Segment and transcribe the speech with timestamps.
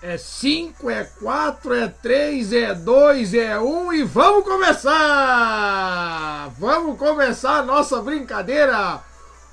[0.00, 4.94] É 5, é 4, é 3, é 2, é 1 e vamos começar!
[6.56, 9.02] Vamos começar a nossa brincadeira!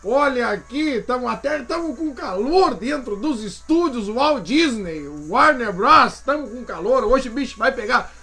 [0.04, 6.13] Olha aqui, estamos até estamos com calor dentro dos estúdios Walt Disney, Warner Bros.
[6.13, 7.03] Estamos com calor.
[7.05, 8.13] Hoje o bicho vai pegar.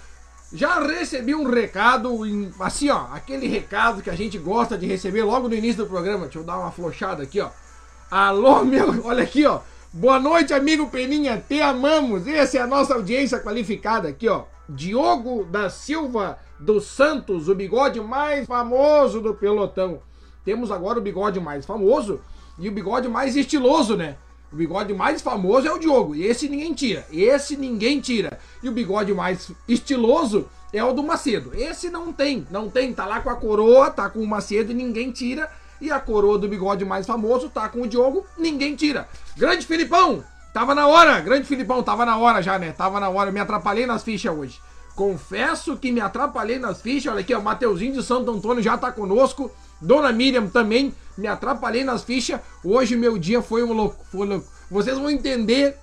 [0.53, 5.23] Já recebi um recado, em, assim ó, aquele recado que a gente gosta de receber
[5.23, 6.23] logo no início do programa.
[6.23, 7.49] Deixa eu dar uma flochada aqui ó.
[8.09, 9.59] Alô, meu, olha aqui ó.
[9.95, 12.25] Boa noite, amigo Peninha, te amamos.
[12.25, 14.45] Essa é a nossa audiência qualificada aqui, ó.
[14.67, 19.99] Diogo da Silva dos Santos, o bigode mais famoso do pelotão.
[20.43, 22.19] Temos agora o bigode mais famoso
[22.57, 24.17] e o bigode mais estiloso, né?
[24.51, 27.05] O bigode mais famoso é o Diogo, e esse ninguém tira.
[27.11, 28.39] Esse ninguém tira.
[28.63, 31.51] E o bigode mais estiloso é o do Macedo.
[31.53, 34.75] Esse não tem, não tem, tá lá com a coroa, tá com o Macedo e
[34.75, 35.51] ninguém tira.
[35.83, 39.05] E a coroa do bigode mais famoso tá com o Diogo, ninguém tira.
[39.35, 40.23] Grande Filipão,
[40.53, 42.71] tava na hora, grande Filipão, tava na hora já, né?
[42.71, 44.61] Tava na hora, me atrapalhei nas fichas hoje.
[44.95, 47.11] Confesso que me atrapalhei nas fichas.
[47.11, 49.51] Olha aqui, ó, Mateuzinho de Santo Antônio já tá conosco.
[49.81, 52.39] Dona Miriam também, me atrapalhei nas fichas.
[52.63, 54.47] Hoje meu dia foi um louco, foi louco.
[54.71, 55.77] Vocês vão entender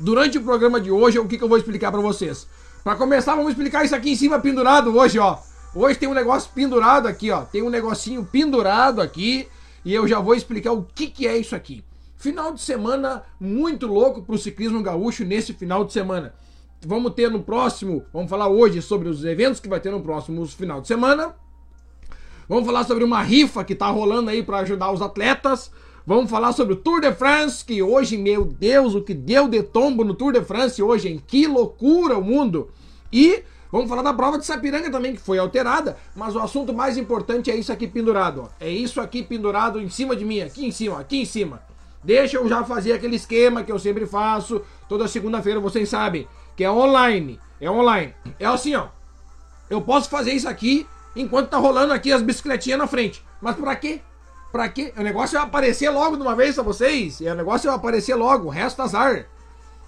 [0.00, 2.48] durante o programa de hoje o que, que eu vou explicar para vocês.
[2.82, 5.38] Para começar, vamos explicar isso aqui em cima pendurado hoje, ó.
[5.76, 7.42] Hoje tem um negócio pendurado aqui, ó.
[7.42, 9.48] Tem um negocinho pendurado aqui
[9.84, 11.82] e eu já vou explicar o que, que é isso aqui.
[12.16, 16.32] Final de semana muito louco pro ciclismo gaúcho nesse final de semana.
[16.86, 20.46] Vamos ter no próximo, vamos falar hoje sobre os eventos que vai ter no próximo
[20.46, 21.34] final de semana.
[22.48, 25.72] Vamos falar sobre uma rifa que tá rolando aí para ajudar os atletas.
[26.06, 29.62] Vamos falar sobre o Tour de France, que hoje, meu Deus, o que deu de
[29.62, 31.22] tombo no Tour de France hoje, hein?
[31.26, 32.70] Que loucura o mundo!
[33.12, 33.42] E
[33.74, 37.50] Vamos falar da prova de Sapiranga também, que foi alterada, mas o assunto mais importante
[37.50, 38.42] é isso aqui pendurado.
[38.44, 38.48] Ó.
[38.60, 41.60] É isso aqui pendurado em cima de mim, aqui em cima, aqui em cima.
[42.00, 44.62] Deixa eu já fazer aquele esquema que eu sempre faço.
[44.88, 47.40] Toda segunda-feira vocês sabem que é online.
[47.60, 48.14] É online.
[48.38, 48.86] É assim, ó.
[49.68, 50.86] Eu posso fazer isso aqui
[51.16, 53.24] enquanto tá rolando aqui as bicicletinhas na frente.
[53.42, 54.00] Mas pra quê?
[54.52, 54.94] Pra quê?
[54.96, 57.20] O negócio vai aparecer logo de uma vez pra vocês.
[57.20, 58.46] E o negócio vai aparecer logo.
[58.46, 59.26] O resto azar.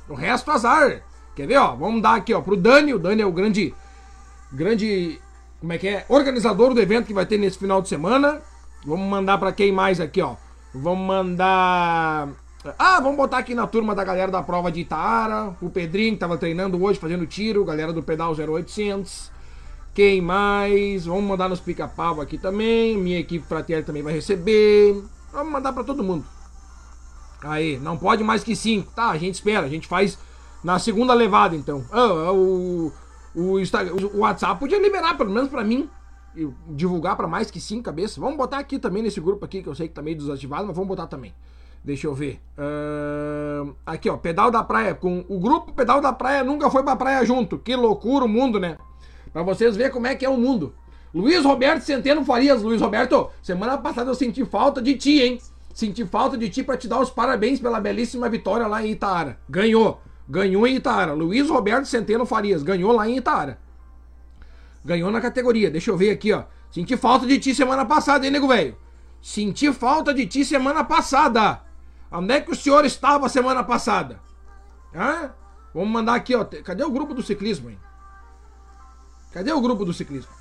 [0.09, 1.05] O resto azar.
[1.37, 1.77] Quer ver, ó?
[1.77, 2.95] Vamos dar aqui, ó, pro Dani.
[2.95, 3.75] O Dani é o grande.
[4.51, 5.21] Grande.
[5.61, 6.07] Como é que é?
[6.09, 8.41] Organizador do evento que vai ter nesse final de semana.
[8.87, 10.35] Vamos mandar para quem mais aqui, ó?
[10.75, 12.29] Vamos mandar.
[12.79, 15.55] Ah, vamos botar aqui na turma da galera da prova de Itaara.
[15.61, 17.67] O Pedrinho que tava treinando hoje, fazendo tiro.
[17.67, 19.31] Galera do Pedal 0800.
[19.93, 21.05] Quem mais?
[21.05, 22.97] Vamos mandar nos pica-pau aqui também.
[22.97, 25.03] Minha equipe fraterna também vai receber.
[25.33, 26.25] Vamos mandar para todo mundo.
[27.43, 28.91] Aí, não pode mais que cinco.
[28.93, 29.67] Tá, a gente espera.
[29.67, 30.19] A gente faz
[30.63, 31.85] na segunda levada, então.
[31.91, 32.93] Ah, o,
[33.35, 35.89] o, Instagram, o WhatsApp podia liberar, pelo menos para mim,
[36.69, 38.17] divulgar para mais que cinco cabeças.
[38.17, 40.75] Vamos botar aqui também nesse grupo aqui, que eu sei que tá meio desativado, mas
[40.75, 41.35] vamos botar também.
[41.87, 42.41] Deixa eu ver.
[42.59, 44.93] Uh, aqui, ó, Pedal da Praia.
[44.93, 47.59] Com o grupo Pedal da Praia nunca foi pra praia junto.
[47.59, 48.77] Que loucura o mundo, né?
[49.33, 50.75] Pra vocês verem como é que é o mundo.
[51.15, 52.61] Luiz Roberto Centeno Farias.
[52.61, 55.39] Luiz Roberto, semana passada eu senti falta de ti, hein?
[55.73, 59.39] Senti falta de ti para te dar os parabéns pela belíssima vitória lá em Itaara.
[59.49, 60.01] Ganhou.
[60.29, 61.13] Ganhou em Itaara.
[61.13, 63.59] Luiz Roberto Centeno Farias ganhou lá em Itaara.
[64.85, 65.71] Ganhou na categoria.
[65.71, 66.45] Deixa eu ver aqui, ó.
[66.71, 68.77] Senti falta de ti semana passada, hein, nego velho?
[69.23, 71.63] Senti falta de ti semana passada.
[72.11, 74.21] Onde é que o senhor estava semana passada?
[74.95, 75.33] Hã?
[75.75, 76.45] Vamos mandar aqui, ó.
[76.45, 77.79] Cadê o grupo do ciclismo, hein?
[79.33, 80.33] Cadê o grupo do ciclismo?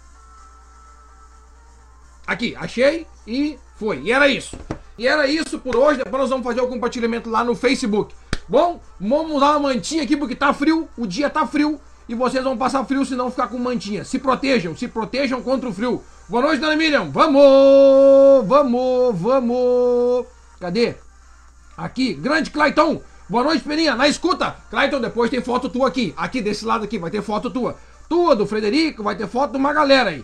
[2.26, 4.02] Aqui, achei e foi.
[4.02, 4.58] E era isso.
[4.98, 6.00] E era isso por hoje.
[6.00, 8.16] Depois nós vamos fazer o compartilhamento lá no Facebook.
[8.48, 12.44] Bom, vamos usar uma mantinha aqui porque tá frio, o dia tá frio e vocês
[12.44, 14.06] vão passar frio se não ficar com mantinha.
[14.06, 16.04] Se protejam, se protejam contra o frio.
[16.30, 17.10] Boa noite, dona Miriam.
[17.10, 20.26] Vamos, vamos, vamos.
[20.60, 20.96] Cadê?
[21.76, 23.02] Aqui, grande Clayton.
[23.28, 23.96] Boa noite, Peninha.
[23.96, 24.56] Na escuta.
[24.70, 26.14] Clayton, depois tem foto tua aqui.
[26.16, 27.76] Aqui, desse lado aqui, vai ter foto tua.
[28.08, 30.24] Tua, do Frederico, vai ter foto de uma galera aí.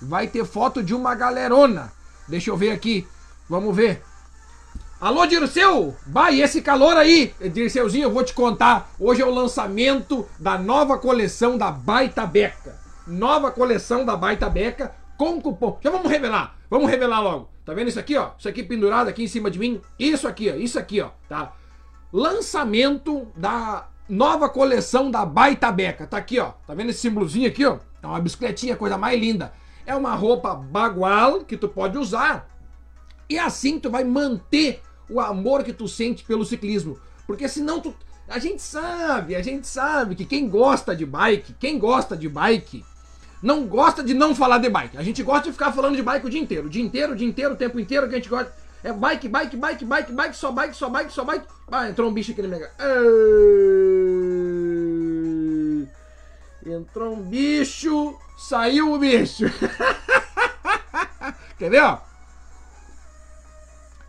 [0.00, 1.92] Vai ter foto de uma galerona.
[2.26, 3.06] Deixa eu ver aqui.
[3.48, 4.02] Vamos ver.
[5.02, 5.96] Alô, Dirceu!
[6.06, 7.34] Vai, esse calor aí!
[7.52, 8.88] Dirceuzinho, eu vou te contar.
[9.00, 12.78] Hoje é o lançamento da nova coleção da Baita Beca.
[13.04, 15.76] Nova coleção da Baita Beca com cupom.
[15.82, 16.56] Já vamos revelar.
[16.70, 17.50] Vamos revelar logo.
[17.64, 18.30] Tá vendo isso aqui, ó?
[18.38, 19.80] Isso aqui pendurado aqui em cima de mim.
[19.98, 20.54] Isso aqui, ó.
[20.54, 21.10] Isso aqui, ó.
[21.28, 21.50] Tá?
[22.12, 26.06] Lançamento da nova coleção da Baita Beca.
[26.06, 26.52] Tá aqui, ó.
[26.64, 27.78] Tá vendo esse símbolozinho aqui, ó?
[28.00, 29.52] É uma bicicletinha, coisa mais linda.
[29.84, 32.48] É uma roupa bagual que tu pode usar.
[33.28, 34.80] E assim tu vai manter
[35.12, 36.98] o amor que tu sente pelo ciclismo.
[37.26, 37.94] Porque senão tu.
[38.28, 42.84] A gente sabe, a gente sabe que quem gosta de bike, quem gosta de bike,
[43.42, 44.96] não gosta de não falar de bike.
[44.96, 46.66] A gente gosta de ficar falando de bike o dia inteiro.
[46.66, 48.52] O dia inteiro, o dia inteiro, o tempo inteiro que a gente gosta.
[48.84, 51.46] É bike, bike, bike, bike, bike, só bike, só bike, só bike.
[51.70, 52.70] Ah, entrou um bicho aqui na minha.
[56.64, 59.46] Entrou um bicho, saiu o bicho.
[61.54, 61.98] Entendeu?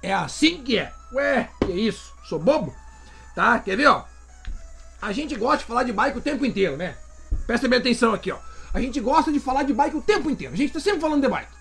[0.04, 0.92] É assim que é.
[1.14, 2.14] Ué, que isso?
[2.26, 2.76] Sou bobo?
[3.34, 3.58] Tá?
[3.60, 4.04] Quer ver, ó?
[5.02, 6.96] A gente gosta de falar de bike o tempo inteiro, né?
[7.48, 8.38] Presta bem atenção aqui, ó.
[8.74, 10.54] A gente gosta de falar de bike o tempo inteiro.
[10.54, 11.52] A gente tá sempre falando de bike.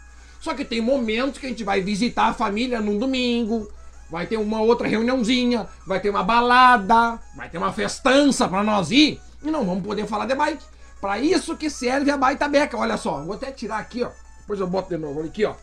[0.41, 3.73] Só que tem momentos que a gente vai visitar a família num domingo,
[4.11, 8.91] vai ter uma outra reuniãozinha, vai ter uma balada, vai ter uma festança pra nós
[8.91, 10.65] ir, e não vamos poder falar de bike.
[11.01, 12.77] Pra isso que serve a baita beca.
[12.77, 14.11] Olha só, vou até tirar aqui, ó.
[14.41, 15.23] Depois eu boto de novo.
[15.23, 15.55] Aqui, ó.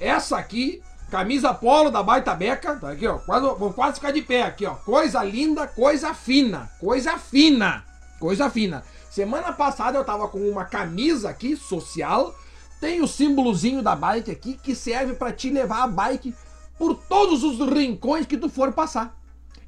[0.00, 0.82] Essa aqui,
[1.14, 2.74] camisa polo da baita beca.
[2.74, 3.18] Tá aqui, ó.
[3.18, 4.74] Quase, quase ficar de pé aqui, ó.
[4.74, 6.68] Coisa linda, coisa fina.
[6.80, 7.84] Coisa fina.
[8.18, 8.82] Coisa fina.
[9.08, 12.34] Semana passada eu tava com uma camisa aqui, social.
[12.80, 16.34] Tem o símbolozinho da bike aqui, que serve para te levar a bike
[16.76, 19.16] por todos os rincões que tu for passar.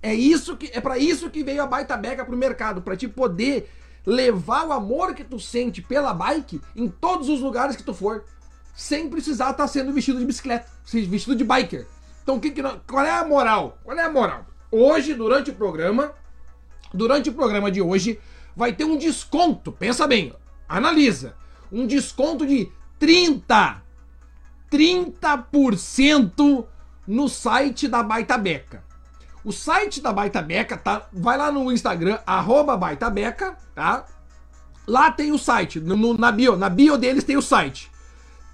[0.03, 3.07] É isso que é para isso que veio a baita beca pro mercado, para te
[3.07, 3.71] poder
[4.05, 8.25] levar o amor que tu sente pela bike em todos os lugares que tu for,
[8.77, 11.87] sem precisar estar tá sendo vestido de bicicleta, vestido de biker.
[12.23, 13.79] Então, que que, qual é a moral?
[13.83, 14.47] Qual é a moral?
[14.71, 16.13] Hoje, durante o programa,
[16.93, 18.21] durante o programa de hoje,
[18.55, 19.73] vai ter um desconto.
[19.73, 20.35] Pensa bem,
[20.69, 21.35] analisa.
[21.73, 23.83] Um desconto de 30
[24.71, 26.67] 30%
[27.07, 28.85] no site da Baita Beca.
[29.45, 31.07] O site da Baita Beca, tá?
[31.13, 34.05] Vai lá no Instagram, arroba Baita Beca, tá?
[34.87, 37.91] Lá tem o site, no, na bio, na bio deles tem o site.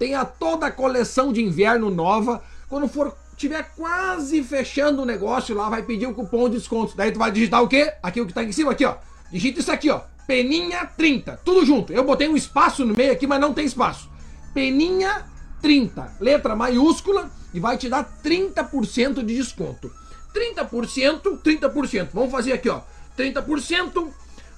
[0.03, 2.43] Tem a toda a coleção de inverno nova.
[2.67, 6.93] Quando for tiver quase fechando o negócio lá, vai pedir o cupom de desconto.
[6.93, 7.93] Daí tu vai digitar o quê?
[8.03, 8.97] Aqui o que tá em cima, aqui, ó.
[9.31, 10.01] Digita isso aqui, ó.
[10.27, 11.39] Peninha 30.
[11.45, 11.93] Tudo junto.
[11.93, 14.09] Eu botei um espaço no meio aqui, mas não tem espaço.
[14.53, 15.25] Peninha
[15.61, 16.17] 30.
[16.19, 19.89] Letra maiúscula e vai te dar 30% de desconto.
[20.35, 22.09] 30%, 30%.
[22.13, 22.81] Vamos fazer aqui, ó.
[23.17, 24.09] 30%,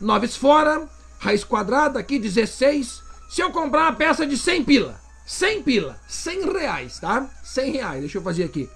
[0.01, 0.89] noves fora,
[1.19, 3.03] raiz quadrada aqui, 16.
[3.29, 7.27] Se eu comprar uma peça de 100 pila, 100 pila, 100 reais, tá?
[7.43, 8.69] 100 reais, deixa eu fazer aqui.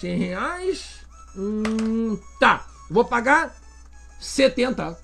[0.00, 1.00] 100 reais,
[1.36, 2.66] hum, tá.
[2.90, 3.56] Vou pagar
[4.20, 4.98] 70,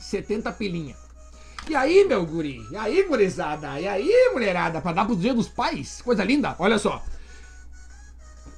[0.00, 0.96] 70 pilinha.
[1.68, 2.66] E aí, meu guri?
[2.70, 3.78] E aí, gurizada?
[3.78, 4.80] E aí, mulherada?
[4.80, 6.00] Pra dar pro dia dos pais?
[6.02, 6.56] Coisa linda.
[6.58, 7.04] Olha só.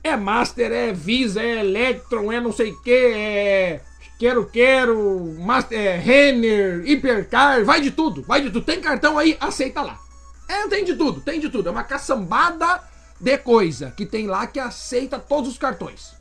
[0.04, 3.80] É Master, é Visa, é Electron, é não sei o que, é.
[4.18, 8.64] Quero, quero, Master, é Renner, Hipercar, vai de tudo, vai de tudo.
[8.64, 9.98] Tem cartão aí, aceita lá.
[10.52, 11.70] É, tem de tudo, tem de tudo.
[11.70, 12.82] É uma caçambada
[13.18, 16.12] de coisa que tem lá que aceita todos os cartões.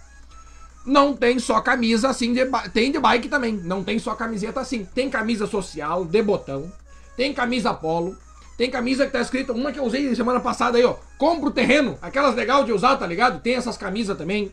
[0.85, 3.53] Não tem só camisa assim, de tem de bike também.
[3.53, 4.85] Não tem só camiseta assim.
[4.95, 6.71] Tem camisa social, de botão.
[7.17, 8.15] Tem camisa polo.
[8.57, 10.95] Tem camisa que tá escrita, uma que eu usei semana passada aí, ó.
[11.17, 11.97] Compra o terreno.
[12.01, 13.41] Aquelas legal de usar, tá ligado?
[13.41, 14.51] Tem essas camisas também.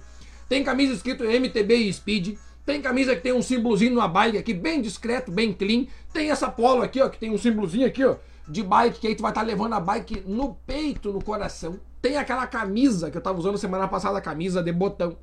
[0.49, 2.37] Tem camisa escrito MTB e Speed.
[2.67, 5.87] Tem camisa que tem um símbolozinho numa bike aqui, bem discreto, bem clean.
[6.13, 8.17] Tem essa polo aqui, ó, que tem um símbolozinho aqui, ó,
[8.49, 11.79] de bike, que aí tu vai estar tá levando a bike no peito, no coração.
[12.01, 15.17] Tem aquela camisa que eu tava usando semana passada, camisa de botão.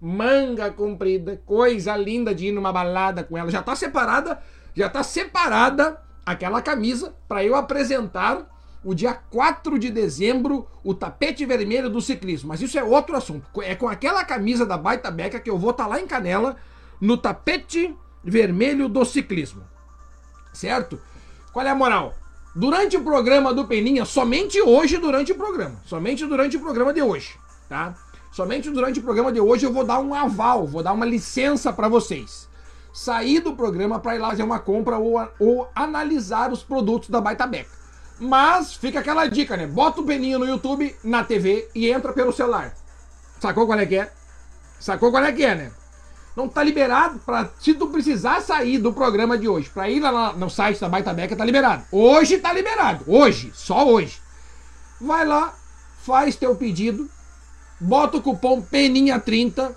[0.00, 3.50] Manga comprida, coisa linda de ir numa balada com ela.
[3.50, 4.40] Já tá separada,
[4.74, 8.48] já tá separada aquela camisa para eu apresentar
[8.82, 12.48] o dia 4 de dezembro o tapete vermelho do ciclismo.
[12.48, 13.46] Mas isso é outro assunto.
[13.62, 16.56] É com aquela camisa da Baita Beca que eu vou estar tá lá em Canela
[16.98, 17.94] no tapete
[18.24, 19.64] vermelho do ciclismo.
[20.52, 20.98] Certo?
[21.52, 22.14] Qual é a moral?
[22.54, 27.00] Durante o programa do Peninha, somente hoje durante o programa, somente durante o programa de
[27.02, 27.38] hoje,
[27.68, 27.94] tá?
[28.32, 31.72] Somente durante o programa de hoje eu vou dar um aval, vou dar uma licença
[31.72, 32.50] para vocês
[32.92, 37.20] sair do programa para ir lá fazer uma compra ou, ou analisar os produtos da
[37.20, 37.70] Baita Beca.
[38.18, 39.66] Mas fica aquela dica, né?
[39.66, 42.74] Bota o peninho no YouTube, na TV e entra pelo celular.
[43.40, 44.12] Sacou qual é que é?
[44.78, 45.72] Sacou qual é que é, né?
[46.40, 50.32] Não tá liberado para se tu precisar sair do programa de hoje, para ir lá
[50.32, 51.84] no site da Baita Beca, tá liberado.
[51.92, 53.04] Hoje tá liberado.
[53.06, 54.18] Hoje, só hoje.
[54.98, 55.54] Vai lá,
[56.02, 57.10] faz teu pedido,
[57.78, 59.70] bota o cupom PENINHA30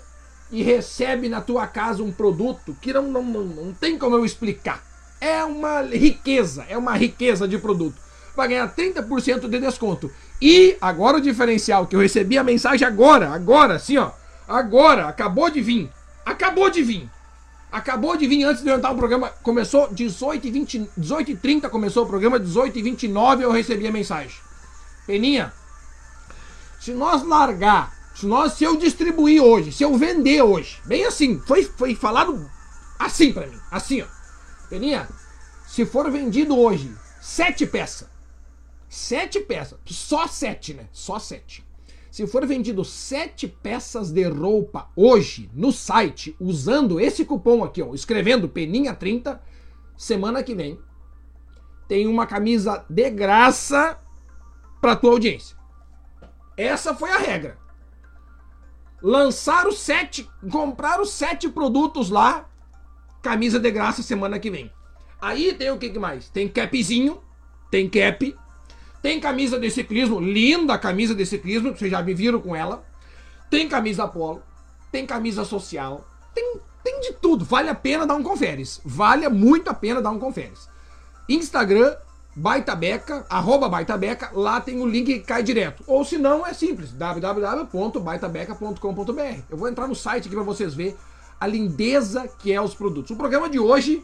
[0.50, 4.24] e recebe na tua casa um produto que não, não, não, não tem como eu
[4.24, 4.82] explicar.
[5.20, 8.00] É uma riqueza, é uma riqueza de produto.
[8.34, 10.10] Vai ganhar 30% de desconto.
[10.40, 14.12] E agora o diferencial, que eu recebi a mensagem agora, agora, assim ó.
[14.48, 15.92] Agora, acabou de vir.
[16.24, 17.10] Acabou de vir.
[17.70, 19.30] Acabou de vir antes de eu entrar o programa.
[19.42, 23.86] Começou 18 e 20, 18 e 30 começou o programa, 18 e 29 eu recebi
[23.86, 24.36] a mensagem.
[25.06, 25.52] Peninha,
[26.80, 31.40] se nós largar se, nós, se eu distribuir hoje, se eu vender hoje, bem assim,
[31.40, 32.48] foi, foi falado
[32.98, 34.06] assim para mim, assim, ó.
[34.70, 35.08] Peninha,
[35.66, 38.08] se for vendido hoje sete peças,
[38.88, 40.86] sete peças, só sete, né?
[40.92, 41.64] Só sete.
[42.14, 47.92] Se for vendido sete peças de roupa hoje no site, usando esse cupom aqui, ó,
[47.92, 49.40] escrevendo Peninha30,
[49.96, 50.78] semana que vem,
[51.88, 53.98] tem uma camisa de graça
[54.80, 55.56] para tua audiência.
[56.56, 57.58] Essa foi a regra.
[59.02, 62.48] Lançar os sete, comprar os sete produtos lá,
[63.22, 64.70] camisa de graça semana que vem.
[65.20, 66.28] Aí tem o que mais?
[66.28, 67.20] Tem capzinho,
[67.72, 68.38] tem cap,
[69.04, 72.82] tem camisa de ciclismo, linda camisa de ciclismo, vocês já me viram com ela.
[73.50, 74.42] Tem camisa polo,
[74.90, 77.44] tem camisa social, tem, tem de tudo.
[77.44, 78.80] Vale a pena dar um conferes.
[78.82, 80.70] Vale muito a pena dar um conferes.
[81.28, 81.94] Instagram,
[82.34, 85.84] Baitabeca, arroba Baitabeca, lá tem o link que cai direto.
[85.86, 89.42] Ou se não, é simples, www.baitabeca.com.br.
[89.50, 90.96] Eu vou entrar no site aqui para vocês verem
[91.38, 93.10] a lindeza que é os produtos.
[93.10, 94.02] O programa de hoje,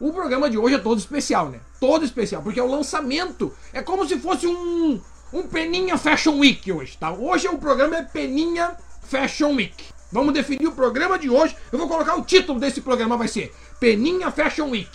[0.00, 1.60] o programa de hoje é todo especial, né?
[1.78, 3.52] Todo especial, porque é o lançamento.
[3.72, 5.00] É como se fosse um,
[5.32, 7.12] um Peninha Fashion Week hoje, tá?
[7.12, 9.84] Hoje o programa é Peninha Fashion Week.
[10.10, 11.56] Vamos definir o programa de hoje.
[11.72, 14.90] Eu vou colocar o título desse programa, vai ser Peninha Fashion Week.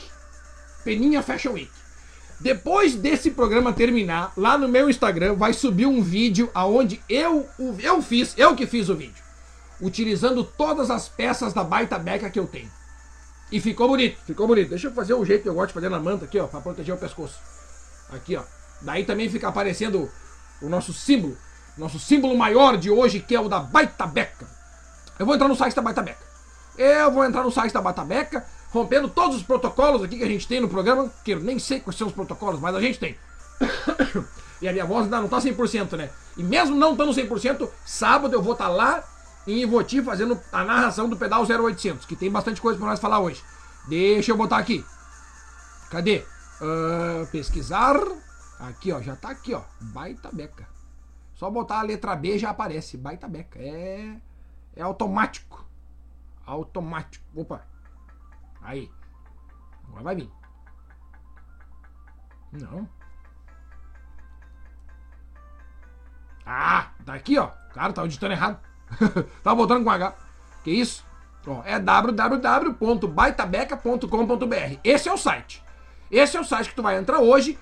[0.84, 1.72] Peninha Fashion Week.
[2.40, 7.46] Depois desse programa terminar, lá no meu Instagram vai subir um vídeo aonde eu,
[7.80, 9.22] eu fiz, eu que fiz o vídeo,
[9.82, 12.79] utilizando todas as peças da baita beca que eu tenho.
[13.52, 14.70] E ficou bonito, ficou bonito.
[14.70, 16.62] Deixa eu fazer o jeito que eu gosto de fazer na manta aqui, ó, para
[16.62, 17.40] proteger o pescoço.
[18.12, 18.44] Aqui, ó.
[18.82, 20.10] Daí também fica aparecendo
[20.62, 21.38] o nosso símbolo,
[21.78, 24.48] nosso símbolo maior de hoje, que é o da baita beca.
[25.18, 26.30] Eu vou entrar no site da baita beca.
[26.78, 30.28] Eu vou entrar no site da baita beca rompendo todos os protocolos aqui que a
[30.28, 33.00] gente tem no programa, que eu nem sei quais são os protocolos, mas a gente
[33.00, 33.18] tem.
[34.62, 36.10] e a minha voz ainda não tá 100%, né?
[36.38, 39.04] E mesmo não estando 100%, sábado eu vou estar tá lá
[39.52, 43.20] em Ivoti fazendo a narração do pedal 0800, que tem bastante coisa para nós falar
[43.20, 43.44] hoje.
[43.88, 44.86] Deixa eu botar aqui.
[45.90, 46.26] Cadê?
[46.62, 47.96] Uh, pesquisar.
[48.60, 49.62] Aqui, ó, já tá aqui, ó.
[49.80, 50.68] Baita beca.
[51.34, 52.98] Só botar a letra B já aparece.
[52.98, 53.58] Baita beca.
[53.60, 54.18] É
[54.76, 55.66] é automático.
[56.46, 57.26] Automático.
[57.36, 57.66] Opa.
[58.62, 58.90] Aí.
[59.88, 60.32] Agora vai vir.
[62.54, 62.88] Não.
[66.46, 67.48] Ah, tá aqui, ó.
[67.74, 68.69] Cara, tá editando errado.
[69.44, 70.16] tá botando com H.
[70.64, 71.04] Que isso?
[71.48, 74.80] Ó, é www.baitabeca.com.br.
[74.84, 75.64] Esse é o site.
[76.12, 77.58] Esse é o site que tu vai entrar hoje.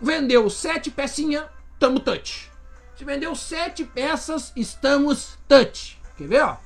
[0.00, 1.44] Vendeu sete pecinhas,
[1.78, 2.50] tamo touch.
[2.96, 6.00] Se vendeu sete peças, estamos touch.
[6.16, 6.56] Quer ver, ó?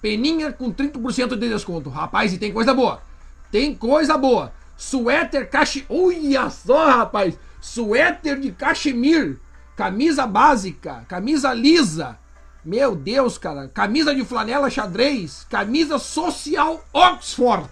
[0.00, 1.90] Peninha com 30% de desconto.
[1.90, 3.02] Rapaz, e tem coisa boa.
[3.50, 4.52] Tem coisa boa.
[4.76, 5.86] Suéter cachemir.
[5.88, 7.38] Olha só, rapaz.
[7.60, 9.40] Suéter de cachemir.
[9.74, 11.04] Camisa básica.
[11.08, 12.18] Camisa lisa.
[12.66, 13.68] Meu Deus, cara.
[13.68, 15.46] Camisa de flanela xadrez.
[15.48, 17.70] Camisa social Oxford.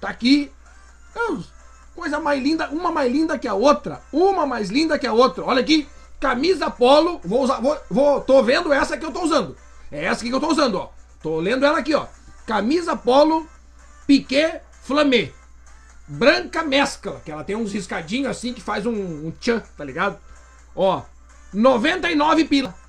[0.00, 0.50] Tá aqui.
[1.94, 2.70] Coisa mais linda.
[2.70, 4.00] Uma mais linda que a outra.
[4.10, 5.44] Uma mais linda que a outra.
[5.44, 5.86] Olha aqui.
[6.18, 7.20] Camisa polo.
[7.22, 7.60] Vou usar.
[7.60, 9.54] Vou, vou, tô vendo essa que eu tô usando.
[9.92, 10.90] É essa que eu tô usando, ó.
[11.22, 12.06] Tô lendo ela aqui, ó.
[12.46, 13.46] Camisa polo,
[14.06, 15.32] piquet, flamé.
[16.08, 20.18] Branca mescla, que ela tem uns riscadinhos assim que faz um, um tchan, tá ligado?
[20.74, 21.02] Ó,
[21.52, 22.79] 99 pila.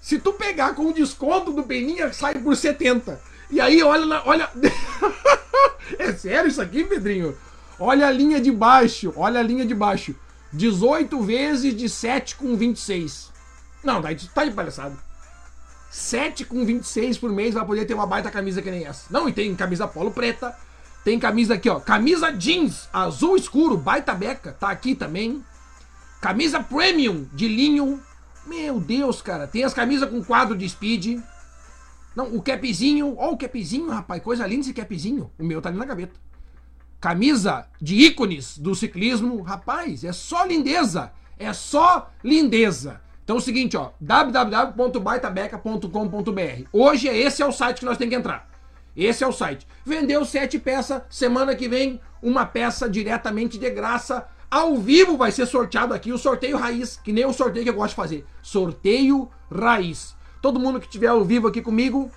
[0.00, 3.20] Se tu pegar com o desconto do Peninha, sai por 70.
[3.50, 4.50] E aí, olha, olha.
[5.98, 7.36] é sério isso aqui, Pedrinho?
[7.78, 10.14] Olha a linha de baixo, olha a linha de baixo.
[10.52, 13.30] 18 vezes de 7 com 26.
[13.84, 14.96] Não, daí tá de palhaçada.
[15.90, 19.06] 7 com 26 por mês vai poder ter uma baita camisa que nem essa.
[19.10, 20.54] Não, e tem camisa polo preta.
[21.04, 21.80] Tem camisa aqui, ó.
[21.80, 24.52] Camisa jeans azul escuro, baita beca.
[24.58, 25.42] Tá aqui também.
[26.20, 28.02] Camisa premium de linho.
[28.48, 29.46] Meu Deus, cara.
[29.46, 31.20] Tem as camisas com quadro de speed.
[32.16, 33.14] Não, o capzinho.
[33.18, 34.22] Ó, o capzinho, rapaz.
[34.22, 35.30] Coisa linda esse capzinho.
[35.38, 36.14] O meu tá ali na gaveta.
[36.98, 39.42] Camisa de ícones do ciclismo.
[39.42, 41.12] Rapaz, é só lindeza.
[41.38, 43.00] É só lindeza.
[43.22, 46.64] Então é o seguinte, ó, www.baitabeca.com.br.
[46.72, 48.48] Hoje esse é o site que nós temos que entrar.
[48.96, 49.68] Esse é o site.
[49.84, 54.26] Vendeu sete peças, semana que vem uma peça diretamente de graça.
[54.50, 57.74] Ao vivo vai ser sorteado aqui o sorteio raiz, que nem o sorteio que eu
[57.74, 58.26] gosto de fazer.
[58.40, 60.16] Sorteio raiz.
[60.40, 62.10] Todo mundo que tiver ao vivo aqui comigo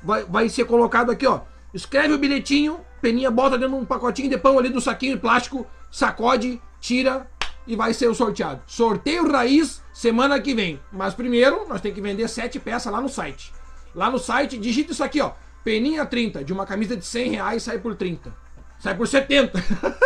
[0.00, 1.40] vai, vai ser colocado aqui, ó.
[1.74, 5.20] Escreve o bilhetinho, peninha bota dentro de um pacotinho de pão ali do saquinho de
[5.20, 7.28] plástico, sacode, tira
[7.66, 8.62] e vai ser o sorteado.
[8.64, 10.80] Sorteio raiz semana que vem.
[10.92, 13.52] Mas primeiro, nós temos que vender sete peças lá no site.
[13.92, 15.32] Lá no site, digita isso aqui, ó.
[15.64, 18.32] Peninha 30, de uma camisa de 100 reais sai por 30.
[18.78, 19.58] Sai por 70.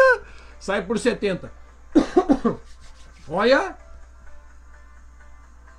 [0.59, 1.66] sai por 70.
[3.29, 3.77] Olha.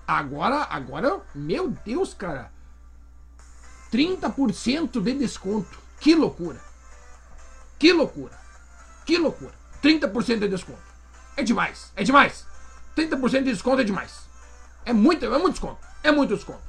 [0.08, 2.52] Agora, agora, meu Deus, cara.
[3.92, 5.78] 30% de desconto.
[6.00, 6.60] Que loucura.
[7.80, 8.38] Que loucura.
[9.06, 9.54] Que loucura.
[9.84, 10.80] 30% de desconto.
[11.36, 11.92] É demais.
[11.96, 12.46] É demais.
[12.96, 14.28] 30% de desconto é demais.
[14.86, 15.80] É muito, é muito desconto.
[16.04, 16.62] É muito desconto.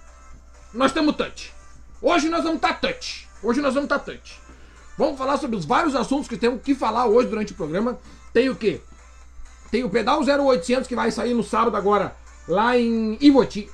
[0.74, 1.54] Nós temos touch.
[2.02, 3.28] Hoje nós vamos estar tá touch.
[3.42, 4.40] Hoje nós vamos estar tá touch.
[4.96, 7.98] Vamos falar sobre os vários assuntos que temos que falar hoje durante o programa.
[8.32, 8.80] Tem o quê?
[9.70, 13.70] Tem o Pedal 0800 que vai sair no sábado agora, lá em Ivoti.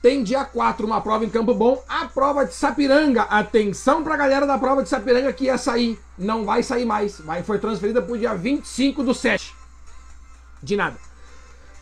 [0.00, 3.22] Tem dia 4 uma prova em Campo Bom, a prova de Sapiranga.
[3.22, 5.98] Atenção pra galera da prova de Sapiranga que ia sair.
[6.16, 7.18] Não vai sair mais.
[7.20, 9.52] Vai, foi transferida pro dia 25 do 7.
[10.62, 10.96] De nada.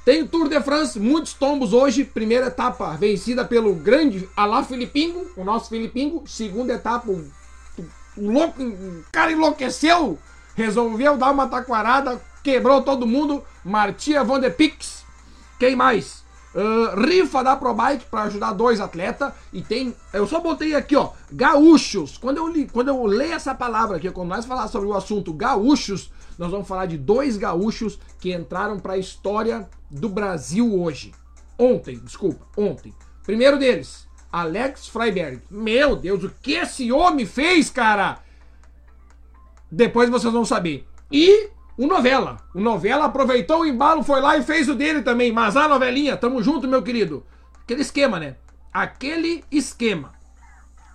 [0.03, 2.05] Tem o Tour de France, muitos tombos hoje.
[2.05, 6.23] Primeira etapa vencida pelo grande Alá Filipingo, o nosso Filipingo.
[6.27, 7.31] Segunda etapa, o,
[8.17, 10.19] louco, o cara enlouqueceu,
[10.55, 13.43] resolveu dar uma taquarada, quebrou todo mundo.
[13.65, 15.05] Martia Van de Pix.
[15.59, 16.25] Quem mais?
[16.55, 19.33] Uh, rifa da ProBike para ajudar dois atletas.
[19.53, 19.93] E tem.
[20.13, 21.11] Eu só botei aqui, ó.
[21.33, 22.17] Gaúchos.
[22.17, 25.33] Quando eu, li, quando eu leio essa palavra aqui, quando nós falar sobre o assunto
[25.33, 31.13] gaúchos, nós vamos falar de dois gaúchos que entraram para a história do Brasil hoje.
[31.59, 32.95] Ontem, desculpa, ontem.
[33.25, 35.43] Primeiro deles, Alex Freiberg.
[35.51, 38.21] Meu Deus, o que esse homem fez, cara?
[39.69, 40.87] Depois vocês vão saber.
[41.11, 42.39] E o Novela.
[42.55, 45.33] O Novela aproveitou o embalo, foi lá e fez o dele também.
[45.33, 47.25] Mas a novelinha, tamo junto, meu querido.
[47.63, 48.37] Aquele esquema, né?
[48.73, 50.13] Aquele esquema.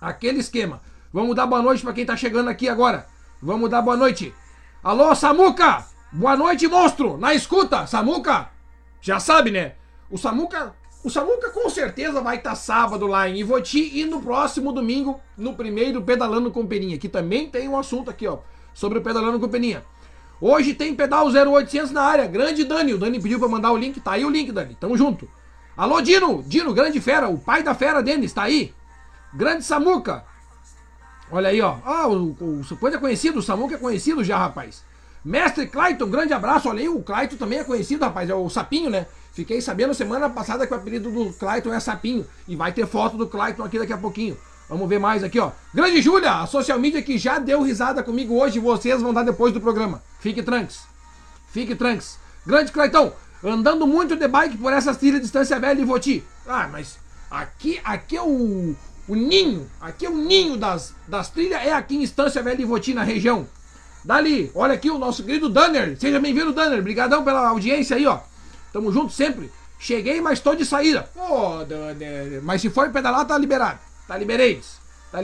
[0.00, 0.80] Aquele esquema.
[1.12, 3.06] Vamos dar boa noite para quem tá chegando aqui agora.
[3.40, 4.34] Vamos dar boa noite.
[4.82, 5.86] Alô, Samuca!
[6.10, 7.16] Boa noite, monstro!
[7.16, 8.50] Na escuta, Samuca!
[9.00, 9.74] Já sabe, né?
[10.10, 10.74] O Samuca,
[11.04, 15.20] o Samuca com certeza vai estar tá sábado lá em Ivoti e no próximo domingo,
[15.36, 18.38] no primeiro Pedalando com Peninha, que também tem um assunto aqui, ó,
[18.74, 19.84] sobre o Pedalando com Peninha.
[20.44, 22.26] Hoje tem pedal 0800 na área.
[22.26, 22.94] Grande Dani.
[22.94, 24.00] O Dani pediu pra mandar o link.
[24.00, 24.74] Tá aí o link, Dani.
[24.74, 25.30] Tamo junto.
[25.76, 26.42] Alô, Dino.
[26.42, 27.28] Dino, grande fera.
[27.28, 28.32] O pai da fera, Denis.
[28.32, 28.74] Tá aí.
[29.32, 30.24] Grande Samuca.
[31.30, 31.76] Olha aí, ó.
[31.84, 33.38] Ah, o, o, o é conhecido.
[33.38, 34.82] O Samuca é conhecido já, rapaz.
[35.24, 36.68] Mestre Clayton, grande abraço.
[36.68, 38.28] Olha aí, o Clayton também é conhecido, rapaz.
[38.28, 39.06] É o Sapinho, né?
[39.32, 42.26] Fiquei sabendo semana passada que o apelido do Clayton é Sapinho.
[42.48, 44.36] E vai ter foto do Clayton aqui daqui a pouquinho.
[44.68, 45.50] Vamos ver mais aqui, ó.
[45.74, 49.52] Grande Júlia, a social media que já deu risada comigo hoje, vocês vão dar depois
[49.52, 50.02] do programa.
[50.20, 50.80] Fique tranques.
[51.50, 52.18] Fique tranques.
[52.46, 53.12] Grande Claitão,
[53.44, 56.24] andando muito de bike por essas trilhas de distância velha e Voti.
[56.46, 56.98] Ah, mas
[57.30, 58.74] aqui, aqui é o,
[59.08, 62.64] o ninho, aqui é o ninho das, das trilhas, é aqui em Estância Velha e
[62.64, 63.46] Voti, na região.
[64.04, 65.96] Dali, olha aqui o nosso querido Danner.
[65.98, 66.78] Seja bem-vindo, Danner.
[66.78, 68.18] Obrigadão pela audiência aí, ó.
[68.72, 69.50] Tamo junto sempre.
[69.78, 71.08] Cheguei, mas tô de saída.
[71.14, 72.40] Ô, oh, Danner.
[72.42, 73.78] Mas se for pedalar, tá liberado.
[74.12, 74.78] Tá libereis.
[75.10, 75.22] Tá.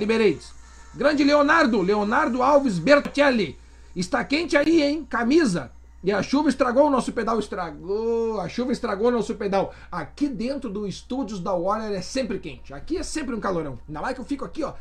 [0.94, 3.58] Grande Leonardo, Leonardo Alves Bertelli.
[3.94, 5.06] Está quente aí, hein?
[5.08, 5.70] Camisa.
[6.02, 7.38] E a chuva estragou o nosso pedal.
[7.38, 8.40] Estragou.
[8.40, 9.74] A chuva estragou o nosso pedal.
[9.92, 12.72] Aqui dentro do estúdios da Warner é sempre quente.
[12.72, 13.78] Aqui é sempre um calorão.
[13.86, 14.72] Ainda mais que eu fico aqui, ó.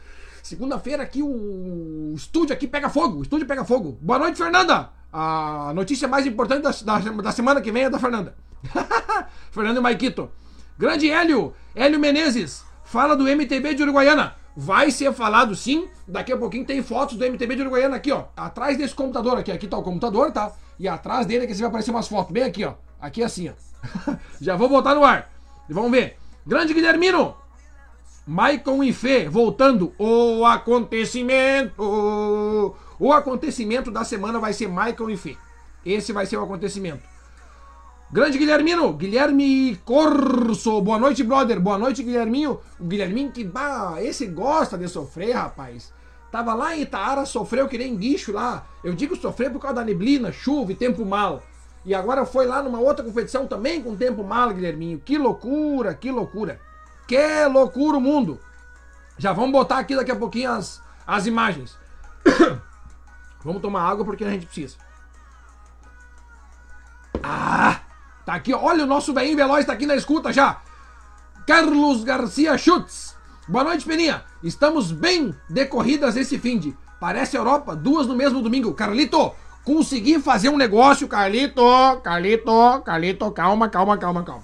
[0.41, 3.19] Segunda-feira aqui o estúdio aqui pega fogo.
[3.19, 3.97] O estúdio pega fogo.
[3.99, 4.89] Boa noite, Fernanda.
[5.11, 8.33] A notícia mais importante da, da, da semana que vem é da Fernanda.
[9.57, 10.29] E Maikito.
[10.77, 11.53] Grande Hélio.
[11.75, 12.66] Hélio Menezes.
[12.88, 14.36] Fala do MTB de Uruguaiana.
[14.56, 15.89] Vai ser falado sim.
[16.08, 18.28] Daqui a pouquinho tem fotos do MTB de Uruguaiana aqui, ó.
[18.36, 19.52] Atrás desse computador aqui.
[19.52, 20.54] Aqui tá o computador, tá?
[20.80, 22.32] E atrás dele aqui vai aparecer umas fotos.
[22.32, 22.76] Bem aqui, ó.
[23.00, 23.54] Aqui assim, ó.
[24.39, 25.30] Já vou botar no ar.
[25.69, 26.17] Vamos ver.
[26.45, 27.36] Grande Guilhermino.
[28.26, 29.91] Maicon e Fê voltando.
[30.00, 32.73] O acontecimento.
[32.97, 35.36] O acontecimento da semana vai ser Maicon e Fê.
[35.86, 37.04] Esse vai ser o acontecimento.
[38.09, 42.61] Grande Guilhermino, Guilherme Corso, boa noite, brother, boa noite, Guilherminho.
[42.79, 45.91] O Guilherminho que, bah, esse gosta de sofrer, rapaz.
[46.31, 48.65] Tava lá em Itaara, sofreu que nem guicho lá.
[48.81, 51.43] Eu digo sofrer por causa da neblina, chuva e tempo mal.
[51.83, 54.99] E agora foi lá numa outra competição também com tempo mal, Guilherminho.
[54.99, 56.61] Que loucura, que loucura.
[57.05, 58.39] Que loucura o mundo.
[59.17, 61.77] Já vamos botar aqui daqui a pouquinho as, as imagens.
[63.43, 64.77] vamos tomar água porque a gente precisa.
[67.21, 67.66] Ah!
[68.27, 70.59] Tá aqui, olha o nosso velhinho veloz tá aqui na escuta já.
[71.47, 73.15] Carlos Garcia Schutz.
[73.47, 74.25] Boa noite, Peninha.
[74.43, 76.75] Estamos bem decorridas esse fim de.
[76.99, 78.73] Parece Europa, duas no mesmo domingo.
[78.73, 79.31] Carlito,
[79.63, 81.63] consegui fazer um negócio, Carlito,
[82.03, 84.43] Carlito, Carlito, calma, calma, calma, calma.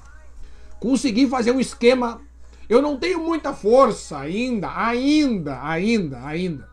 [0.80, 2.22] Consegui fazer um esquema.
[2.70, 6.70] Eu não tenho muita força ainda, ainda, ainda, ainda.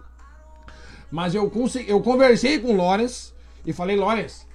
[1.10, 3.32] Mas eu consegui, eu conversei com o Lawrence
[3.66, 4.48] e falei, Lawrence,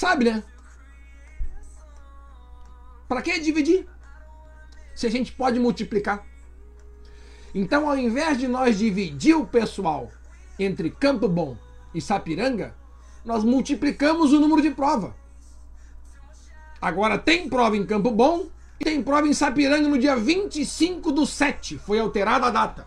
[0.00, 0.42] Sabe, né?
[3.06, 3.86] Para que dividir?
[4.94, 6.24] Se a gente pode multiplicar.
[7.54, 10.10] Então, ao invés de nós dividir o pessoal
[10.58, 11.54] entre Campo Bom
[11.94, 12.74] e Sapiranga,
[13.26, 15.14] nós multiplicamos o número de prova.
[16.80, 18.48] Agora tem prova em Campo Bom
[18.80, 21.76] e tem prova em Sapiranga no dia 25 do 7.
[21.76, 22.86] Foi alterada a data.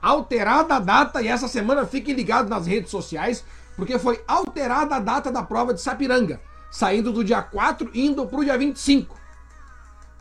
[0.00, 3.44] Alterada a data e essa semana fiquem ligados nas redes sociais
[3.76, 8.40] porque foi alterada a data da prova de Sapiranga, saindo do dia 4 indo para
[8.40, 9.16] o dia 25,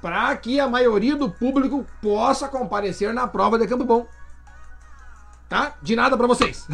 [0.01, 4.07] para que a maioria do público possa comparecer na prova de Campo Bom.
[5.47, 5.75] tá?
[5.81, 6.67] De nada pra vocês.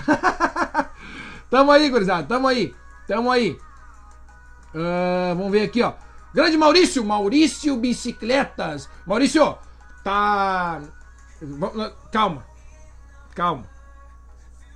[1.49, 2.73] tamo aí, gurizada, tamo aí,
[3.07, 3.57] tamo aí.
[4.73, 5.93] Uh, vamos ver aqui, ó.
[6.33, 8.89] Grande Maurício, Maurício Bicicletas.
[9.05, 9.57] Maurício,
[10.03, 10.81] tá.
[12.11, 12.45] Calma,
[13.35, 13.70] calma.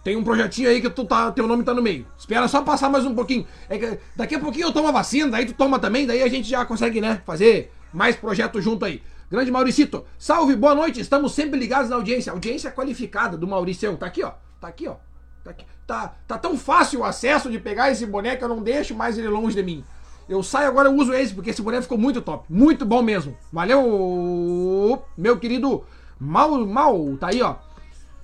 [0.05, 2.05] Tem um projetinho aí que tu tá, teu nome tá no meio.
[2.15, 3.43] Espera só passar mais um pouquinho.
[3.67, 6.47] É daqui a pouquinho eu tomo a vacina, daí tu toma também, daí a gente
[6.47, 9.01] já consegue, né, fazer mais projetos junto aí.
[9.31, 10.99] Grande Mauricito, salve, boa noite.
[10.99, 12.31] Estamos sempre ligados na audiência.
[12.31, 13.95] Audiência qualificada do Mauricião.
[13.95, 14.33] Tá aqui, ó.
[14.61, 14.97] Tá aqui, ó.
[15.43, 15.65] Tá, aqui.
[15.87, 19.27] tá, tá tão fácil o acesso de pegar esse boneco, eu não deixo mais ele
[19.27, 19.83] longe de mim.
[20.29, 22.45] Eu saio agora, eu uso esse, porque esse boneco ficou muito top.
[22.47, 23.35] Muito bom mesmo.
[23.51, 25.83] Valeu, meu querido
[26.19, 27.17] Mal, Mal.
[27.19, 27.55] Tá aí, ó.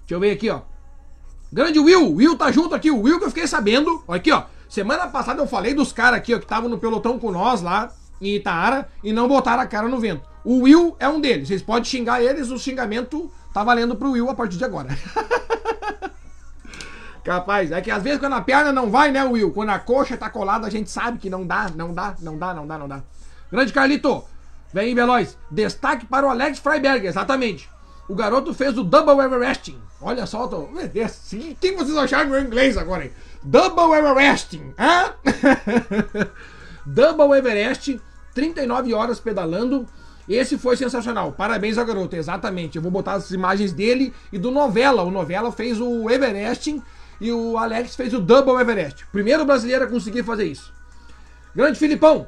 [0.01, 0.61] Deixa eu ver aqui, ó.
[1.51, 4.01] Grande Will, Will tá junto aqui, o Will que eu fiquei sabendo.
[4.07, 4.43] Aqui, ó.
[4.69, 7.91] Semana passada eu falei dos caras aqui, ó, que estavam no pelotão com nós lá
[8.21, 10.25] em Itaara e não botaram a cara no vento.
[10.45, 11.49] O Will é um deles.
[11.49, 14.87] Vocês podem xingar eles, o xingamento tá valendo pro Will a partir de agora.
[17.21, 19.51] Capaz, é que às vezes quando a perna não vai, né, Will?
[19.51, 22.53] Quando a coxa tá colada, a gente sabe que não dá, não dá, não dá,
[22.53, 23.03] não dá, não dá.
[23.51, 24.23] Grande Carlito,
[24.73, 25.37] vem aí, Veloz.
[25.51, 27.69] Destaque para o Alex Freiberg, exatamente.
[28.07, 29.79] O garoto fez o Double Everesting.
[30.01, 30.67] Olha só, tô...
[31.09, 33.11] Sim, quem vocês acharam meu inglês agora, hein?
[33.43, 35.13] Double Everesting, hã?
[36.85, 38.01] Double Everest,
[38.33, 39.87] 39 horas pedalando.
[40.27, 41.31] Esse foi sensacional.
[41.31, 42.75] Parabéns ao garoto, exatamente.
[42.75, 45.03] Eu vou botar as imagens dele e do Novela.
[45.03, 46.81] O Novela fez o Everesting
[47.19, 49.05] e o Alex fez o Double Everest.
[49.11, 50.73] Primeiro brasileiro a conseguir fazer isso.
[51.55, 52.27] Grande Filipão.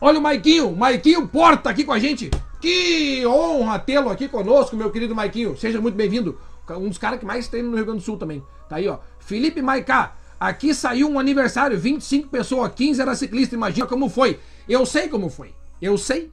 [0.00, 2.30] Olha o Maiquinho, Maiquinho Porta aqui com a gente.
[2.60, 5.56] Que honra tê-lo aqui conosco, meu querido Maiquinho.
[5.56, 6.38] Seja muito bem-vindo.
[6.70, 8.42] Um dos caras que mais treina no Rio Grande do Sul também.
[8.68, 8.98] Tá aí, ó.
[9.20, 10.16] Felipe Maicá.
[10.40, 13.54] Aqui saiu um aniversário, 25 pessoas, 15 era ciclista.
[13.54, 14.38] Imagina como foi.
[14.68, 15.54] Eu sei como foi.
[15.80, 16.32] Eu sei.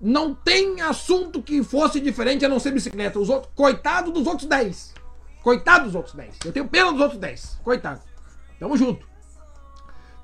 [0.00, 3.18] Não tem assunto que fosse diferente a não ser bicicleta.
[3.18, 4.94] Os outros, coitado dos outros 10.
[5.42, 6.36] Coitado dos outros 10.
[6.44, 7.60] Eu tenho pena dos outros 10.
[7.62, 8.00] Coitado.
[8.58, 9.06] Tamo junto.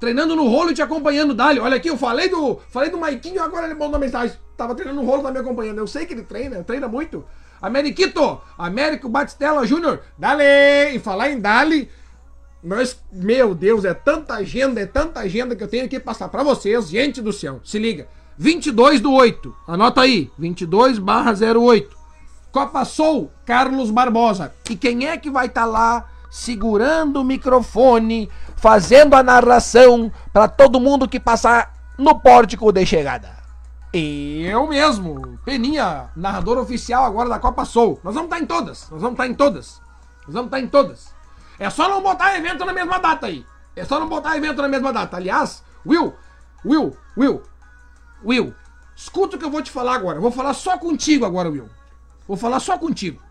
[0.01, 1.61] Treinando no rolo e te acompanhando, Dali.
[1.61, 2.61] Olha aqui, eu falei do.
[2.69, 4.37] Falei do Maiquinho, agora ele mandou mensagem.
[4.57, 5.79] Tava treinando no rolo, tá me acompanhando.
[5.79, 7.25] Eu sei que ele treina, treina muito.
[7.61, 10.95] Ameriquito, Américo Batistella Júnior, Dali!
[10.95, 11.91] E falar em Dali,
[12.65, 16.43] mas, meu Deus, é tanta agenda, é tanta agenda que eu tenho que passar para
[16.43, 17.61] vocês, gente do céu.
[17.63, 18.09] Se liga.
[18.39, 21.95] 22 do 8, anota aí, 22 barra 08.
[22.51, 24.55] Copa Sou, Carlos Barbosa.
[24.69, 30.49] E quem é que vai estar tá lá segurando o microfone, fazendo a narração para
[30.49, 33.34] todo mundo que passar no pórtico de chegada?
[33.97, 38.01] Eu mesmo, Peninha, narrador oficial agora da Copa Sou.
[38.03, 39.81] Nós vamos estar tá em todas, nós vamos estar tá em todas.
[40.27, 41.15] Nós vamos estar em todas.
[41.61, 43.47] É só não botar evento na mesma data aí.
[43.77, 45.17] É só não botar evento na mesma data.
[45.17, 46.13] Aliás, Will,
[46.65, 47.41] Will, Will,
[48.25, 48.53] Will,
[48.97, 50.19] escuta o que eu vou te falar agora.
[50.19, 51.71] vou falar só contigo agora, Will.
[52.27, 53.23] Vou falar só contigo.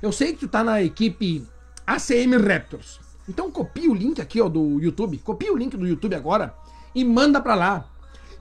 [0.00, 1.46] Eu sei que tu tá na equipe
[1.86, 3.00] ACM Raptors.
[3.28, 5.18] Então copia o link aqui, ó, do YouTube.
[5.18, 6.54] Copia o link do YouTube agora
[6.94, 7.91] e manda pra lá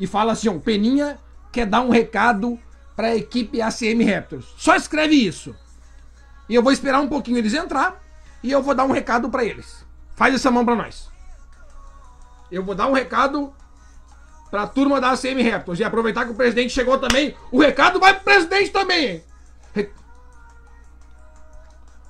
[0.01, 1.19] e fala assim, ó, Peninha
[1.51, 2.59] quer dar um recado
[2.95, 4.51] para a equipe ACM Raptors.
[4.57, 5.55] Só escreve isso.
[6.49, 8.01] E eu vou esperar um pouquinho eles entrar
[8.41, 9.85] e eu vou dar um recado para eles.
[10.15, 11.07] Faz essa mão para nós.
[12.51, 13.53] Eu vou dar um recado
[14.49, 17.35] para a turma da ACM Raptors e aproveitar que o presidente chegou também.
[17.51, 19.23] O recado vai pro presidente também.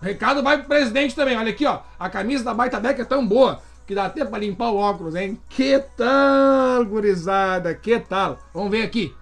[0.01, 1.37] Recado vai pro presidente também.
[1.37, 1.81] Olha aqui, ó.
[1.99, 5.15] A camisa da Baita Beck é tão boa que dá até para limpar o óculos,
[5.15, 5.39] hein?
[5.49, 7.73] Que tal, gurizada?
[7.73, 8.39] Que tal?
[8.53, 9.13] Vamos ver aqui.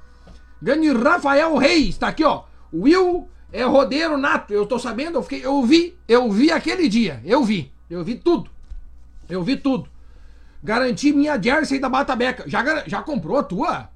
[0.62, 2.43] Grande Rafael Reis, tá aqui, ó.
[2.74, 4.54] Will é rodeiro nato.
[4.54, 7.22] Eu tô sabendo, eu, fiquei, eu vi, eu vi aquele dia.
[7.26, 7.72] Eu vi.
[7.89, 8.50] Eu vi tudo.
[9.28, 9.89] Eu vi tudo.
[10.62, 12.43] Garanti minha jersey da Batabeca.
[12.48, 13.89] Já, já comprou a tua?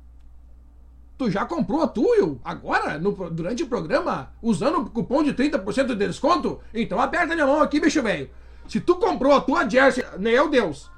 [1.17, 2.39] Tu já comprou a tua, Will?
[2.43, 2.97] Agora?
[2.97, 4.31] No, durante o programa?
[4.41, 6.59] Usando o cupom de 30% de desconto?
[6.73, 8.29] Então aperta minha mão aqui, bicho velho.
[8.67, 10.89] Se tu comprou a tua jersey, meu Deus.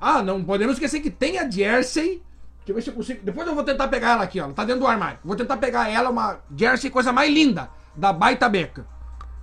[0.00, 2.22] Ah, não podemos esquecer que tem a jersey.
[2.58, 3.20] Deixa eu ver se eu consigo.
[3.22, 4.48] Depois eu vou tentar pegar ela aqui, ó.
[4.52, 5.18] Tá dentro do armário.
[5.24, 8.86] Vou tentar pegar ela, uma jersey, coisa mais linda da Baita Beca.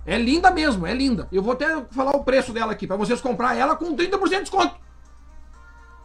[0.04, 1.28] É linda mesmo, é linda.
[1.30, 4.40] Eu vou até falar o preço dela aqui, para vocês comprar ela com 30% de
[4.40, 4.74] desconto.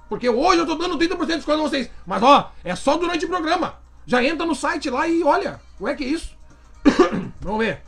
[0.08, 1.90] Porque hoje eu tô dando 30% de desconto a vocês.
[2.06, 3.76] Mas ó, é só durante o programa.
[4.06, 5.60] Já entra no site lá e olha.
[5.82, 6.38] Ué, que isso?
[7.42, 7.82] Vamos ver.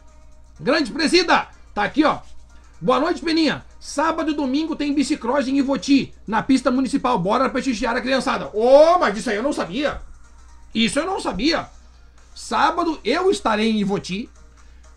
[0.60, 2.19] Grande presida, tá aqui, ó.
[2.82, 3.63] Boa noite, Peninha.
[3.79, 7.17] Sábado e domingo tem bicicross em Ivoti, na pista municipal.
[7.17, 8.49] Bora prestigiar a criançada.
[8.53, 10.01] Oh, mas isso aí eu não sabia.
[10.75, 11.67] Isso eu não sabia.
[12.35, 14.29] Sábado eu estarei em Ivoti,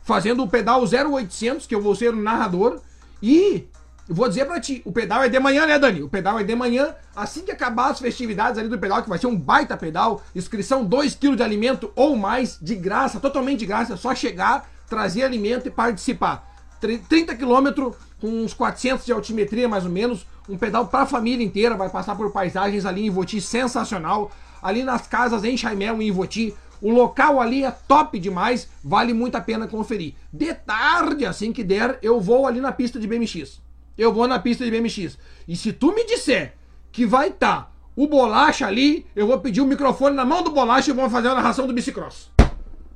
[0.03, 2.81] fazendo o pedal 0800, que eu vou ser o narrador.
[3.23, 3.69] E
[4.09, 6.03] vou dizer pra ti, o pedal é de manhã, né, Dani?
[6.03, 9.19] O pedal é de manhã, assim que acabar as festividades ali do pedal, que vai
[9.19, 13.67] ser um baita pedal, inscrição 2 kg de alimento ou mais, de graça, totalmente de
[13.67, 16.52] graça, é só chegar, trazer alimento e participar.
[16.83, 21.45] 30 km com uns 400 de altimetria mais ou menos, um pedal para a família
[21.45, 26.09] inteira, vai passar por paisagens ali em Ivoti sensacional, ali nas casas em Chaimel em
[26.09, 30.15] Ivoti, o local ali é top demais, vale muito a pena conferir.
[30.33, 33.61] De tarde, assim que der, eu vou ali na pista de BMX.
[33.97, 35.17] Eu vou na pista de BMX.
[35.47, 36.55] E se tu me disser
[36.91, 40.51] que vai estar tá o bolacha ali, eu vou pedir o microfone na mão do
[40.51, 42.31] bolacha e vamos fazer a narração do bicicross.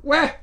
[0.05, 0.41] Ué,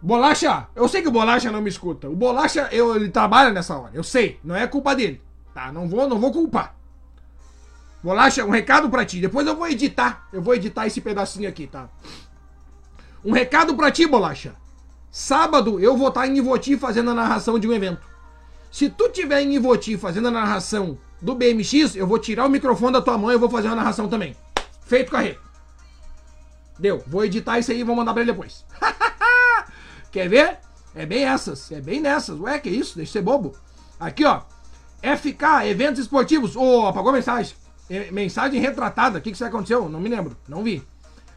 [0.00, 2.08] bolacha, eu sei que o bolacha não me escuta.
[2.08, 5.22] O bolacha, eu, ele trabalha nessa hora, eu sei, não é culpa dele.
[5.54, 6.76] Tá, não vou, não vou culpar.
[8.02, 9.20] Bolacha, um recado para ti.
[9.20, 10.28] Depois eu vou editar.
[10.32, 11.88] Eu vou editar esse pedacinho aqui, tá?
[13.24, 14.54] Um recado para ti, Bolacha.
[15.10, 18.06] Sábado eu vou estar em Ivoti fazendo a narração de um evento.
[18.70, 22.92] Se tu tiver em Ivoti fazendo a narração do BMX, eu vou tirar o microfone
[22.92, 24.36] da tua mão e vou fazer a narração também.
[24.82, 25.40] Feito carreto.
[26.78, 27.02] Deu.
[27.06, 28.64] Vou editar isso aí e vou mandar pra ele depois.
[30.10, 30.58] Quer ver?
[30.94, 31.70] É bem essas.
[31.70, 32.38] É bem nessas.
[32.40, 32.96] Ué, que isso?
[32.96, 33.54] Deixa de ser bobo.
[33.98, 34.42] Aqui, ó.
[35.02, 36.56] FK, eventos esportivos.
[36.56, 37.54] Ô, oh, apagou a mensagem.
[38.10, 39.18] Mensagem retratada.
[39.18, 39.88] O que, que isso aconteceu?
[39.88, 40.36] Não me lembro.
[40.48, 40.82] Não vi.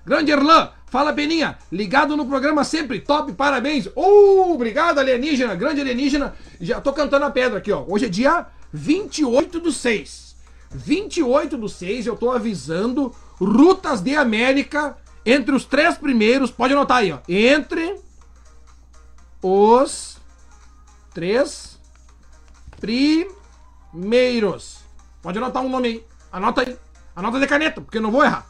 [0.03, 3.85] Grande Erlan, fala Peninha, ligado no programa sempre, top, parabéns.
[3.95, 6.33] Uh, obrigado alienígena, grande alienígena.
[6.59, 7.85] Já tô cantando a pedra aqui, ó.
[7.87, 10.35] Hoje é dia 28 do 6.
[10.71, 16.97] 28 do 6, eu tô avisando Rutas de América entre os três primeiros, pode anotar
[16.97, 17.19] aí, ó.
[17.29, 17.99] Entre
[19.41, 20.17] os
[21.13, 21.79] três
[22.79, 24.79] primeiros.
[25.21, 26.05] Pode anotar um nome aí.
[26.31, 26.77] Anota aí.
[27.15, 28.45] Anota de caneta, porque eu não vou errar.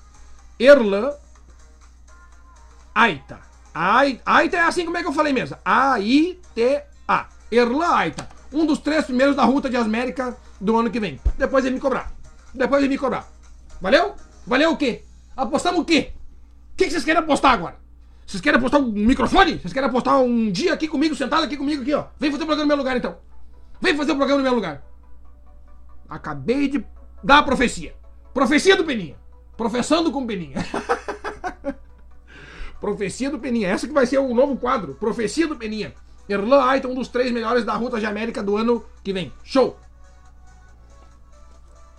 [0.59, 1.13] Erlan
[2.93, 3.39] Aita.
[3.73, 5.57] Aita é assim como é que eu falei mesmo.
[5.63, 7.29] A-I-T-A.
[7.51, 8.29] Erlan Aita.
[8.51, 11.19] Um dos três primeiros da Ruta de América do ano que vem.
[11.37, 12.11] Depois ele me cobrar.
[12.53, 13.27] Depois ele me cobrar.
[13.79, 14.15] Valeu?
[14.45, 15.03] Valeu o quê?
[15.35, 16.13] Apostamos o quê?
[16.73, 17.80] O que vocês querem apostar agora?
[18.31, 19.59] Vocês querem apostar um microfone?
[19.59, 22.05] Vocês querem apostar um dia aqui comigo, sentado aqui comigo, aqui, ó?
[22.17, 23.17] Vem fazer o programa no meu lugar, então.
[23.81, 24.81] Vem fazer o programa no meu lugar.
[26.07, 26.85] Acabei de
[27.21, 27.93] dar a profecia.
[28.33, 29.17] Profecia do Peninha.
[29.57, 30.65] Professando com Peninha.
[32.79, 33.67] Profecia do Peninha.
[33.67, 34.95] Essa que vai ser o novo quadro.
[34.95, 35.93] Profecia do Peninha.
[36.29, 39.33] Erlan Aita, um dos três melhores da Ruta de América do ano que vem.
[39.43, 39.77] Show!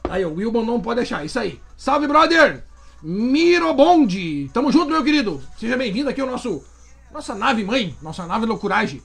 [0.09, 1.27] Aí, o Wilbon não pode deixar.
[1.27, 1.61] Isso aí.
[1.77, 2.65] Salve, brother!
[3.03, 4.49] Mirobonde!
[4.55, 5.43] Tamo junto, meu querido.
[5.59, 6.63] Seja bem-vindo aqui ao nosso...
[7.13, 7.97] Nossa nave mãe.
[8.01, 9.03] Nossa nave loucuragem.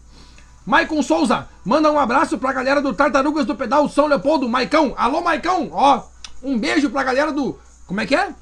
[0.68, 4.50] Maicon Souza, manda um abraço pra galera do Tartarugas do Pedal São Leopoldo.
[4.50, 6.04] Maicão, alô Maicão, ó,
[6.44, 7.58] um beijo pra galera do.
[7.86, 8.34] Como é que é?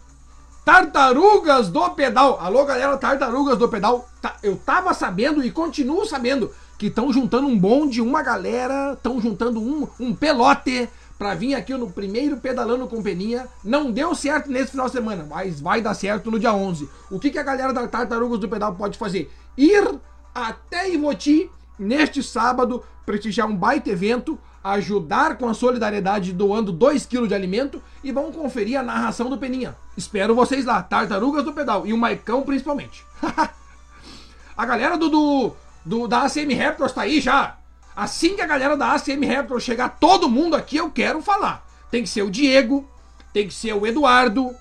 [0.65, 2.39] Tartarugas do Pedal.
[2.41, 4.09] Alô, galera, Tartarugas do Pedal.
[4.19, 9.21] Tá, eu tava sabendo e continuo sabendo que estão juntando um bonde, uma galera, estão
[9.21, 13.47] juntando um, um pelote para vir aqui no primeiro Pedalando com Peninha.
[13.63, 16.89] Não deu certo nesse final de semana, mas vai dar certo no dia 11.
[17.09, 19.31] O que, que a galera da Tartarugas do Pedal pode fazer?
[19.57, 19.99] Ir
[20.33, 27.27] até Ivoti neste sábado, prestigiar um baita evento ajudar com a solidariedade doando 2 kg
[27.27, 29.75] de alimento e vão conferir a narração do Peninha.
[29.95, 33.05] Espero vocês lá, Tartarugas do Pedal e o Maicão principalmente.
[34.57, 35.51] a galera do, do,
[35.85, 37.57] do, da ACM Raptors tá aí já.
[37.95, 41.65] Assim que a galera da ACM Raptors chegar, todo mundo aqui eu quero falar.
[41.89, 42.87] Tem que ser o Diego,
[43.31, 44.53] tem que ser o Eduardo,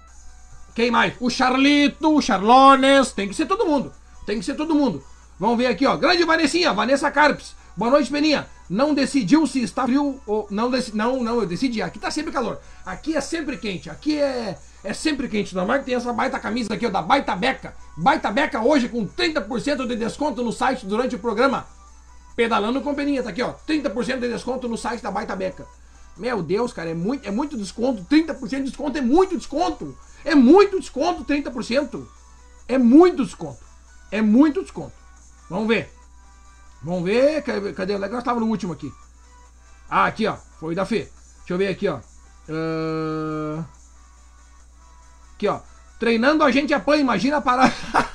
[0.75, 1.15] quem mais?
[1.21, 3.93] O Charlito, o Charlones, tem que ser todo mundo.
[4.27, 5.03] Tem que ser todo mundo.
[5.39, 5.97] Vamos ver aqui, ó.
[5.97, 7.55] Grande Vanessinha, Vanessa Carpes.
[7.77, 11.99] Boa noite, Peninha não decidiu se está frio ou não não não eu decidi aqui
[11.99, 15.85] tá sempre calor aqui é sempre quente aqui é é sempre quente não é que
[15.85, 19.97] tem essa baita camisa aqui ó, da Baita Beca Baita Beca hoje com 30% de
[19.97, 21.67] desconto no site durante o programa
[22.37, 25.67] pedalando com peninha tá aqui ó 30% de desconto no site da Baita Beca
[26.17, 30.35] meu Deus cara é muito é muito desconto 30% de desconto é muito desconto é
[30.35, 32.07] muito desconto 30%
[32.69, 33.65] é muito desconto
[34.11, 34.95] é muito desconto
[35.49, 35.91] vamos ver
[36.85, 37.43] Vamos ver.
[37.75, 37.97] Cadê?
[37.97, 38.93] Nós estava no último aqui.
[39.89, 40.37] Ah, aqui, ó.
[40.61, 41.09] Foi da Fê.
[41.39, 41.99] Deixa eu ver aqui, ó.
[42.49, 43.65] Uh...
[45.35, 45.61] Aqui, ó.
[45.99, 47.73] Treinando a gente apanha, imagina parar.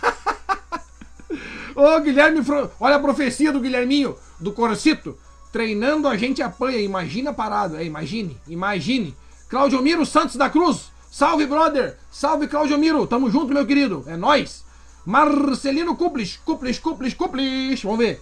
[1.80, 2.42] Ô, Guilherme,
[2.78, 5.18] olha a profecia do Guilherminho, do Corcito.
[5.50, 7.78] Treinando a gente apanha, imagina parado.
[7.78, 9.16] É, imagine, imagine.
[9.48, 10.92] Claudio Miro Santos da Cruz.
[11.10, 11.98] Salve, brother.
[12.12, 13.08] Salve, Claudio Miro.
[13.08, 14.04] Tamo junto, meu querido.
[14.08, 14.66] É nós.
[15.06, 17.82] Marcelino Cuplis, Cuplis, Cuplis, Cuplis.
[17.82, 18.22] Vamos ver.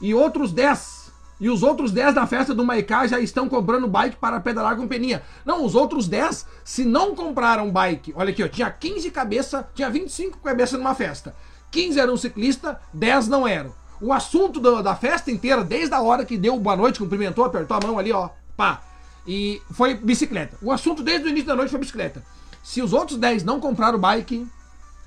[0.00, 1.10] E outros 10.
[1.40, 4.86] E os outros 10 da festa do Maiká já estão comprando bike para pedalar com
[4.86, 5.24] peninha.
[5.44, 9.88] Não, os outros 10, se não compraram bike, olha aqui, ó, tinha 15 cabeças, tinha
[9.88, 11.34] 25 cabeças numa festa.
[11.70, 13.72] 15 eram ciclista, 10 não eram.
[14.00, 17.86] O assunto da festa inteira, desde a hora que deu boa noite, cumprimentou, apertou a
[17.86, 18.82] mão ali, ó, pá.
[19.26, 20.56] E foi bicicleta.
[20.62, 22.24] O assunto desde o início da noite foi bicicleta.
[22.62, 24.46] Se os outros 10 não compraram bike,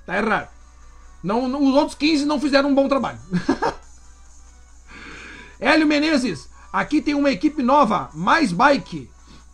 [0.06, 0.50] tá errado.
[1.24, 3.20] Não, não, os outros 15 não fizeram um bom trabalho.
[5.60, 9.10] Hélio Menezes, Aqui tem uma equipe nova, mais bike.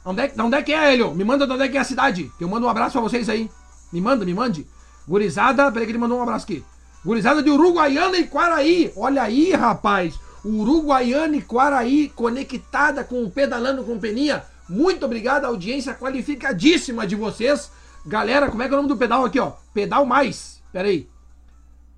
[0.06, 1.16] Onde é, onde é que é, Helio?
[1.16, 2.32] Me manda de onde é que é a cidade.
[2.38, 3.50] Que eu mando um abraço pra vocês aí.
[3.92, 4.68] Me manda, me mande.
[5.08, 6.64] Gurizada, peraí que ele mandou um abraço aqui.
[7.08, 8.92] Gurizada de Uruguaiana e Quaraí.
[8.94, 10.20] Olha aí, rapaz.
[10.44, 14.44] Uruguaiana e Quaraí conectada com o Pedalando com Peninha.
[14.68, 17.72] Muito obrigado, audiência qualificadíssima de vocês.
[18.06, 19.54] Galera, como é que é o nome do pedal aqui, ó?
[19.74, 20.62] Pedal Mais.
[20.74, 21.10] Pera aí.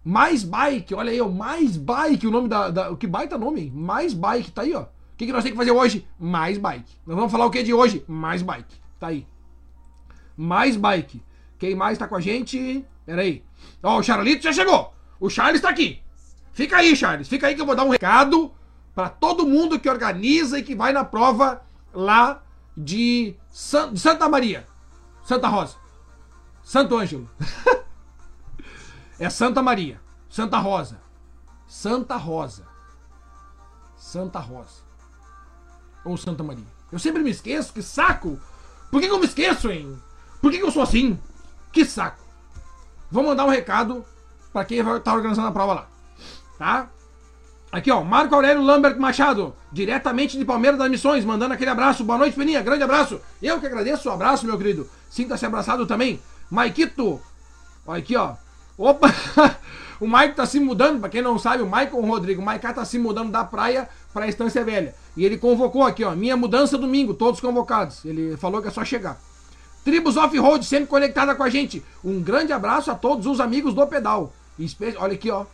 [0.06, 1.28] Mais Bike, olha aí, ó.
[1.28, 2.70] Mais Bike, o nome da.
[2.70, 4.84] da que baita nome, Mais Bike, tá aí, ó.
[4.84, 6.08] O que, que nós temos que fazer hoje?
[6.20, 6.92] Mais Bike.
[7.08, 8.06] Nós vamos falar o que de hoje?
[8.08, 8.76] Mais Bike.
[9.00, 9.26] Tá aí.
[10.38, 11.20] Mais Bike.
[11.58, 12.86] Quem mais tá com a gente?
[13.08, 13.42] Pera aí.
[13.82, 14.99] Ó, o Charlito já chegou.
[15.20, 16.02] O Charles tá aqui.
[16.54, 17.28] Fica aí, Charles.
[17.28, 18.54] Fica aí que eu vou dar um recado
[18.96, 21.62] para todo mundo que organiza e que vai na prova
[21.94, 22.42] lá
[22.76, 23.94] de, San...
[23.94, 24.66] de Santa Maria.
[25.24, 25.76] Santa Rosa.
[26.64, 27.30] Santo Ângelo.
[29.20, 30.00] é Santa Maria.
[30.30, 31.00] Santa Rosa.
[31.68, 32.66] Santa Rosa.
[33.96, 34.82] Santa Rosa.
[36.06, 36.66] Ou Santa Maria.
[36.92, 38.40] Eu sempre me esqueço, que saco!
[38.90, 40.02] Por que, que eu me esqueço, hein?
[40.42, 41.20] Por que, que eu sou assim?
[41.72, 42.24] Que saco!
[43.12, 44.04] Vou mandar um recado
[44.52, 45.88] para quem vai estar tá organizando a prova lá.
[46.58, 46.90] Tá?
[47.72, 52.04] Aqui, ó, Marco Aurélio Lambert Machado, diretamente de Palmeiras das Missões, mandando aquele abraço.
[52.04, 53.22] Boa noite, Peninha, grande abraço.
[53.42, 54.90] Eu que agradeço o abraço, meu querido.
[55.10, 56.20] Sinta-se abraçado também.
[56.50, 57.22] Maikito,
[57.86, 58.34] olha aqui, ó.
[58.76, 59.14] Opa!
[60.00, 62.84] o Mike tá se mudando, pra quem não sabe, o Michael Rodrigo, o Maiká tá
[62.86, 64.96] se mudando da praia pra Estância Velha.
[65.16, 68.04] E ele convocou aqui, ó, minha mudança domingo, todos convocados.
[68.06, 69.20] Ele falou que é só chegar.
[69.84, 71.84] Tribos Off-Road, sempre conectada com a gente.
[72.04, 74.34] Um grande abraço a todos os amigos do pedal.
[74.98, 75.46] Olha aqui, ó.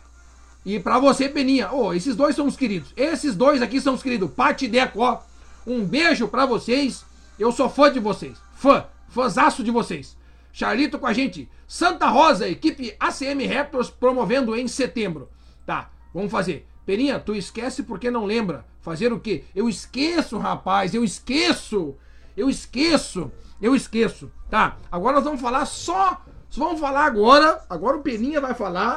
[0.64, 2.92] E pra você, Peninha, oh, esses dois são os queridos.
[2.96, 4.30] Esses dois aqui são os queridos.
[4.32, 5.20] Pati Deco, ó.
[5.64, 7.04] Um beijo pra vocês.
[7.38, 8.36] Eu sou fã de vocês.
[8.56, 8.86] Fã.
[9.08, 10.16] Fãzaço de vocês.
[10.52, 11.48] Charlito com a gente.
[11.68, 15.28] Santa Rosa, equipe ACM Raptors promovendo em setembro.
[15.64, 16.66] Tá, vamos fazer.
[16.84, 18.64] Peninha, tu esquece porque não lembra.
[18.80, 19.44] Fazer o quê?
[19.54, 20.94] Eu esqueço, rapaz.
[20.94, 21.94] Eu esqueço.
[22.36, 23.30] Eu esqueço.
[23.60, 24.30] Eu esqueço.
[24.50, 26.24] Tá, agora nós vamos falar só.
[26.50, 27.64] Vamos falar agora.
[27.68, 28.96] Agora o Peninha vai falar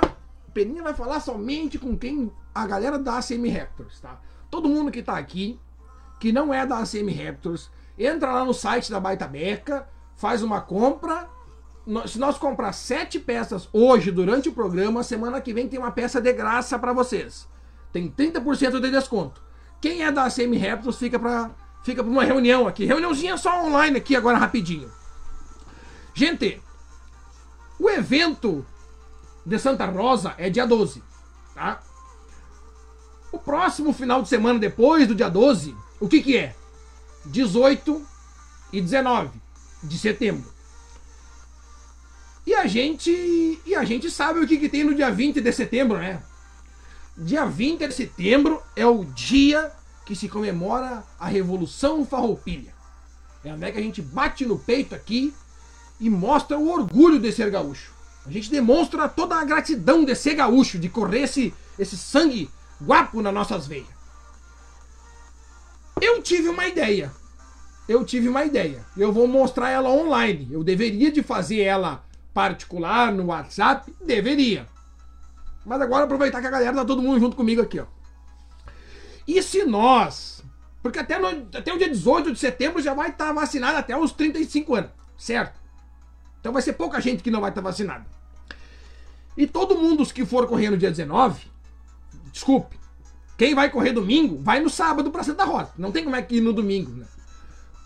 [0.49, 4.19] Peninha vai falar somente com quem a galera da ACM Raptors, tá?
[4.49, 5.59] Todo mundo que tá aqui,
[6.19, 10.61] que não é da ACM Raptors, entra lá no site da Baita Beca, faz uma
[10.61, 11.29] compra.
[12.07, 16.19] Se nós comprar sete peças hoje durante o programa, semana que vem tem uma peça
[16.19, 17.47] de graça para vocês.
[17.91, 19.41] Tem 30% de desconto.
[19.81, 21.51] Quem é da ACM Raptors fica para
[21.83, 22.85] fica pra uma reunião aqui.
[22.85, 24.91] Reuniãozinha só online aqui agora rapidinho.
[26.13, 26.61] Gente,
[27.79, 28.65] o evento
[29.45, 31.01] de Santa Rosa é dia 12,
[31.55, 31.81] tá?
[33.31, 36.55] O próximo final de semana depois do dia 12, o que que é?
[37.25, 38.05] 18
[38.73, 39.39] e 19
[39.83, 40.51] de setembro.
[42.45, 45.51] E a gente, e a gente sabe o que que tem no dia 20 de
[45.51, 46.21] setembro, né?
[47.15, 49.71] Dia 20 de setembro é o dia
[50.05, 52.73] que se comemora a Revolução Farroupilha.
[53.43, 55.33] É onde é que a gente bate no peito aqui
[55.99, 57.93] e mostra o orgulho de ser gaúcho.
[58.25, 62.49] A gente demonstra toda a gratidão de ser gaúcho, de correr esse, esse sangue
[62.81, 63.87] guapo nas nossas veias.
[66.01, 67.11] Eu tive uma ideia.
[67.87, 68.85] Eu tive uma ideia.
[68.95, 70.47] Eu vou mostrar ela online.
[70.51, 73.93] Eu deveria de fazer ela particular no WhatsApp?
[74.05, 74.67] Deveria.
[75.65, 77.85] Mas agora aproveitar que a galera tá todo mundo junto comigo aqui, ó.
[79.27, 80.43] E se nós,
[80.81, 83.95] porque até, no, até o dia 18 de setembro já vai estar tá vacinado até
[83.95, 85.58] os 35 anos, certo?
[86.39, 88.05] Então vai ser pouca gente que não vai estar vacinada.
[89.37, 91.41] E todo mundo que for correr no dia 19,
[92.31, 92.77] desculpe,
[93.37, 95.71] quem vai correr domingo, vai no sábado para Santa Rosa.
[95.77, 97.05] Não tem como é que ir no domingo, né?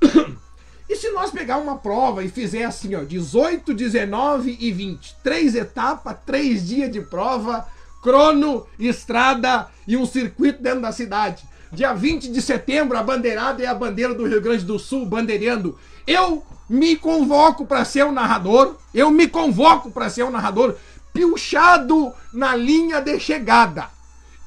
[0.89, 5.55] E se nós pegar uma prova e fizer assim, ó, 18, 19 e 20, três
[5.55, 7.65] etapas, três dias de prova,
[8.01, 11.43] crono, estrada e um circuito dentro da cidade.
[11.73, 15.75] Dia 20 de setembro, a bandeirada é a bandeira do Rio Grande do Sul bandeirando.
[16.05, 18.75] Eu me convoco para ser o narrador.
[18.93, 20.75] Eu me convoco para ser o narrador
[21.11, 23.89] pilchado na linha de chegada.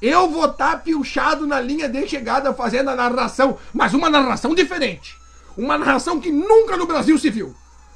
[0.01, 5.17] Eu vou estar tá na linha de chegada fazendo a narração, mas uma narração diferente.
[5.57, 7.53] Uma narração que nunca no Brasil se viu.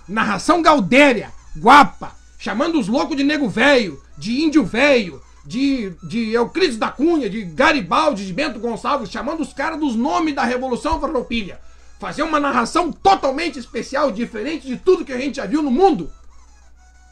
[0.10, 6.78] Narração gaudéria, guapa, chamando os loucos de nego velho, de índio velho, de, de Euclides
[6.78, 11.60] da Cunha, de Garibaldi, de Bento Gonçalves, chamando os caras dos nomes da Revolução Farroupilha
[12.02, 16.12] fazer uma narração totalmente especial, diferente de tudo que a gente já viu no mundo.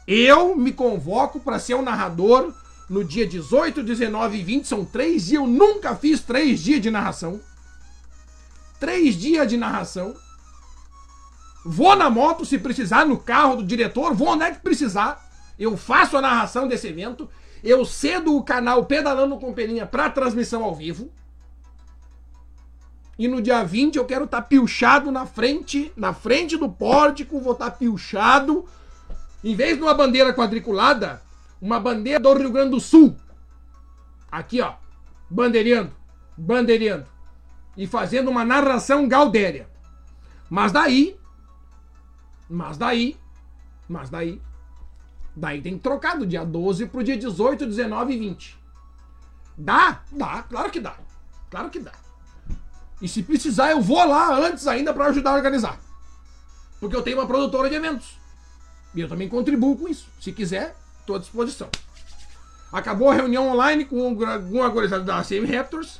[0.04, 2.52] Eu me convoco para ser o um narrador
[2.88, 4.66] no dia 18, 19 e 20.
[4.66, 5.40] São três dias.
[5.40, 7.40] Eu nunca fiz três dias de narração.
[8.80, 10.12] Três dias de narração.
[11.64, 15.24] Vou na moto se precisar, no carro do diretor, vou onde é que precisar.
[15.56, 17.30] Eu faço a narração desse evento.
[17.62, 21.10] Eu cedo o canal Pedalando com Peninha para transmissão ao vivo.
[23.18, 27.38] E no dia 20 eu quero estar tá pilchado na frente, na frente do pórtico,
[27.40, 28.64] vou estar tá pilchado.
[29.44, 31.20] Em vez de uma bandeira quadriculada,
[31.60, 33.14] uma bandeira do Rio Grande do Sul.
[34.30, 34.74] Aqui, ó.
[35.28, 35.92] Bandeireando,
[36.36, 37.06] bandeireando.
[37.76, 39.68] E fazendo uma narração gaudéria.
[40.48, 41.16] Mas daí,
[42.48, 43.16] mas daí,
[43.88, 44.40] mas daí,
[45.36, 48.58] daí tem que trocar do dia 12 pro dia 18, 19 e 20.
[49.56, 50.02] Dá?
[50.12, 50.96] Dá, claro que dá.
[51.50, 51.92] Claro que dá.
[53.00, 55.78] E se precisar, eu vou lá antes ainda para ajudar a organizar.
[56.78, 58.18] Porque eu tenho uma produtora de eventos.
[58.94, 60.08] E eu também contribuo com isso.
[60.20, 61.68] Se quiser, estou à disposição.
[62.72, 65.98] Acabou a reunião online com alguma gurizada da CM Raptors.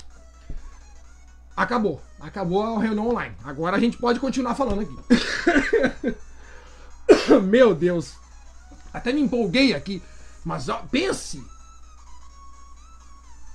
[1.56, 2.00] Acabou.
[2.20, 3.34] Acabou a reunião online.
[3.44, 4.96] Agora a gente pode continuar falando aqui.
[7.42, 8.19] Meu Deus.
[8.93, 10.03] Até me empolguei aqui.
[10.45, 11.43] Mas ó, pense.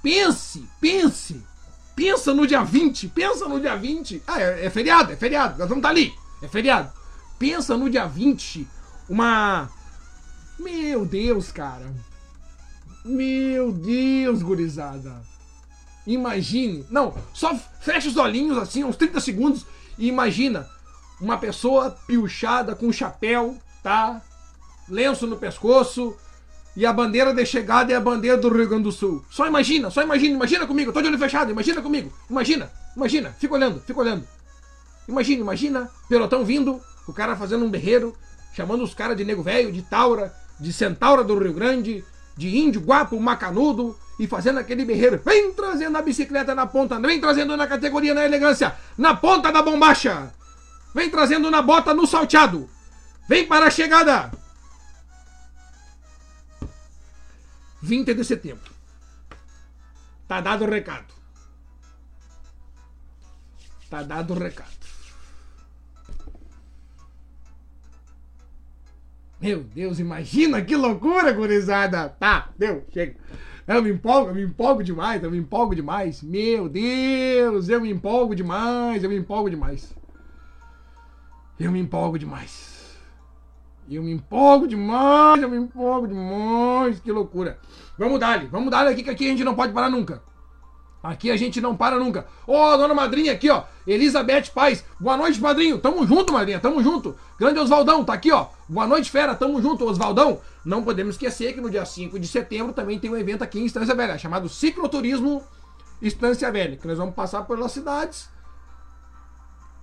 [0.02, 1.44] Pense, pense
[1.96, 4.22] Pensa no dia 20, pensa no dia 20.
[4.28, 6.92] Ah, é, é feriado, é feriado, nós vamos estar tá ali, é feriado.
[7.40, 8.68] Pensa no dia 20,
[9.10, 9.70] uma.
[10.60, 11.86] Meu Deus, cara.
[13.06, 15.22] Meu Deus, gurizada.
[16.06, 16.86] Imagine.
[16.90, 19.66] Não, só fecha os olhinhos assim, uns 30 segundos,
[19.98, 20.68] e imagina
[21.22, 24.22] uma pessoa piochada com chapéu, tá?
[24.90, 26.16] Lenço no pescoço,
[26.76, 29.24] e a bandeira de chegada é a bandeira do Rio Grande do Sul.
[29.30, 30.92] Só imagina, só imagina, imagina comigo.
[30.92, 32.12] Tô de olho fechado, imagina comigo.
[32.30, 33.36] Imagina, imagina.
[33.40, 34.28] Fica olhando, fica olhando.
[35.08, 35.90] Imagina, imagina.
[36.10, 38.14] Pelotão vindo, o cara fazendo um berreiro,
[38.54, 42.04] chamando os caras de nego velho, de taura, de centaura do Rio Grande,
[42.36, 45.22] de índio, guapo, macanudo, e fazendo aquele berreiro.
[45.24, 49.62] Vem trazendo a bicicleta na ponta, vem trazendo na categoria, na elegância, na ponta da
[49.62, 50.34] bombacha.
[50.94, 52.70] Vem trazendo na bota, no salteado.
[53.28, 54.32] Vem para a chegada.
[57.86, 58.74] 20 de setembro.
[60.28, 61.14] Tá dado o recado.
[63.90, 64.86] Tá dado o recado.
[69.40, 72.10] Meu Deus, imagina que loucura, gurizada!
[72.10, 73.16] Tá, deu, chega.
[73.68, 76.24] Eu me empolgo, eu me empolgo demais, eu me empolgo demais.
[76.24, 79.96] Meu Deus, eu me empolgo demais, eu me empolgo demais.
[81.60, 82.75] Eu me empolgo demais.
[83.88, 87.60] E eu me empolgo demais, eu me empolgo demais, que loucura.
[87.98, 90.22] Vamos dar vamos dar aqui, que aqui a gente não pode parar nunca.
[91.04, 92.26] Aqui a gente não para nunca.
[92.48, 93.64] Ô, oh, dona madrinha aqui, ó.
[93.86, 94.84] Elizabeth Paz.
[95.00, 95.78] Boa noite, padrinho.
[95.78, 96.60] Tamo junto, madrinha.
[96.60, 97.16] Tamo junto.
[97.38, 98.48] Grande Osvaldão, tá aqui, ó.
[98.68, 99.36] Boa noite, fera.
[99.36, 100.42] Tamo junto, Osvaldão.
[100.66, 103.66] Não podemos esquecer que no dia 5 de setembro também tem um evento aqui em
[103.66, 105.44] Estância Velha, chamado Cicloturismo
[106.02, 106.76] Estância Velha.
[106.76, 108.28] Que nós vamos passar pelas cidades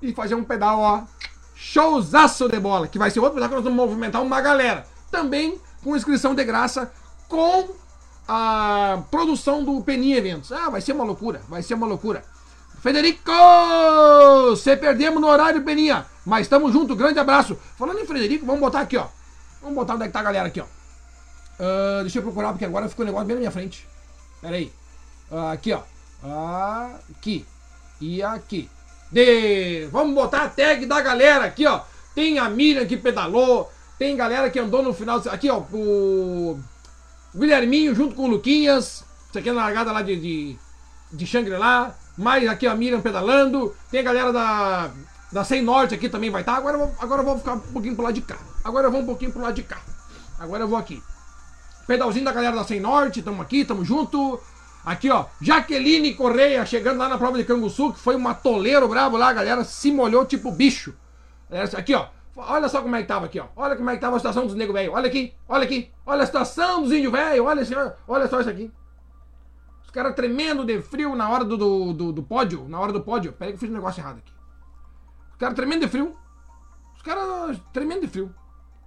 [0.02, 1.04] e fazer um pedal, ó
[1.62, 4.84] showzaço de bola, que vai ser outro que nós vamos movimentar uma galera.
[5.12, 6.92] Também com inscrição de graça,
[7.28, 7.68] com
[8.26, 10.50] a produção do Peninha Eventos.
[10.50, 12.24] Ah, vai ser uma loucura, vai ser uma loucura.
[12.80, 13.30] Federico!
[14.50, 17.56] Você perdemos no horário, Peninha, mas estamos junto, grande abraço.
[17.78, 19.06] Falando em Frederico, vamos botar aqui, ó.
[19.60, 20.64] Vamos botar onde é que tá a galera aqui, ó.
[20.64, 23.86] Uh, deixa eu procurar, porque agora ficou um negócio bem na minha frente.
[24.40, 24.72] Pera aí.
[25.30, 25.82] Uh, aqui, ó.
[27.12, 27.46] Aqui.
[28.00, 28.68] E aqui
[29.12, 29.86] de.
[29.92, 31.82] Vamos botar a tag da galera aqui, ó.
[32.14, 35.22] Tem a Miriam que pedalou, tem galera que andou no final.
[35.30, 36.58] Aqui, ó, o
[37.34, 39.04] Guilherminho junto com o Luquinhas.
[39.28, 40.58] Isso aqui é na largada lá de, de,
[41.12, 41.94] de Shangri-La.
[42.16, 43.74] Mais aqui a Miriam pedalando.
[43.90, 44.90] Tem a galera da,
[45.30, 46.52] da Sem Norte aqui também vai estar.
[46.52, 46.58] Tá.
[46.58, 48.38] Agora, agora eu vou ficar um pouquinho pro lado de cá.
[48.64, 49.80] Agora eu vou um pouquinho pro lado de cá.
[50.38, 51.02] Agora eu vou aqui.
[51.86, 54.40] Pedalzinho da galera da Sem Norte, tamo aqui, tamo junto.
[54.84, 59.16] Aqui, ó, Jaqueline Correia chegando lá na prova de Canguçu, que foi um atoleiro brabo
[59.16, 60.94] lá, a galera se molhou tipo bicho.
[61.76, 63.46] Aqui, ó, olha só como é que tava aqui, ó.
[63.54, 64.92] Olha como é que tava a situação dos nego velho.
[64.92, 67.62] Olha aqui, olha aqui, olha a situação dos índios velho, olha,
[68.08, 68.72] olha só isso aqui.
[69.84, 73.02] Os caras tremendo de frio na hora do, do, do, do, pódio, na hora do
[73.02, 73.32] pódio.
[73.34, 74.32] Peraí que eu fiz um negócio errado aqui.
[75.30, 76.16] Os caras tremendo de frio.
[76.96, 78.34] Os caras tremendo de frio.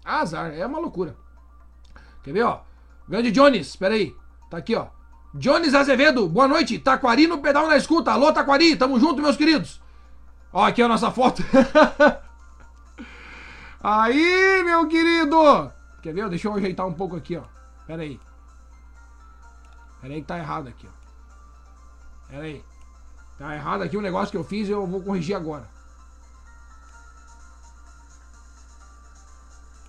[0.04, 1.16] Azar, é uma loucura.
[2.24, 2.62] Quer ver, ó?
[3.08, 4.16] Grande Jones, peraí.
[4.50, 4.95] Tá aqui, ó.
[5.38, 6.80] Jones Azevedo, boa noite.
[6.80, 8.12] Taquari no pedal na escuta.
[8.12, 9.82] Alô, Taquari, tamo junto, meus queridos.
[10.54, 11.44] Ó, aqui a nossa foto.
[13.84, 15.74] aí, meu querido.
[16.02, 16.30] Quer ver?
[16.30, 17.44] Deixa eu ajeitar um pouco aqui, ó.
[17.86, 18.18] Pera aí.
[20.02, 22.30] Pera aí que tá errado aqui, ó.
[22.32, 22.64] Pera aí.
[23.38, 25.70] Tá errado aqui o um negócio que eu fiz e eu vou corrigir agora.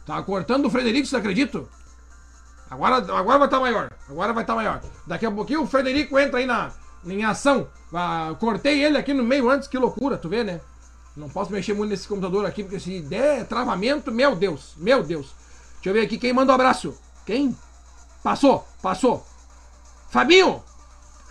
[0.05, 1.65] Tá cortando o Frederico, você acredita?
[2.71, 3.91] Agora, agora vai estar tá maior.
[4.09, 4.81] Agora vai estar tá maior.
[5.07, 6.71] Daqui a pouquinho o Frederico entra aí na,
[7.05, 7.69] em ação.
[7.93, 10.61] Ah, cortei ele aqui no meio antes, que loucura, tu vê, né?
[11.17, 15.35] Não posso mexer muito nesse computador aqui, porque se der travamento, meu Deus, meu Deus.
[15.77, 16.99] Deixa eu ver aqui quem manda um abraço.
[17.25, 17.57] Quem?
[18.23, 19.25] Passou, passou.
[20.11, 20.63] Fabinho!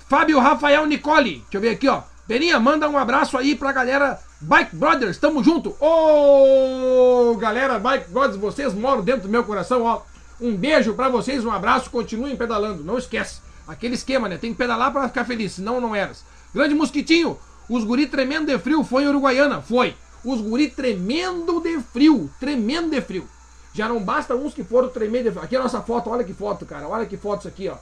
[0.08, 1.40] Fábio Rafael Nicole.
[1.40, 2.04] Deixa eu ver aqui, ó.
[2.28, 5.76] Peninha, manda um abraço aí pra galera Bike Brothers, tamo junto.
[5.80, 10.02] Ô, galera Bike Brothers, vocês moram dentro do meu coração, ó.
[10.40, 13.40] Um beijo pra vocês, um abraço, continuem pedalando, não esquece.
[13.68, 14.38] Aquele esquema, né?
[14.38, 16.24] Tem que pedalar pra ficar feliz, senão não eras.
[16.54, 19.96] Grande Mosquitinho, os guri tremendo de frio foi em Uruguaiana, foi.
[20.24, 23.28] Os guri tremendo de frio, tremendo de frio.
[23.74, 25.44] Já não basta uns que foram tremendo de frio.
[25.44, 27.76] Aqui é a nossa foto, olha que foto, cara, olha que foto isso aqui, ó.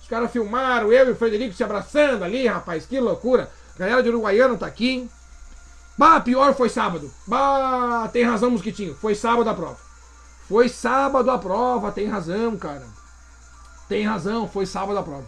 [0.00, 3.50] Os caras filmaram eu e o Frederico se abraçando ali, rapaz, que loucura.
[3.74, 5.10] A galera de Uruguaiana tá aqui, hein?
[5.96, 7.12] Bah, pior foi sábado.
[7.26, 8.94] Bah, tem razão, Mosquitinho.
[8.94, 9.87] Foi sábado a prova.
[10.48, 12.86] Foi sábado a prova, tem razão, cara.
[13.86, 15.26] Tem razão, foi sábado a prova.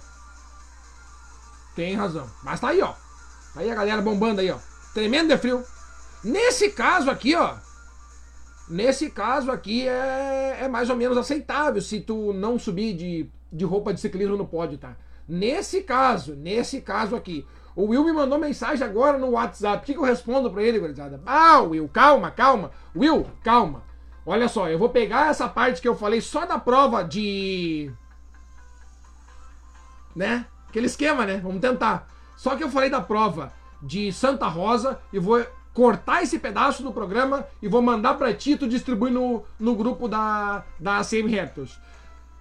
[1.76, 2.26] Tem razão.
[2.42, 2.94] Mas tá aí, ó.
[3.54, 4.58] Tá aí a galera bombando aí, ó.
[4.94, 5.62] Tremendo de frio.
[6.24, 7.56] Nesse caso aqui, ó.
[8.68, 13.64] Nesse caso aqui é, é mais ou menos aceitável se tu não subir de, de
[13.64, 14.96] roupa de ciclismo no pódio, tá?
[15.28, 17.46] Nesse caso, nesse caso aqui.
[17.76, 19.82] O Will me mandou mensagem agora no WhatsApp.
[19.82, 21.20] O que, que eu respondo pra ele, gurizada?
[21.26, 22.70] Ah, Will, calma, calma.
[22.96, 23.89] Will, calma.
[24.24, 27.90] Olha só, eu vou pegar essa parte que eu falei só da prova de.
[30.14, 30.46] Né?
[30.68, 31.38] Aquele esquema, né?
[31.38, 32.08] Vamos tentar.
[32.36, 33.52] Só que eu falei da prova
[33.82, 38.56] de Santa Rosa e vou cortar esse pedaço do programa e vou mandar pra ti
[38.56, 41.78] tu distribuir no, no grupo da, da ACM Raptors.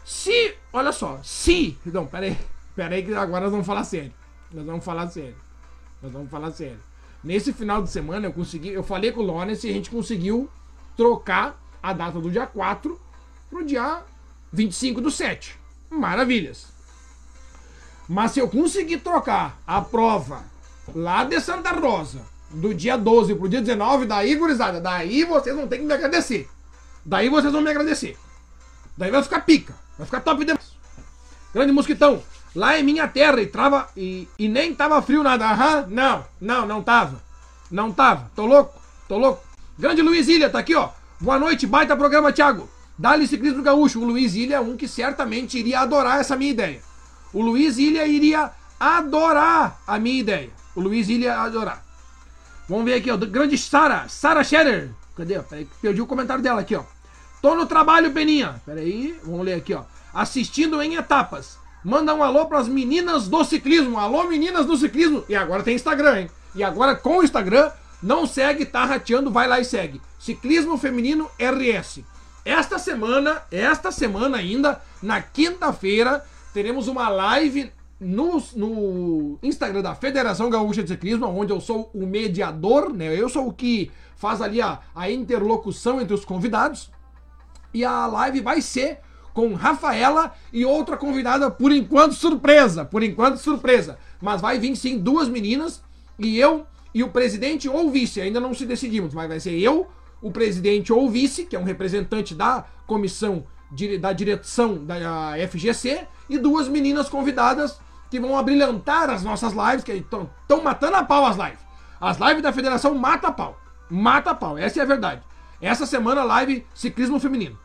[0.03, 1.77] Se, olha só, se.
[1.86, 2.38] Não, peraí,
[2.75, 4.13] peraí que agora nós vamos falar sério.
[4.51, 5.36] Nós vamos falar sério.
[6.01, 6.80] Nós vamos falar sério.
[7.23, 10.49] Nesse final de semana eu consegui, eu falei com o Lawrence e a gente conseguiu
[10.95, 12.99] trocar a data do dia 4
[13.49, 14.01] pro dia
[14.51, 15.57] 25 do 7.
[15.89, 16.67] Maravilhas.
[18.07, 20.43] Mas se eu conseguir trocar a prova
[20.95, 25.67] lá de Santa Rosa do dia 12 pro dia 19, daí, gurizada, daí vocês vão
[25.67, 26.49] ter que me agradecer.
[27.05, 28.17] Daí vocês vão me agradecer.
[28.97, 29.75] Daí vai ficar pica.
[29.97, 30.73] Vai ficar top demais.
[31.53, 32.21] Grande mosquitão.
[32.55, 35.49] Lá em minha terra e, trava, e, e nem tava frio nada.
[35.49, 37.21] Aham, não, não, não tava.
[37.69, 38.32] Não tava.
[38.36, 39.43] Tô louco, tô louco.
[39.77, 40.89] Grande Luiz Ilha, tá aqui, ó.
[41.22, 42.70] Boa noite, baita programa, Thiago.
[42.97, 43.99] Dali Ciclismo Gaúcho.
[43.99, 46.82] O Luiz Ilha é um que certamente iria adorar essa minha ideia.
[47.34, 48.49] O Luiz Ilha iria
[48.80, 50.49] adorar a minha ideia.
[50.74, 51.84] O Luiz Ilha adorar.
[52.70, 53.17] Vamos ver aqui, ó.
[53.17, 54.91] Grande Sara, Sara Scherer.
[55.13, 55.38] Cadê?
[55.82, 56.84] Perdi o comentário dela aqui, ó.
[57.41, 58.61] Tô no trabalho, Peninha.
[58.65, 59.84] Peraí, vamos ler aqui, ó.
[60.13, 61.57] Assistindo em etapas.
[61.84, 63.99] Manda um alô pras meninas do ciclismo.
[63.99, 65.26] Alô, meninas do ciclismo.
[65.28, 66.32] E agora tem Instagram, hein?
[66.55, 67.70] E agora com o Instagram,
[68.02, 70.02] não segue, tá rateando, vai lá e segue.
[70.18, 72.02] Ciclismo Feminino RS.
[72.45, 76.24] Esta semana, esta semana ainda, na quinta-feira,
[76.54, 82.06] teremos uma live no, no, Instagram da Federação Gaúcha de Ciclismo, onde eu sou o
[82.06, 83.14] mediador, né?
[83.14, 86.89] Eu sou o que faz ali a, a interlocução entre os convidados.
[87.74, 89.00] E a live vai ser
[89.34, 93.97] com Rafaela e outra convidada, por enquanto surpresa, por enquanto surpresa.
[94.22, 95.82] Mas vai vir sim duas meninas
[96.18, 99.87] e eu e o presidente ou vice, ainda não se decidimos, mas vai ser eu,
[100.21, 103.45] o presidente ou vice, que é um representante da comissão
[103.99, 107.79] da direção da FGC, e duas meninas convidadas
[108.09, 110.29] que vão abrilhantar as nossas lives, que estão
[110.63, 111.59] matando a pau as lives.
[112.01, 113.59] As lives da federação mata a pau.
[113.89, 115.21] Mata a pau, essa é a verdade.
[115.61, 117.59] Essa semana live ciclismo feminino.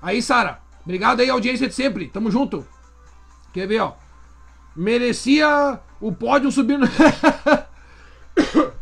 [0.00, 2.08] Aí, Sara, obrigado aí, audiência de sempre.
[2.08, 2.66] Tamo junto.
[3.52, 3.94] Quer ver, ó?
[4.74, 6.86] Merecia o pódio subir no...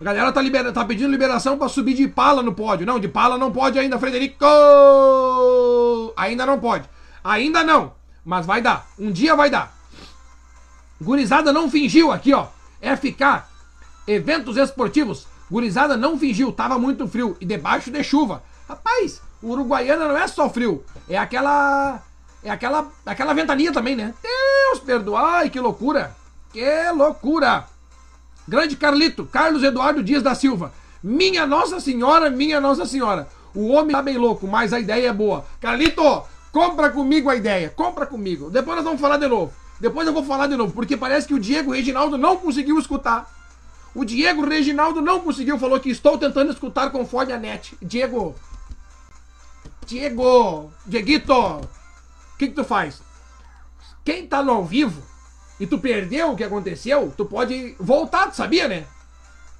[0.00, 0.72] A galera tá, libera...
[0.72, 2.86] tá pedindo liberação para subir de pala no pódio.
[2.86, 4.46] Não, de pala não pode ainda, Frederico!
[6.16, 6.88] Ainda não pode.
[7.22, 7.92] Ainda não.
[8.24, 8.86] Mas vai dar.
[8.98, 9.76] Um dia vai dar.
[11.00, 12.46] Gurizada não fingiu aqui, ó.
[12.80, 13.44] FK.
[14.06, 15.26] Eventos esportivos.
[15.50, 16.50] Gurizada não fingiu.
[16.50, 17.36] Tava muito frio.
[17.38, 18.42] E debaixo de chuva.
[18.66, 20.82] Rapaz, Uruguaiana não é só frio.
[21.08, 22.02] É aquela.
[22.42, 22.90] É aquela.
[23.04, 24.14] Aquela ventania também, né?
[24.22, 26.16] Deus perdoai, que loucura.
[26.52, 27.66] Que loucura.
[28.46, 30.72] Grande Carlito, Carlos Eduardo Dias da Silva.
[31.02, 33.28] Minha Nossa Senhora, minha Nossa Senhora.
[33.54, 35.44] O homem tá bem louco, mas a ideia é boa.
[35.60, 36.22] Carlito,
[36.52, 37.70] compra comigo a ideia.
[37.70, 38.50] Compra comigo.
[38.50, 39.52] Depois nós vamos falar de novo.
[39.80, 43.28] Depois eu vou falar de novo, porque parece que o Diego Reginaldo não conseguiu escutar.
[43.94, 47.76] O Diego Reginaldo não conseguiu, falou que estou tentando escutar conforme a net.
[47.80, 48.34] Diego.
[49.86, 50.70] Diego.
[50.86, 51.32] Dieguito.
[51.32, 51.68] O
[52.38, 53.02] que, que tu faz?
[54.04, 55.02] Quem tá no ao vivo
[55.60, 58.86] e tu perdeu o que aconteceu, tu pode voltar, tu sabia, né?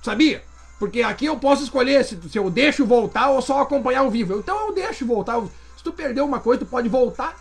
[0.02, 0.42] Sabia?
[0.78, 4.38] Porque aqui eu posso escolher se, se eu deixo voltar ou só acompanhar ao vivo.
[4.38, 5.38] Então eu deixo voltar.
[5.76, 7.38] Se tu perdeu uma coisa, tu pode voltar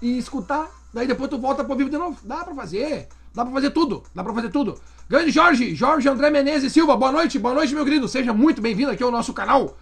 [0.00, 0.70] e escutar.
[0.94, 2.16] Daí depois tu volta pro vivo de novo.
[2.22, 3.08] Dá pra fazer.
[3.34, 4.04] Dá pra fazer tudo.
[4.14, 4.80] Dá pra fazer tudo.
[5.08, 8.06] Grande Jorge, Jorge André Menezes Silva, boa noite, boa noite, meu querido.
[8.06, 9.76] Seja muito bem-vindo aqui ao nosso canal.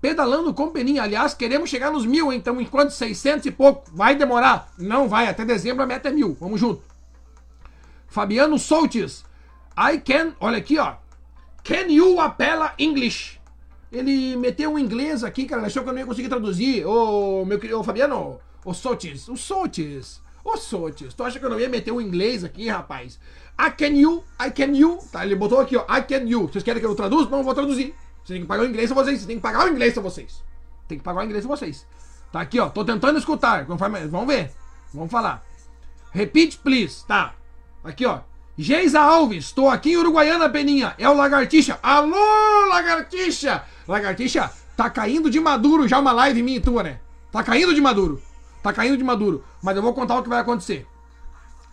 [0.00, 1.04] Pedalando com Peninha.
[1.04, 3.84] Aliás, queremos chegar nos mil, então enquanto 600 e pouco.
[3.92, 4.72] Vai demorar?
[4.76, 6.36] Não vai, até dezembro a meta é mil.
[6.40, 6.89] Vamos junto.
[8.10, 9.24] Fabiano Soltes.
[9.78, 10.96] I can, olha aqui, ó.
[11.62, 13.40] Can you apela English?
[13.92, 16.84] Ele meteu um inglês aqui, cara, achou que eu não ia conseguir traduzir.
[16.84, 21.50] Ô, meu querido, ô, Fabiano, ô Sotis, o Sotis, ô Sotis, tu acha que eu
[21.50, 23.18] não ia meter um inglês aqui, rapaz?
[23.58, 25.24] I can you, I can you, tá?
[25.24, 26.48] Ele botou aqui, ó, I can you.
[26.48, 27.30] Vocês querem que eu traduza?
[27.30, 27.94] Não, eu vou traduzir.
[28.24, 30.00] Vocês têm que pagar o inglês a vocês, vocês têm que pagar o inglês a
[30.00, 30.42] vocês.
[30.88, 31.86] Tem que pagar o inglês a vocês.
[32.32, 34.50] Tá aqui, ó, tô tentando escutar, vamos ver,
[34.92, 35.44] vamos falar.
[36.12, 37.34] Repeat, please, tá?
[37.82, 38.20] Aqui, ó.
[38.56, 40.94] Geisa Alves, estou aqui em Uruguaiana, Peninha.
[40.98, 41.78] É o Lagartixa.
[41.82, 43.64] Alô, Lagartixa!
[43.88, 47.00] Lagartixa, tá caindo de maduro já uma live minha e tua, né?
[47.32, 48.22] Tá caindo de maduro.
[48.62, 49.42] Tá caindo de maduro.
[49.62, 50.86] Mas eu vou contar o que vai acontecer.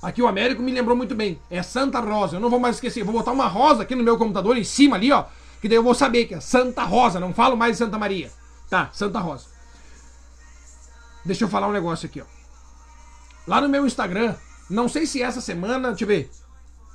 [0.02, 1.42] Aqui o Américo me lembrou muito bem.
[1.50, 2.38] É Santa Rosa.
[2.38, 3.04] Eu não vou mais esquecer.
[3.04, 5.26] Vou botar uma rosa aqui no meu computador, em cima ali, ó.
[5.62, 7.20] Que daí eu vou saber que é Santa Rosa.
[7.20, 8.32] Não falo mais de Santa Maria.
[8.70, 9.48] Tá, Santa Rosa.
[11.26, 12.26] Deixa eu falar um negócio aqui, ó.
[13.48, 14.36] Lá no meu Instagram,
[14.70, 16.30] não sei se essa semana, deixa eu ver.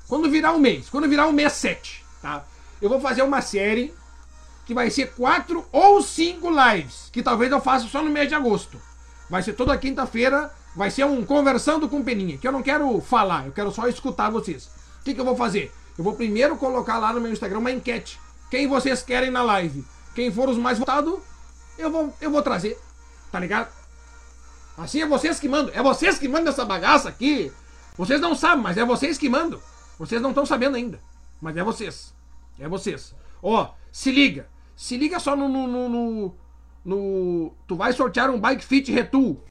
[0.09, 2.45] Quando virar um mês, quando virar um mês 7, tá?
[2.81, 3.95] Eu vou fazer uma série
[4.66, 8.35] que vai ser quatro ou cinco lives, que talvez eu faça só no mês de
[8.35, 8.81] agosto.
[9.31, 13.47] Vai ser toda quinta-feira, vai ser um conversando com Peninha, que eu não quero falar,
[13.47, 14.66] eu quero só escutar vocês.
[15.01, 15.73] O que, que eu vou fazer?
[15.97, 18.20] Eu vou primeiro colocar lá no meu Instagram uma enquete.
[18.51, 19.85] Quem vocês querem na live?
[20.14, 21.20] Quem for os mais votados,
[21.79, 22.79] eu vou, eu vou trazer.
[23.31, 23.68] Tá ligado?
[24.77, 25.75] Assim é vocês que mandam.
[25.75, 27.53] É vocês que mandam essa bagaça aqui.
[27.97, 29.61] Vocês não sabem, mas é vocês que mandam.
[29.99, 31.01] Vocês não estão sabendo ainda.
[31.40, 32.14] Mas é vocês.
[32.59, 33.14] É vocês.
[33.43, 34.49] Ó, se liga.
[34.74, 36.34] Se liga só no, no, no, no,
[36.84, 39.43] no Tu vai sortear um Bike Fit Retool.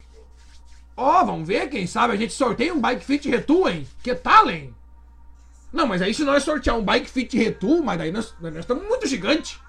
[0.96, 3.88] Ó, vamos ver, quem sabe a gente sorteia um Bike Fit Retool, hein?
[4.04, 4.76] Que tal, hein?
[5.72, 8.86] Não, mas aí se nós sortear um Bike Fit Retool, mas daí nós, nós estamos
[8.88, 9.60] muito gigante.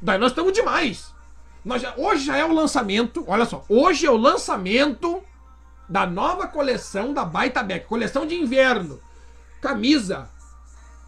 [0.00, 1.14] Daí nós estamos demais.
[1.64, 5.22] Nós já, hoje já é o lançamento, olha só, hoje é o lançamento
[5.88, 9.00] da nova coleção da Baita Beck, coleção de inverno
[9.60, 10.28] camisa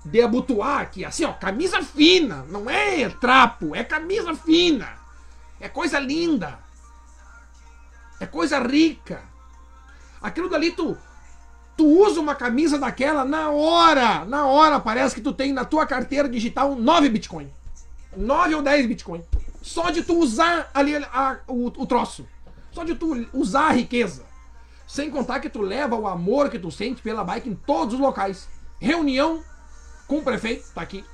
[0.04, 4.98] de abotoar aqui, assim, ó, camisa fina, não é trapo, é camisa fina.
[5.60, 6.58] É coisa linda.
[8.20, 9.22] É coisa rica.
[10.20, 10.96] Aquilo dali tu
[11.76, 15.86] tu usa uma camisa daquela na hora, na hora parece que tu tem na tua
[15.86, 17.52] carteira digital 9 Bitcoin.
[18.16, 19.22] 9 ou 10 Bitcoin.
[19.62, 22.26] Só de tu usar ali a, o, o troço.
[22.72, 24.27] Só de tu usar a riqueza.
[24.88, 28.00] Sem contar que tu leva o amor que tu sente pela bike em todos os
[28.00, 28.48] locais.
[28.80, 29.44] Reunião
[30.06, 31.04] com o prefeito, tá aqui.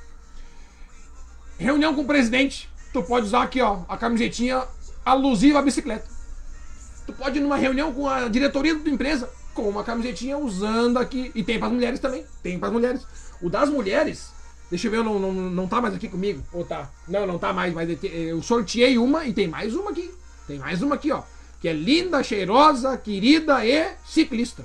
[1.59, 4.63] Reunião com o presidente, tu pode usar aqui, ó, a camisetinha
[5.05, 6.09] alusiva à bicicleta.
[7.05, 11.33] Tu pode ir numa reunião com a diretoria da empresa com uma camisetinha usando aqui.
[11.35, 12.25] E tem para as mulheres também.
[12.45, 13.05] Tem para as mulheres.
[13.43, 14.31] O das mulheres,
[14.71, 16.45] deixa eu ver, não, não, não tá mais aqui comigo.
[16.53, 16.89] Ou tá?
[17.09, 20.15] Não, não tá mais, mas eu sorteei uma e tem mais uma aqui.
[20.47, 21.25] Tem mais uma aqui, ó
[21.65, 24.63] que é linda, cheirosa, querida e ciclista.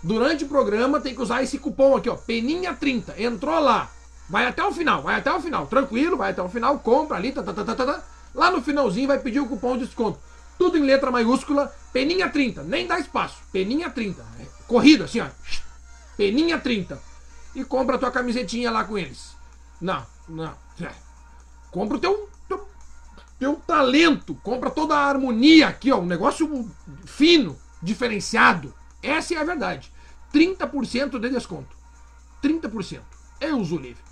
[0.00, 3.20] Durante o programa tem que usar esse cupom aqui, ó, peninha 30.
[3.20, 3.90] Entrou lá.
[4.28, 5.66] Vai até o final, vai até o final.
[5.66, 8.04] Tranquilo, vai até o final, compra ali, tá, tá, tá, tá, tá.
[8.32, 10.29] Lá no finalzinho vai pedir o cupom de desconto
[10.60, 14.20] tudo em letra maiúscula, peninha 30, nem dá espaço, peninha 30.
[14.38, 15.26] É, corrido assim, ó.
[16.18, 17.00] Peninha 30.
[17.54, 19.34] E compra a tua camisetinha lá com eles.
[19.80, 20.54] Não, não.
[20.78, 20.92] É.
[21.70, 22.68] Compra o teu, teu,
[23.38, 26.70] teu talento, compra toda a harmonia aqui, ó, um negócio
[27.06, 28.74] fino, diferenciado.
[29.02, 29.90] Essa é a verdade.
[30.30, 31.74] 30% de desconto.
[32.42, 33.00] 30%.
[33.40, 34.02] É uso livre.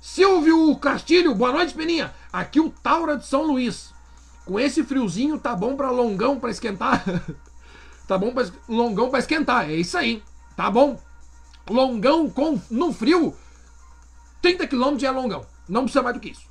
[0.00, 2.12] Silvio Castilho, boa noite, Peninha.
[2.32, 3.91] Aqui o Taura de São Luís.
[4.44, 7.04] Com esse friozinho tá bom para longão para esquentar.
[8.06, 9.70] tá bom para longão para esquentar.
[9.70, 10.22] É isso aí.
[10.56, 10.98] Tá bom?
[11.68, 13.34] Longão com no frio
[14.40, 15.46] 30 km é longão.
[15.68, 16.50] Não precisa mais do que isso.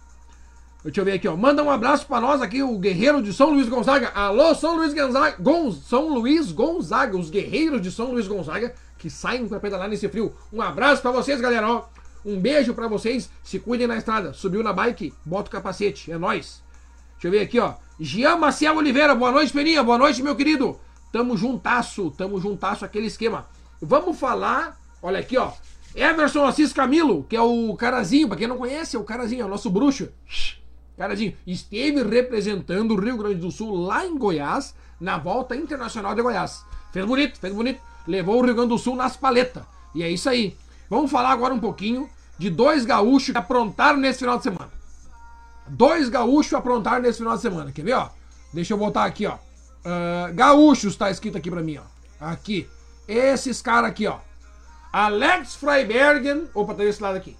[0.83, 1.35] Deixa eu ver aqui, ó.
[1.35, 4.09] Manda um abraço para nós aqui, o guerreiro de São Luís Gonzaga.
[4.15, 5.35] Alô, São Luís Gonzaga.
[5.39, 5.71] Gon...
[5.71, 10.33] São Luís Gonzaga, os guerreiros de São Luís Gonzaga que saem para pedalar nesse frio.
[10.53, 11.85] Um abraço para vocês, galera, ó.
[12.23, 13.31] Um beijo para vocês.
[13.43, 14.31] Se cuidem na estrada.
[14.31, 16.11] Subiu na bike, bota o capacete.
[16.11, 16.61] É nós.
[17.21, 17.75] Deixa eu ver aqui, ó.
[17.99, 19.83] Jean Maciel Oliveira, boa noite, Peninha.
[19.83, 20.79] Boa noite, meu querido.
[21.11, 23.47] Tamo juntasso, tamo juntasso aquele esquema.
[23.79, 25.51] Vamos falar, olha aqui, ó.
[25.95, 29.45] Everson Assis Camilo, que é o carazinho, pra quem não conhece, é o carazinho, é
[29.45, 30.09] o nosso bruxo.
[30.97, 36.23] Carazinho, esteve representando o Rio Grande do Sul lá em Goiás, na volta internacional de
[36.23, 36.65] Goiás.
[36.91, 37.79] Fez bonito, fez bonito.
[38.07, 39.61] Levou o Rio Grande do Sul nas paletas.
[39.93, 40.57] E é isso aí.
[40.89, 42.09] Vamos falar agora um pouquinho
[42.39, 44.80] de dois gaúchos que aprontaram nesse final de semana.
[45.73, 47.71] Dois gaúchos aprontaram nesse final de semana.
[47.71, 48.09] Quer ver, ó?
[48.53, 49.35] Deixa eu botar aqui, ó.
[49.35, 51.83] Uh, gaúchos tá escrito aqui pra mim, ó.
[52.19, 52.69] Aqui.
[53.07, 54.17] Esses caras aqui, ó.
[54.91, 57.37] Alex Freibergen, opa, tá desse lado aqui.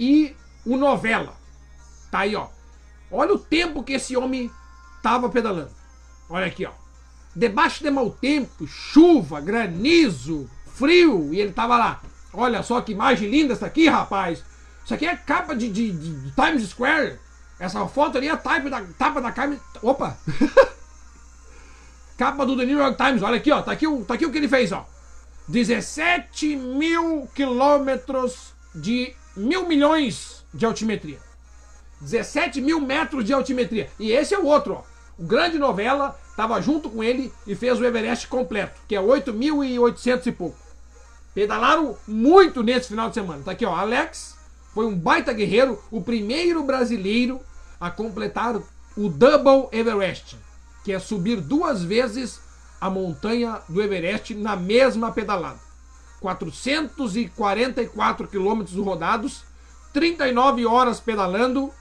[0.00, 1.36] E o Novela.
[2.10, 2.46] Tá aí, ó.
[3.10, 4.50] Olha o tempo que esse homem
[5.02, 5.70] tava pedalando.
[6.30, 6.72] Olha aqui, ó.
[7.36, 12.00] Debaixo de mau tempo, chuva, granizo, frio, e ele tava lá.
[12.32, 14.42] Olha só que imagem linda essa aqui, rapaz.
[14.82, 17.27] Isso aqui é capa de, de, de Times Square.
[17.58, 19.60] Essa foto ali é a tapa da, tapa da Times.
[19.82, 20.16] Opa!
[22.16, 23.22] capa do The New York Times.
[23.22, 23.62] Olha aqui, ó.
[23.62, 24.86] Tá aqui, tá aqui o que ele fez, ó.
[25.48, 31.18] 17 mil quilômetros de mil milhões de altimetria.
[32.00, 33.90] 17 mil metros de altimetria.
[33.98, 34.98] E esse é o outro, ó.
[35.18, 40.26] O grande novela estava junto com ele e fez o Everest completo, que é 8.800
[40.26, 40.56] e pouco.
[41.34, 43.42] Pedalaram muito nesse final de semana.
[43.42, 43.74] Tá aqui, ó.
[43.74, 44.36] Alex
[44.72, 47.40] foi um baita guerreiro, o primeiro brasileiro
[47.80, 48.60] a completar
[48.96, 50.36] o Double Everest,
[50.84, 52.40] que é subir duas vezes
[52.80, 55.60] a montanha do Everest na mesma pedalada.
[56.20, 59.44] 444 quilômetros rodados,
[59.92, 61.72] 39 horas pedalando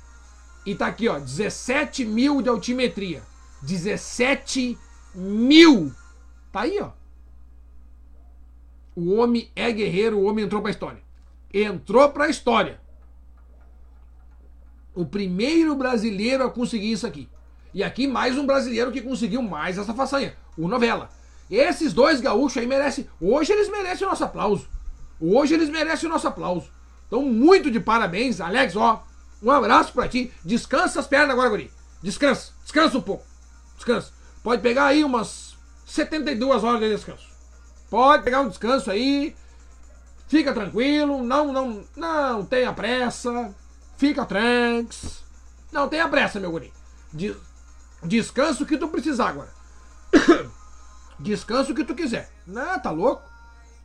[0.65, 3.23] e tá aqui, ó, 17 mil de altimetria.
[3.61, 4.77] 17
[5.15, 5.93] mil!
[6.51, 6.91] Tá aí, ó.
[8.95, 11.01] O homem é guerreiro, o homem entrou pra história.
[11.53, 12.81] Entrou pra história.
[14.97, 17.29] O primeiro brasileiro a conseguir isso aqui.
[17.71, 20.35] E aqui mais um brasileiro que conseguiu mais essa façanha.
[20.57, 21.11] O Novela.
[21.51, 23.07] Esses dois gaúchos aí merecem.
[23.21, 24.67] Hoje eles merecem o nosso aplauso.
[25.21, 26.71] Hoje eles merecem o nosso aplauso.
[27.05, 29.05] Então, muito de parabéns, Alex, ó.
[29.43, 30.33] Um abraço pra ti.
[30.43, 31.71] Descansa as pernas agora, Guri.
[32.01, 32.53] Descansa.
[32.63, 33.23] Descansa um pouco.
[33.75, 34.11] Descansa.
[34.41, 37.27] Pode pegar aí umas 72 horas de descanso.
[37.87, 39.35] Pode pegar um descanso aí.
[40.27, 41.21] Fica tranquilo.
[41.21, 43.53] Não, não, não tenha pressa.
[43.97, 45.23] Fica tranks.
[45.71, 46.71] Não tenha pressa, meu guri.
[48.03, 49.49] Descansa o que tu precisar agora.
[51.19, 52.31] Descansa o que tu quiser.
[52.45, 53.23] Não, tá louco?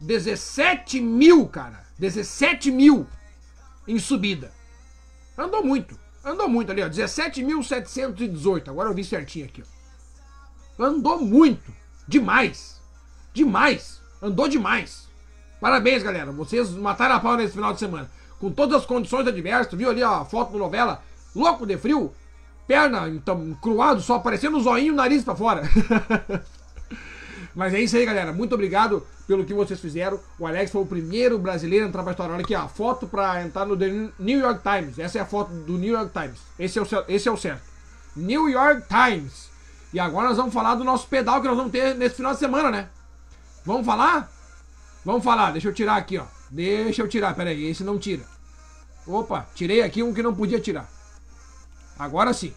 [0.01, 1.85] 17 mil, cara.
[1.99, 3.07] 17 mil
[3.89, 4.53] em subida.
[5.37, 5.99] Andou muito.
[6.25, 6.89] Andou muito ali, ó.
[6.89, 8.69] 17.718.
[8.69, 10.85] Agora eu vi certinho aqui, ó.
[10.85, 11.73] Andou muito.
[12.07, 12.81] Demais.
[13.33, 14.01] Demais.
[14.21, 15.09] Andou demais.
[15.61, 16.33] Parabéns, galera.
[16.33, 18.11] Vocês mataram a pau nesse final de semana.
[18.43, 19.79] Com todas as condições adversas.
[19.79, 21.01] Viu ali a foto do novela?
[21.33, 22.13] Louco de frio.
[22.67, 25.63] Perna então, cruado, só aparecendo o zoinho o nariz pra fora.
[27.55, 28.33] Mas é isso aí, galera.
[28.33, 30.19] Muito obrigado pelo que vocês fizeram.
[30.41, 32.35] O Alex foi o primeiro brasileiro a entrar pra história.
[32.35, 34.99] Olha aqui, a foto pra entrar no The New York Times.
[34.99, 36.41] Essa é a foto do New York Times.
[36.59, 37.63] Esse é o, esse é o certo.
[38.17, 39.51] New York Times.
[39.93, 42.41] E agora nós vamos falar do nosso pedal que nós vamos ter nesse final de
[42.41, 42.89] semana, né?
[43.65, 44.29] Vamos falar?
[45.05, 45.53] Vamos falar.
[45.53, 46.25] Deixa eu tirar aqui, ó.
[46.51, 47.69] Deixa eu tirar, peraí.
[47.69, 48.32] Esse não tira.
[49.07, 50.91] Opa, tirei aqui um que não podia tirar.
[51.99, 52.55] Agora sim.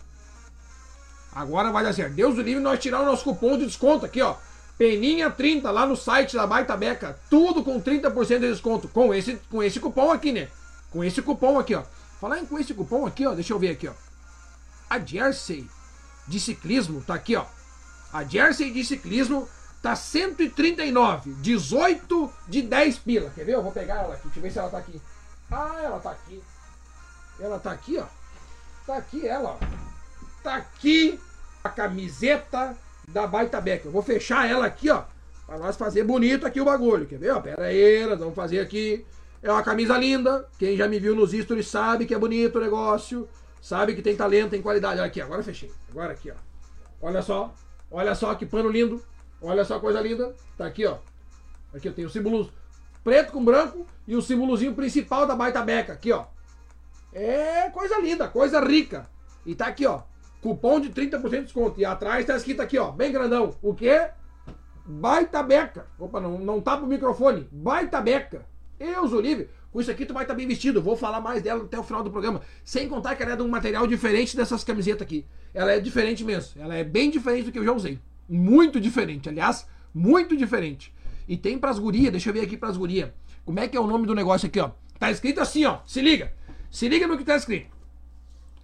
[1.33, 2.13] Agora vai dar certo.
[2.13, 4.35] Deus do livre, nós tiramos o nosso cupom de desconto aqui, ó.
[4.77, 7.19] Peninha 30 lá no site da Baita Beca.
[7.29, 8.87] Tudo com 30% de desconto.
[8.87, 10.47] Com esse, com esse cupom aqui, né?
[10.91, 11.83] Com esse cupom aqui, ó.
[12.19, 13.33] Falar em com esse cupom aqui, ó.
[13.33, 13.93] Deixa eu ver aqui, ó.
[14.89, 15.67] A Jersey
[16.27, 17.45] de ciclismo tá aqui, ó.
[18.13, 19.47] A Jersey de ciclismo
[19.81, 21.33] tá 139.
[21.35, 23.29] 18 de 10 pila.
[23.35, 23.55] Quer ver?
[23.55, 24.23] Eu vou pegar ela aqui.
[24.23, 25.01] Deixa eu ver se ela tá aqui.
[25.51, 26.43] Ah, ela tá aqui.
[27.39, 28.05] Ela tá aqui, ó.
[28.85, 29.57] Tá aqui ela, ó.
[30.43, 31.19] Tá aqui
[31.63, 32.75] a camiseta
[33.07, 33.87] da Baita Beca.
[33.87, 35.03] Eu vou fechar ela aqui, ó.
[35.45, 37.05] Pra nós fazer bonito aqui o bagulho.
[37.05, 37.31] Quer ver?
[37.31, 39.05] Ó, pera aí, nós vamos fazer aqui.
[39.41, 40.47] É uma camisa linda.
[40.57, 43.27] Quem já me viu nos stories sabe que é bonito o negócio.
[43.61, 44.99] Sabe que tem talento, tem qualidade.
[44.99, 45.71] Olha aqui, agora fechei.
[45.89, 46.35] Agora aqui, ó.
[47.01, 47.53] Olha só.
[47.91, 49.03] Olha só que pano lindo.
[49.41, 50.33] Olha só coisa linda.
[50.57, 50.97] Tá aqui, ó.
[51.73, 52.51] Aqui eu tenho o símbolo
[53.05, 55.93] preto com branco e o símbolozinho principal da Baita Beca.
[55.93, 56.25] Aqui, ó.
[57.13, 59.07] É coisa linda, coisa rica.
[59.45, 60.01] E tá aqui, ó.
[60.41, 61.79] Cupom de 30% de desconto.
[61.79, 63.55] E atrás está escrito aqui, ó, bem grandão.
[63.61, 64.07] O quê?
[64.83, 65.85] Baita beca.
[65.99, 67.47] Opa, não, não tapa o microfone.
[67.51, 68.43] Baita beca.
[68.79, 69.49] Deus o livre.
[69.71, 70.81] Com isso aqui tu vai estar tá bem vestido.
[70.81, 72.41] Vou falar mais dela até o final do programa.
[72.63, 75.25] Sem contar que ela é de um material diferente dessas camisetas aqui.
[75.53, 76.59] Ela é diferente mesmo.
[76.59, 77.99] Ela é bem diferente do que eu já usei.
[78.27, 79.29] Muito diferente.
[79.29, 80.94] Aliás, muito diferente.
[81.27, 82.11] E tem pras gurias.
[82.11, 83.11] Deixa eu ver aqui pras gurias.
[83.45, 84.71] Como é que é o nome do negócio aqui, ó?
[84.99, 85.79] Tá escrito assim, ó.
[85.85, 86.33] Se liga.
[86.71, 87.75] Se liga no que tá escrito.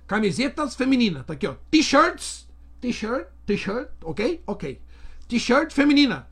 [0.07, 1.23] Camisetas feminina.
[1.23, 1.55] Tá aqui, ó.
[1.69, 2.47] T-shirts.
[2.79, 3.27] T-shirt.
[3.45, 3.89] T-shirt.
[4.03, 4.41] Ok?
[4.45, 4.81] Ok.
[5.27, 6.27] T-shirt feminina.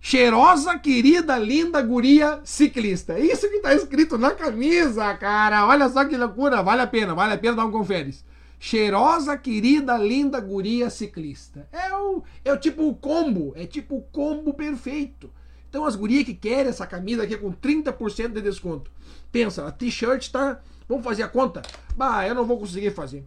[0.00, 3.14] Cheirosa, querida, linda guria ciclista.
[3.14, 5.66] É isso que tá escrito na camisa, cara.
[5.66, 6.62] Olha só que loucura.
[6.62, 8.24] Vale a pena, vale a pena dar um conferes.
[8.58, 11.68] Cheirosa, querida, linda guria ciclista.
[11.70, 13.52] É o, é o tipo o combo.
[13.54, 15.30] É tipo o combo perfeito.
[15.68, 18.90] Então as gurias que querem essa camisa aqui com 30% de desconto.
[19.30, 21.62] Pensa, a t-shirt tá Vamos fazer a conta?
[21.96, 23.24] Bah, eu não vou conseguir fazer.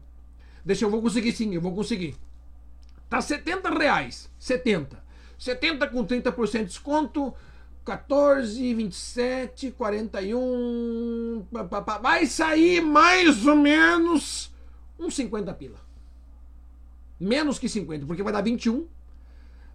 [0.64, 2.16] Deixa eu vou conseguir sim, eu vou conseguir.
[3.10, 4.30] Tá 70 reais.
[4.40, 5.02] 70.
[5.38, 7.34] 70 com 30% de desconto.
[7.84, 11.46] 14, 27, 41.
[11.52, 11.98] pá, pá, pá.
[11.98, 14.54] Vai sair mais ou menos
[15.00, 15.80] uns 50 pila.
[17.20, 18.88] Menos que 50, porque vai dar 21.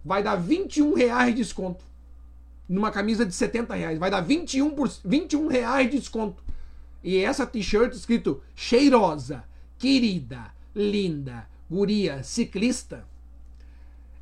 [0.03, 1.83] Vai dar 21 reais de desconto.
[2.69, 3.99] Numa camisa de 70 reais.
[3.99, 6.43] Vai dar 21, por, 21 reais de desconto.
[7.03, 9.43] E essa t-shirt escrito cheirosa,
[9.77, 13.05] querida, linda, guria, ciclista.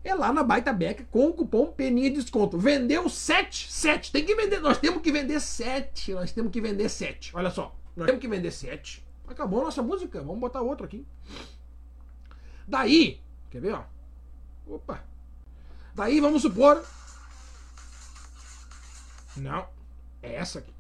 [0.04, 2.58] É lá na Baita Beca com o cupom Peninha de desconto.
[2.58, 4.12] Vendeu 7, 7.
[4.12, 4.60] Tem que vender.
[4.60, 6.14] Nós temos que vender 7.
[6.14, 7.32] Nós temos que vender 7.
[7.34, 7.74] Olha só.
[7.96, 9.03] Nós temos que vender 7.
[9.34, 10.22] Acabou a nossa música.
[10.22, 11.06] Vamos botar outro aqui.
[12.68, 13.20] Daí,
[13.50, 13.84] quer ver, ó?
[14.68, 15.04] Opa.
[15.94, 16.84] Daí vamos supor.
[19.36, 19.68] Não.
[20.22, 20.74] É essa aqui.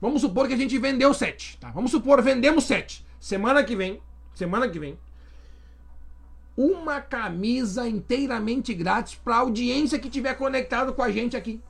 [0.00, 1.70] Vamos supor que a gente vendeu 7, tá?
[1.70, 3.04] Vamos supor, vendemos 7.
[3.18, 4.00] Semana que vem,
[4.34, 4.98] semana que vem,
[6.56, 11.62] uma camisa inteiramente grátis para audiência que tiver conectado com a gente aqui.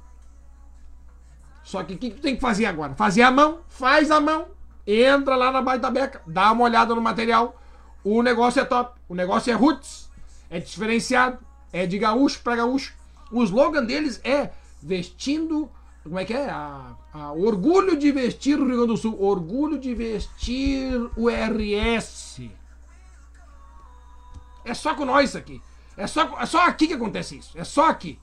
[1.65, 2.95] Só que o que tu tem que fazer agora?
[2.95, 4.49] Fazer a mão, faz a mão,
[4.93, 7.61] entra lá na Baita Beca, dá uma olhada no material.
[8.03, 10.11] O negócio é top, o negócio é roots,
[10.49, 11.39] é diferenciado,
[11.73, 12.95] é de gaúcho para gaúcho.
[13.31, 14.51] O slogan deles é
[14.83, 15.71] vestindo
[16.03, 16.49] como é que é?
[16.49, 19.21] A, a, orgulho de vestir o Rio Grande do Sul.
[19.21, 22.41] Orgulho de vestir o RS.
[24.65, 25.61] É só com nós aqui.
[25.97, 27.53] É só, é só aqui que acontece isso.
[27.55, 28.19] É só aqui.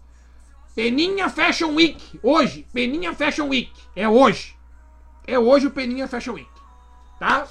[0.74, 2.20] Peninha Fashion Week.
[2.24, 2.66] Hoje.
[2.74, 3.72] Peninha Fashion Week.
[3.96, 4.56] É hoje.
[5.26, 6.50] É hoje o Peninha Fashion Week.
[7.20, 7.48] Tá?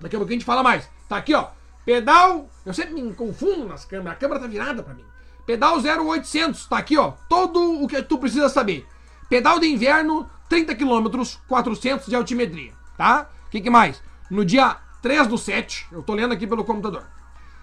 [0.00, 0.88] Daqui a pouco a gente fala mais.
[1.08, 1.48] Tá aqui, ó.
[1.84, 2.48] Pedal.
[2.64, 4.12] Eu sempre me confundo nas câmeras.
[4.12, 5.04] A câmera tá virada pra mim.
[5.46, 6.66] Pedal 0800.
[6.66, 7.12] Tá aqui, ó.
[7.28, 8.86] Todo o que tu precisa saber.
[9.28, 11.06] Pedal de inverno, 30 km,
[11.46, 13.28] 400 de altimetria, tá?
[13.46, 14.02] O que, que, mais?
[14.30, 17.04] No dia 3 do 7, eu tô lendo aqui pelo computador.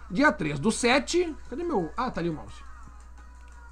[0.09, 1.91] Dia 3 do 7, cadê meu...
[1.97, 2.63] Ah, tá ali o mouse.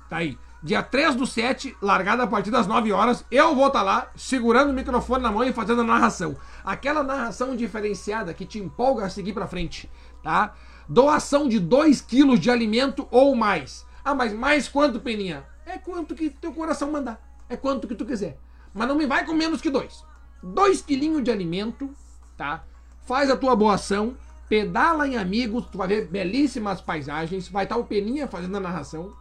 [0.09, 0.37] Tá aí.
[0.63, 4.11] Dia 3 do 7, largada a partir das 9 horas, eu vou estar tá lá,
[4.15, 6.37] segurando o microfone na mão e fazendo a narração.
[6.63, 9.91] Aquela narração diferenciada que te empolga a seguir pra frente,
[10.23, 10.53] tá?
[10.87, 13.85] Doação de 2 quilos de alimento ou mais.
[14.05, 15.45] Ah, mas mais quanto, Peninha?
[15.65, 18.37] É quanto que teu coração mandar é quanto que tu quiser.
[18.73, 20.03] Mas não me vai com menos que dois.
[20.41, 21.89] Dois quilinhos de alimento,
[22.35, 22.63] tá?
[23.05, 24.17] Faz a tua boa ação,
[24.49, 29.13] pedala em amigos, tu vai ver belíssimas paisagens, vai estar o Peninha fazendo a narração,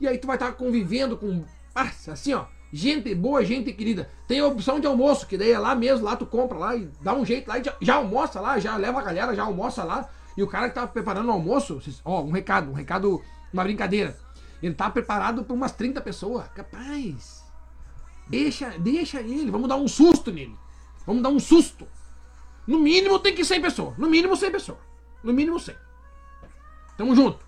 [0.00, 1.44] e aí tu vai estar convivendo com,
[1.74, 4.10] assim ó, gente boa, gente querida.
[4.26, 6.88] Tem a opção de almoço, que daí é lá mesmo, lá tu compra lá e
[7.00, 9.84] dá um jeito lá e já, já almoça lá, já leva a galera, já almoça
[9.84, 10.08] lá.
[10.36, 13.22] E o cara que tá preparando o almoço, ó, um recado, um recado,
[13.52, 14.18] uma brincadeira.
[14.62, 16.46] Ele tá preparado para umas 30 pessoas.
[16.48, 17.44] Capaz.
[18.28, 20.56] Deixa, deixa ele, vamos dar um susto nele.
[21.06, 21.86] Vamos dar um susto.
[22.66, 23.96] No mínimo tem que 100 pessoas.
[23.96, 24.78] No mínimo 100 pessoas.
[25.22, 25.74] No mínimo 100.
[26.98, 27.38] Tamo junto.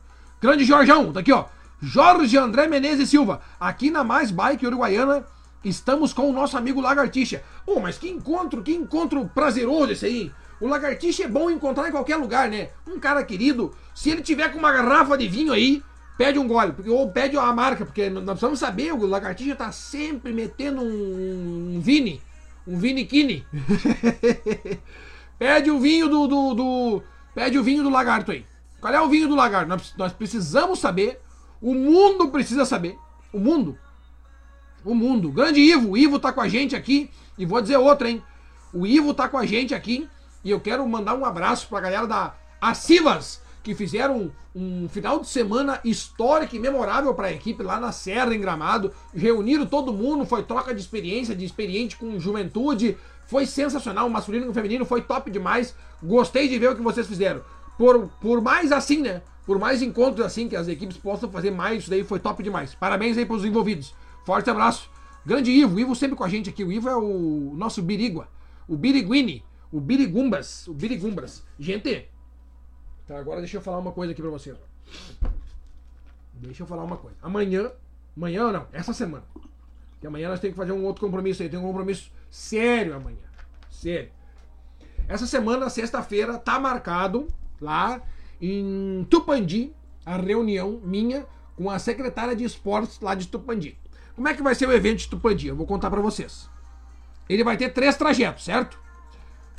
[0.41, 1.47] Grande Jorjão, tá aqui ó.
[1.81, 3.41] Jorge André Menezes Silva.
[3.59, 5.25] Aqui na Mais Bike Uruguaiana
[5.65, 7.43] estamos com o nosso amigo Lagartixa.
[7.65, 10.33] Pô, mas que encontro, que encontro prazeroso esse aí.
[10.61, 12.71] O Lagartixa é bom encontrar em qualquer lugar, né?
[12.87, 13.75] Um cara querido.
[13.95, 15.83] Se ele tiver com uma garrafa de vinho aí,
[16.17, 20.33] pede um gole, ou pede a marca, porque nós precisamos saber, o Lagartixa tá sempre
[20.33, 22.21] metendo um, um Vini,
[22.67, 23.47] um Vini Kini.
[25.39, 27.03] pede o vinho do, do, do,
[27.39, 28.45] Pede o vinho do lagarto aí.
[28.81, 29.69] Qual é o vinho do lagarto?
[29.69, 31.21] Nós, nós precisamos saber,
[31.61, 32.97] o mundo precisa saber,
[33.33, 33.79] o mundo.
[34.85, 35.31] O mundo.
[35.31, 38.23] Grande Ivo, o Ivo tá com a gente aqui, e vou dizer outra, hein?
[38.73, 40.09] O Ivo tá com a gente aqui,
[40.45, 45.21] e eu quero mandar um abraço pra galera da Acivas que fizeram um, um final
[45.21, 48.93] de semana histórico e memorável para a equipe lá na Serra, em Gramado.
[49.15, 52.97] Reuniram todo mundo, foi troca de experiência, de experiente com juventude.
[53.27, 55.75] Foi sensacional, o masculino e o feminino foi top demais.
[56.03, 57.43] Gostei de ver o que vocês fizeram.
[57.77, 59.21] Por, por mais assim, né?
[59.49, 62.75] Por mais encontros assim que as equipes possam fazer mais, isso daí foi top demais.
[62.75, 63.95] Parabéns aí para os envolvidos.
[64.23, 64.91] Forte abraço.
[65.25, 66.63] Grande Ivo, Ivo sempre com a gente aqui.
[66.63, 68.29] O Ivo é o nosso Birigua,
[68.69, 69.43] o Biriguini,
[69.73, 71.43] o Birigumbas, o Birigumbras.
[71.59, 72.11] Gente,
[73.07, 74.55] Tá, agora deixa eu falar uma coisa aqui pra vocês.
[76.35, 77.17] Deixa eu falar uma coisa.
[77.23, 77.73] Amanhã,
[78.15, 79.25] amanhã não, essa semana.
[79.99, 81.49] Que amanhã nós temos que fazer um outro compromisso aí.
[81.49, 83.17] Tem um compromisso sério amanhã.
[83.71, 84.11] Sério.
[85.09, 87.29] Essa semana, sexta-feira, tá marcado
[87.59, 88.03] lá
[88.41, 89.73] em Tupandi
[90.05, 91.27] a reunião minha
[91.57, 93.79] com a secretária de esportes lá de Tupandi.
[94.15, 95.49] Como é que vai ser o evento de Tupandi?
[95.49, 96.49] Eu vou contar para vocês.
[97.29, 98.81] Ele vai ter três trajetos, certo?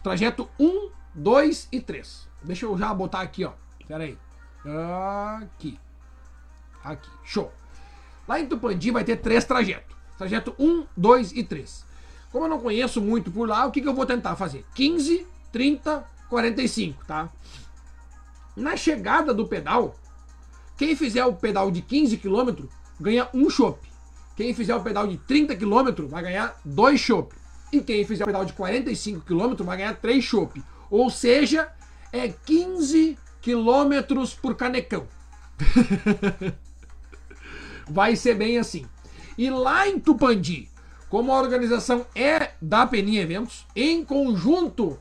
[0.02, 2.28] Trajeto 1, 2 e 3.
[2.44, 3.52] Deixa eu já botar aqui, ó.
[3.88, 4.18] Pera aí.
[5.42, 5.80] Aqui.
[6.84, 7.10] Aqui.
[7.24, 7.52] Show.
[8.28, 9.96] Lá em Tupandi vai ter três trajetos.
[10.18, 11.86] Trajeto 1, 2 e 3.
[12.32, 14.66] Como eu não conheço muito por lá, o que, que eu vou tentar fazer?
[14.76, 17.30] 15, 30, 45, tá?
[18.60, 19.96] Na chegada do pedal,
[20.78, 22.66] quem fizer o pedal de 15 km
[23.00, 23.88] ganha um chopp.
[24.36, 27.34] quem fizer o pedal de 30 km vai ganhar dois chopp.
[27.72, 30.62] E quem fizer o pedal de 45 km vai ganhar três chopp.
[30.92, 31.72] Ou seja,
[32.12, 35.08] é 15 km por canecão.
[37.88, 38.86] vai ser bem assim.
[39.38, 40.70] E lá em Tupandi,
[41.10, 45.00] como a organização é da Peninha Eventos, em conjunto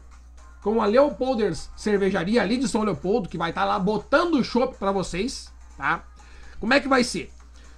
[0.62, 4.44] com a Leopolders Cervejaria ali de São Leopoldo, que vai estar tá lá botando o
[4.44, 6.04] chopp para vocês, tá?
[6.60, 7.30] Como é que vai ser?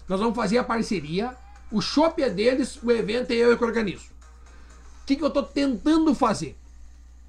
[0.08, 1.36] Nós vamos fazer a parceria,
[1.70, 4.06] o chopp é deles, o evento é eu que organizo.
[5.02, 6.56] O que, que eu estou tentando fazer?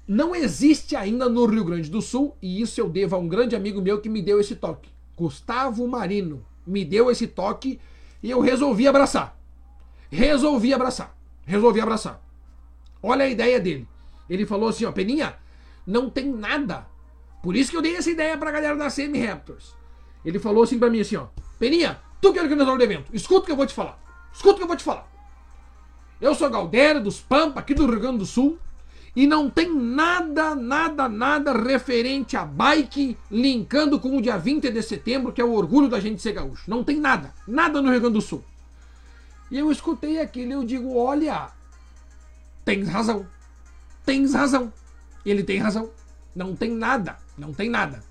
[0.06, 3.54] Não existe ainda no Rio Grande do Sul, e isso eu devo a um grande
[3.54, 4.90] amigo meu que me deu esse toque.
[5.16, 7.78] Gustavo Marino me deu esse toque
[8.22, 9.38] e eu resolvi abraçar.
[10.10, 11.16] Resolvi abraçar.
[11.44, 12.20] Resolvi abraçar.
[13.02, 13.86] Olha a ideia dele.
[14.28, 15.34] Ele falou assim, ó, Peninha,
[15.86, 16.86] não tem nada.
[17.42, 19.74] Por isso que eu dei essa ideia pra galera da CM Raptors.
[20.24, 21.26] Ele falou assim pra mim assim, ó,
[21.58, 23.98] Peninha, tu que é organizador do evento, escuta o que eu vou te falar.
[24.32, 25.10] Escuta o que eu vou te falar.
[26.20, 28.58] Eu sou Galdério dos Pampa, aqui do Rio Grande do Sul,
[29.14, 34.82] e não tem nada, nada, nada referente a bike linkando com o dia 20 de
[34.82, 36.70] setembro, que é o orgulho da gente ser gaúcho.
[36.70, 38.42] Não tem nada, nada no Rio Grande do Sul.
[39.50, 41.50] E eu escutei aquilo e eu digo, olha,
[42.64, 43.26] tens razão.
[44.06, 44.72] Tens razão.
[45.24, 45.90] Ele tem razão.
[46.34, 48.02] Não tem nada, não tem nada.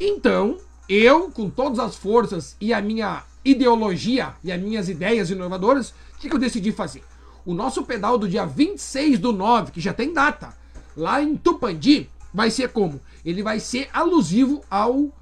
[0.00, 5.90] Então, eu, com todas as forças e a minha ideologia e as minhas ideias inovadoras,
[5.90, 7.02] o que, que eu decidi fazer?
[7.44, 10.56] O nosso pedal do dia 26 do 9, que já tem data,
[10.96, 13.00] lá em Tupandi, vai ser como?
[13.24, 15.12] Ele vai ser alusivo ao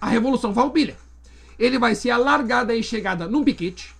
[0.00, 0.96] a Revolução Farroupilha.
[1.58, 3.94] Ele vai ser a largada e chegada num piquete.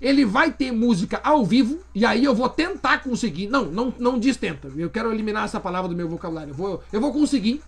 [0.00, 3.48] Ele vai ter música ao vivo, e aí eu vou tentar conseguir.
[3.48, 4.70] Não, não, não diz tenta.
[4.76, 6.50] Eu quero eliminar essa palavra do meu vocabulário.
[6.50, 7.62] Eu vou, eu vou conseguir.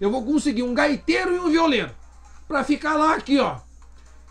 [0.00, 1.90] Eu vou conseguir um gaiteiro e um violeiro.
[2.46, 3.60] Pra ficar lá aqui, ó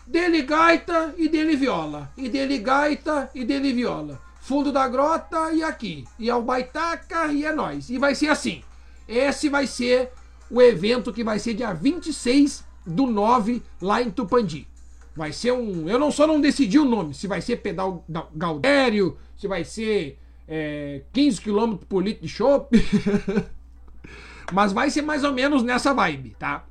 [0.06, 4.20] dele gaita e dele viola, e dele gaita e dele viola.
[4.40, 7.88] Fundo da grota e aqui, e ao baitaca e é nós.
[7.90, 8.62] E vai ser assim.
[9.08, 10.10] Esse vai ser
[10.50, 14.66] o evento que vai ser dia 26 do 9 lá em Tupandi.
[15.14, 15.88] Vai ser um.
[15.88, 18.04] Eu não só não decidi o nome, se vai ser pedal
[18.34, 22.76] Galdério, se vai ser é, 15 km por litro de chopp.
[24.52, 26.64] Mas vai ser mais ou menos nessa vibe, tá?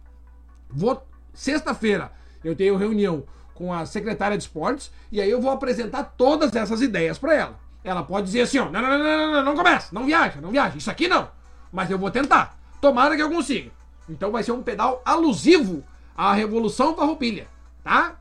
[0.70, 1.08] Vou.
[1.34, 2.12] Sexta-feira
[2.44, 3.24] eu tenho reunião
[3.54, 7.60] com a secretária de esportes e aí eu vou apresentar todas essas ideias para ela.
[7.84, 10.52] Ela pode dizer assim, ó, não, não, não, não, não, não começa, não viaja, não
[10.52, 11.30] viaja, isso aqui não.
[11.72, 12.60] Mas eu vou tentar.
[12.80, 13.72] Tomara que eu consiga.
[14.10, 15.84] Então vai ser um pedal alusivo
[16.16, 17.48] à Revolução Farroupilha,
[17.84, 18.20] tá?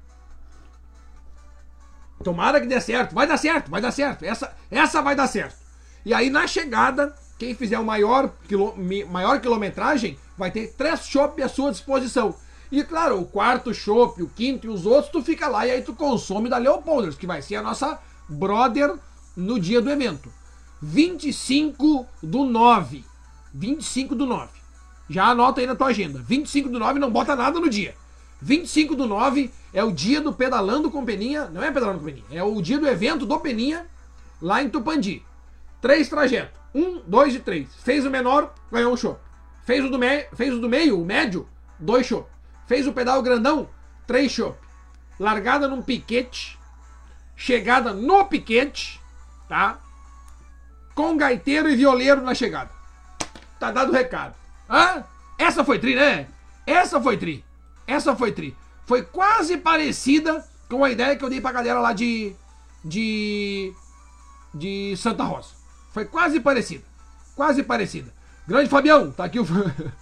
[2.23, 3.15] Tomara que dê certo.
[3.15, 4.25] Vai dar certo, vai dar certo.
[4.25, 5.57] Essa, essa vai dar certo.
[6.05, 8.75] E aí na chegada, quem fizer o maior, quilô,
[9.09, 12.35] maior quilometragem vai ter três shopping à sua disposição.
[12.71, 15.83] E claro, o quarto chopp, o quinto e os outros, tu fica lá e aí
[15.83, 17.99] tu consome da Leopolders, que vai ser a nossa
[18.29, 18.95] brother
[19.37, 20.33] no dia do evento.
[20.81, 23.05] 25 do 9.
[23.53, 24.51] 25 do 9.
[25.09, 26.23] Já anota aí na tua agenda.
[26.23, 27.95] 25 do 9 não bota nada no dia.
[28.43, 31.47] 25 do 9 é o dia do Pedalando com Peninha.
[31.47, 33.87] Não é Pedalando com Peninha, é o dia do evento do Peninha
[34.41, 35.25] lá em Tupandi.
[35.81, 36.59] Três trajetos.
[36.75, 37.69] Um, dois e três.
[37.83, 39.19] Fez o menor, ganhou um show.
[39.65, 40.25] Fez o do, me...
[40.35, 42.29] Fez o do meio, o médio, dois show.
[42.67, 43.69] Fez o pedal grandão,
[44.07, 44.59] três chopp.
[45.19, 46.59] Largada num piquete,
[47.37, 49.01] chegada no piquete,
[49.49, 49.79] tá?
[50.95, 52.71] Com gaiteiro e violeiro na chegada.
[53.59, 54.35] Tá dado o recado.
[54.69, 55.05] Hã?
[55.37, 56.29] Essa foi tri, né?
[56.67, 57.45] Essa foi tri.
[57.87, 58.57] Essa foi tri.
[58.87, 62.33] Foi quase parecida com a ideia que eu dei pra galera lá de.
[62.85, 63.73] de.
[64.55, 65.51] de Santa Rosa.
[65.93, 66.85] Foi quase parecida.
[67.35, 68.13] Quase parecida.
[68.47, 69.47] Grande Fabião, tá aqui o.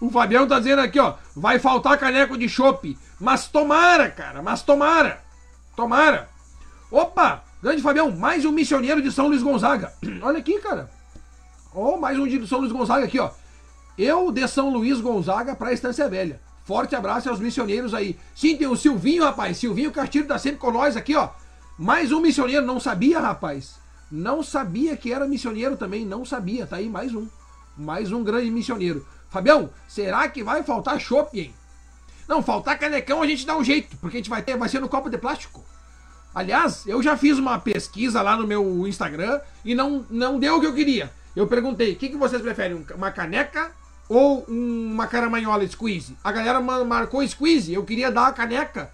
[0.00, 2.96] O Fabião tá dizendo aqui, ó, vai faltar caneco de chopp.
[3.20, 5.22] Mas tomara, cara, mas tomara.
[5.76, 6.30] Tomara.
[6.90, 9.92] Opa, grande Fabião, mais um missioneiro de São Luís Gonzaga.
[10.22, 10.90] Olha aqui, cara.
[11.74, 13.30] Ó, oh, mais um de São Luís Gonzaga aqui, ó.
[13.98, 16.40] Eu de São Luís Gonzaga pra Estância Velha.
[16.70, 18.16] Forte abraço aos missioneiros aí.
[18.32, 19.58] Sim, tem o Silvinho, rapaz.
[19.58, 21.30] Silvinho Castilho tá sempre com nós aqui, ó.
[21.76, 22.64] Mais um missioneiro.
[22.64, 23.74] Não sabia, rapaz.
[24.08, 26.06] Não sabia que era missioneiro também.
[26.06, 26.68] Não sabia.
[26.68, 27.26] Tá aí mais um.
[27.76, 29.04] Mais um grande missioneiro.
[29.28, 31.52] Fabião, será que vai faltar chopp, hein?
[32.28, 34.78] Não, faltar canecão a gente dá um jeito, porque a gente vai ter, vai ser
[34.78, 35.64] no copo de plástico.
[36.32, 40.60] Aliás, eu já fiz uma pesquisa lá no meu Instagram e não, não deu o
[40.60, 41.10] que eu queria.
[41.34, 43.72] Eu perguntei, o que, que vocês preferem, uma caneca
[44.10, 46.18] ou uma caramanhola squeeze?
[46.24, 48.90] A galera marcou squeeze, eu queria dar a caneca.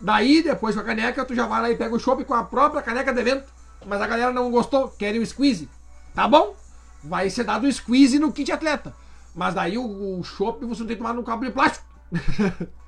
[0.00, 2.44] Daí, depois com a caneca, tu já vai lá e pega o chopp com a
[2.44, 3.52] própria caneca de evento.
[3.84, 5.68] Mas a galera não gostou, querem o squeeze.
[6.14, 6.54] Tá bom?
[7.02, 8.94] Vai ser dado o squeeze no kit atleta.
[9.34, 11.84] Mas daí o, o chopp você não tem que tomar no cabo de plástico.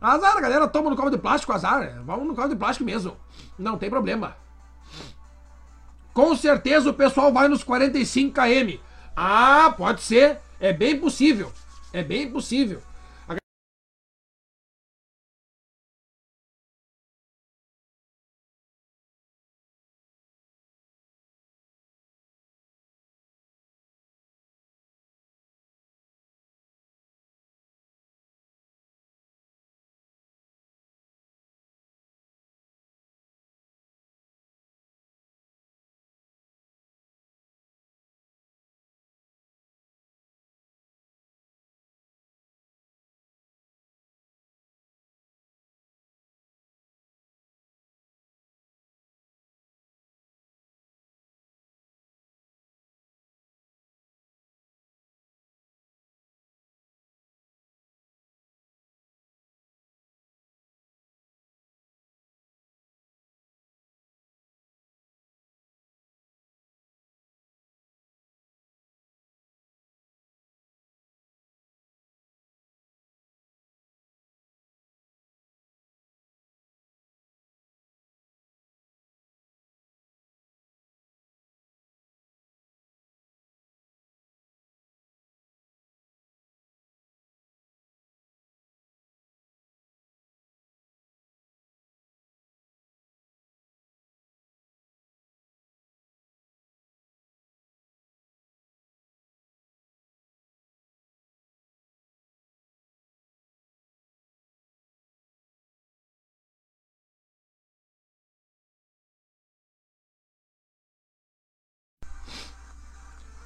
[0.00, 2.02] Azar, a galera toma no copo de plástico, azar.
[2.04, 3.16] Vamos no copo de plástico mesmo.
[3.58, 4.36] Não tem problema.
[6.12, 8.78] Com certeza o pessoal vai nos 45 km.
[9.16, 10.40] Ah, pode ser.
[10.60, 11.52] É bem possível.
[11.92, 12.82] É bem possível.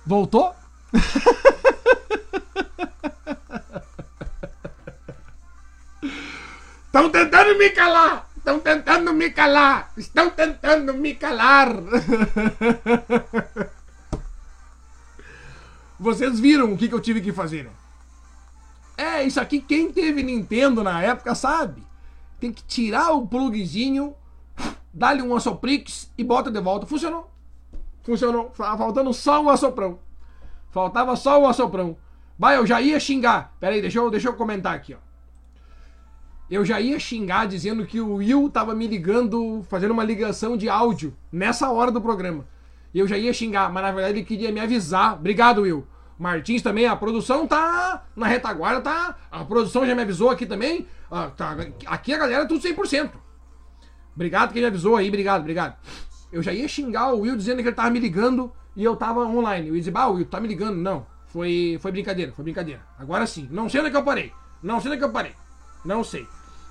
[0.06, 0.54] Voltou?
[6.86, 8.28] Estão tentando me calar!
[8.36, 9.92] Estão tentando me calar!
[9.96, 11.68] Estão tentando me calar!
[16.00, 17.70] Vocês viram o que, que eu tive que fazer, né?
[18.96, 21.86] É, isso aqui quem teve Nintendo na época sabe.
[22.40, 24.14] Tem que tirar o plugzinho,
[24.92, 26.86] dar-lhe um assoprix e bota de volta.
[26.86, 27.30] Funcionou.
[28.02, 28.50] Funcionou.
[28.54, 29.98] Faltando só o assoprão.
[30.70, 31.96] Faltava só o assoprão.
[32.38, 33.54] Vai, eu já ia xingar.
[33.60, 34.98] Pera aí, deixa eu, deixa eu comentar aqui, ó.
[36.50, 40.68] Eu já ia xingar dizendo que o Will tava me ligando, fazendo uma ligação de
[40.68, 42.44] áudio nessa hora do programa.
[42.92, 45.14] Eu já ia xingar, mas na verdade ele queria me avisar.
[45.14, 45.86] Obrigado, Will.
[46.18, 49.16] Martins também, a produção tá na retaguarda, tá.
[49.30, 50.88] A produção já me avisou aqui também.
[51.10, 53.12] Ah, tá, aqui a galera é tudo 100%.
[54.14, 55.76] Obrigado quem me avisou aí, obrigado, obrigado.
[56.32, 59.20] Eu já ia xingar o Will dizendo que ele tava me ligando e eu tava
[59.20, 59.68] online.
[59.68, 60.76] Eu ia dizer, ah, Will tá me ligando.
[60.76, 62.80] Não, foi, foi brincadeira, foi brincadeira.
[62.98, 64.32] Agora sim, não sei onde é que eu parei.
[64.62, 65.32] Não sei onde é que eu parei.
[65.84, 66.26] Não sei.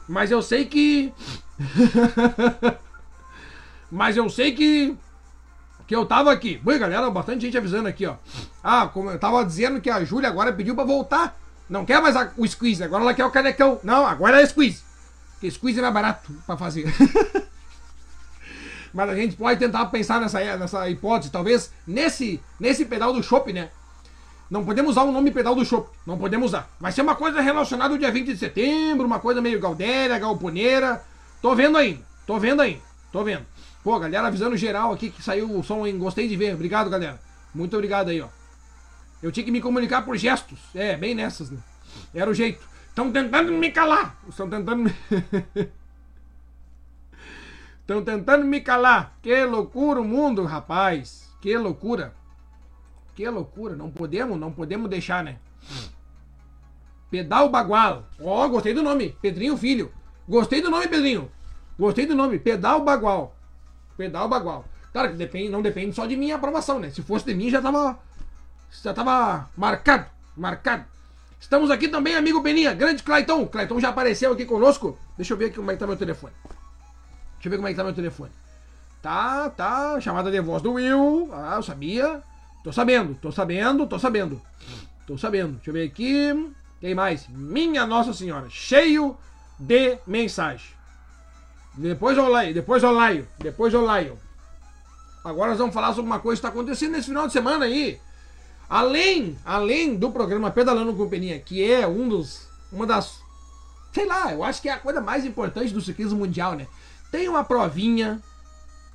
[0.07, 1.13] Mas eu sei que.
[3.91, 4.97] Mas eu sei que.
[5.87, 6.61] Que eu tava aqui.
[6.63, 8.15] Ui, galera, bastante gente avisando aqui, ó.
[8.63, 11.37] Ah, como eu tava dizendo que a Júlia agora pediu pra voltar.
[11.67, 13.79] Não quer mais a, o squeeze, agora ela quer o canecão.
[13.83, 14.83] Não, agora é squeeze.
[15.33, 16.85] Porque squeeze é mais barato pra fazer.
[18.93, 23.51] Mas a gente pode tentar pensar nessa, nessa hipótese, talvez nesse, nesse pedal do chopp,
[23.53, 23.69] né?
[24.49, 25.89] Não podemos usar o nome pedal do chopp.
[26.05, 26.69] Não podemos usar.
[26.79, 31.03] Vai ser uma coisa relacionada ao dia 20 de setembro, uma coisa meio galdéria, galponeira.
[31.41, 32.01] Tô vendo ainda.
[32.25, 32.81] Tô vendo ainda.
[33.11, 33.45] Tô vendo.
[33.83, 35.97] Pô, galera avisando geral aqui que saiu o som, hein?
[35.97, 36.55] Gostei de ver.
[36.55, 37.19] Obrigado, galera.
[37.53, 38.27] Muito obrigado aí, ó.
[39.21, 40.59] Eu tinha que me comunicar por gestos.
[40.73, 41.59] É, bem nessas, né?
[42.13, 42.67] Era o jeito.
[42.87, 44.15] Estão tentando me calar.
[44.27, 44.95] Estão tentando me.
[47.89, 49.17] Estão tentando me calar.
[49.19, 51.27] Que loucura o mundo, rapaz.
[51.41, 52.13] Que loucura.
[53.15, 53.75] Que loucura.
[53.75, 55.39] Não podemos, não podemos deixar, né?
[57.09, 58.05] Pedal Bagual.
[58.21, 59.17] Ó, oh, gostei do nome.
[59.19, 59.91] Pedrinho Filho.
[60.27, 61.31] Gostei do nome, Pedrinho.
[61.79, 62.37] Gostei do nome.
[62.37, 63.35] Pedal Bagual.
[63.97, 64.65] Pedal Bagual.
[64.93, 66.91] Claro que depende, não depende só de minha aprovação, né?
[66.91, 67.97] Se fosse de mim, já tava.
[68.83, 70.05] Já tava marcado.
[70.37, 70.85] Marcado.
[71.39, 72.71] Estamos aqui também, amigo Beninha.
[72.71, 73.47] Grande Clayton.
[73.47, 74.95] Clayton já apareceu aqui conosco.
[75.17, 76.33] Deixa eu ver aqui como é que tá meu telefone.
[77.39, 78.31] Deixa eu ver como é que tá meu telefone.
[79.01, 79.99] Tá, tá.
[80.01, 81.29] Chamada de voz do Will.
[81.33, 82.21] Ah, eu sabia.
[82.63, 84.41] Tô sabendo, tô sabendo, tô sabendo.
[85.07, 85.53] Tô sabendo.
[85.53, 86.53] Deixa eu ver aqui.
[86.81, 87.27] Tem mais.
[87.29, 88.47] Minha Nossa Senhora.
[88.49, 89.17] Cheio
[89.57, 90.77] de mensagem.
[91.77, 94.19] Depois eu leio, depois eu leio, depois eu leio.
[95.23, 97.99] Agora nós vamos falar sobre uma coisa que está acontecendo nesse final de semana aí.
[98.69, 103.21] Além, além do programa Pedalando com Peninha, que é um dos, uma das,
[103.93, 106.67] sei lá, eu acho que é a coisa mais importante do ciclismo mundial, né?
[107.11, 108.21] Tem uma provinha.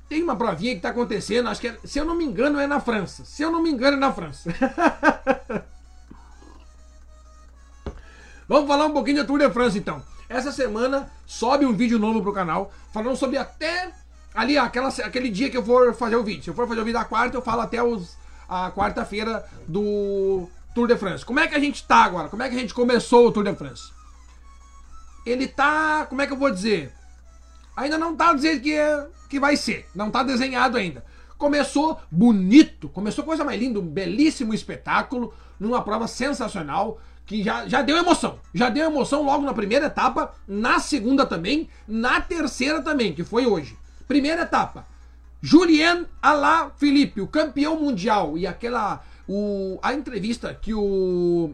[0.07, 2.67] Tem uma provinha que está acontecendo, acho que é, se eu não me engano é
[2.67, 3.25] na França.
[3.25, 4.53] Se eu não me engano é na França.
[8.47, 10.03] Vamos falar um pouquinho da Tour de France então.
[10.29, 13.91] Essa semana sobe um vídeo novo pro canal, falando sobre até
[14.33, 16.43] ali, aquela, aquele dia que eu for fazer o vídeo.
[16.43, 18.15] Se eu for fazer o vídeo da quarta, eu falo até os,
[18.47, 21.25] a quarta-feira do Tour de France.
[21.25, 22.29] Como é que a gente tá agora?
[22.29, 23.91] Como é que a gente começou o Tour de France?
[25.25, 26.93] Ele tá, como é que eu vou dizer?
[27.75, 31.03] Ainda não tá dizendo que, é, que vai ser, não tá desenhado ainda.
[31.37, 37.81] Começou bonito, começou coisa mais linda, um belíssimo espetáculo, numa prova sensacional, que já, já
[37.81, 38.39] deu emoção.
[38.53, 43.45] Já deu emoção logo na primeira etapa, na segunda também, na terceira também, que foi
[43.45, 43.77] hoje.
[44.07, 44.85] Primeira etapa,
[45.41, 51.51] Julien Alaphilippe, o campeão mundial, e aquela o, a entrevista que o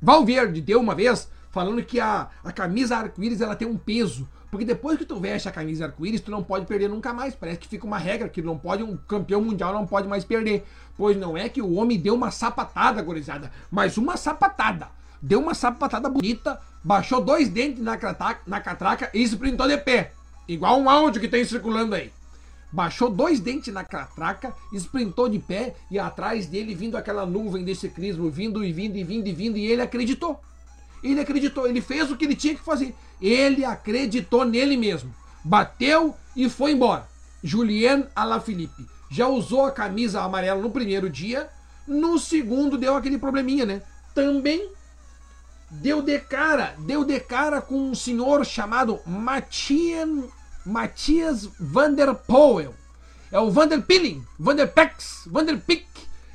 [0.00, 4.28] Valverde deu uma vez, falando que a, a camisa arco-íris ela tem um peso.
[4.50, 7.34] Porque depois que tu veste a camisa arco-íris, tu não pode perder nunca mais.
[7.34, 10.64] Parece que fica uma regra que não pode, um campeão mundial não pode mais perder.
[10.96, 14.88] Pois não é que o homem deu uma sapatada, gorizada, mas uma sapatada.
[15.20, 20.12] Deu uma sapatada bonita, baixou dois dentes na, catraca, na catraca e sprintou de pé.
[20.46, 22.12] Igual um áudio que tem circulando aí
[22.76, 27.74] baixou dois dentes na catraca, sprintou de pé e atrás dele vindo aquela nuvem de
[27.74, 30.40] ciclismo, vindo e vindo e vindo e vindo, e ele acreditou.
[31.02, 32.94] Ele acreditou, ele fez o que ele tinha que fazer.
[33.20, 35.14] Ele acreditou nele mesmo.
[35.44, 37.08] Bateu e foi embora.
[37.42, 41.48] Julien Alaphilippe já usou a camisa amarela no primeiro dia,
[41.86, 43.82] no segundo deu aquele probleminha, né?
[44.14, 44.68] Também
[45.70, 50.24] deu de cara, deu de cara com um senhor chamado Matian
[50.64, 52.74] Matias Van der Poel.
[53.30, 55.86] É o Van der Pilling, Van der Pex, Van der Pick,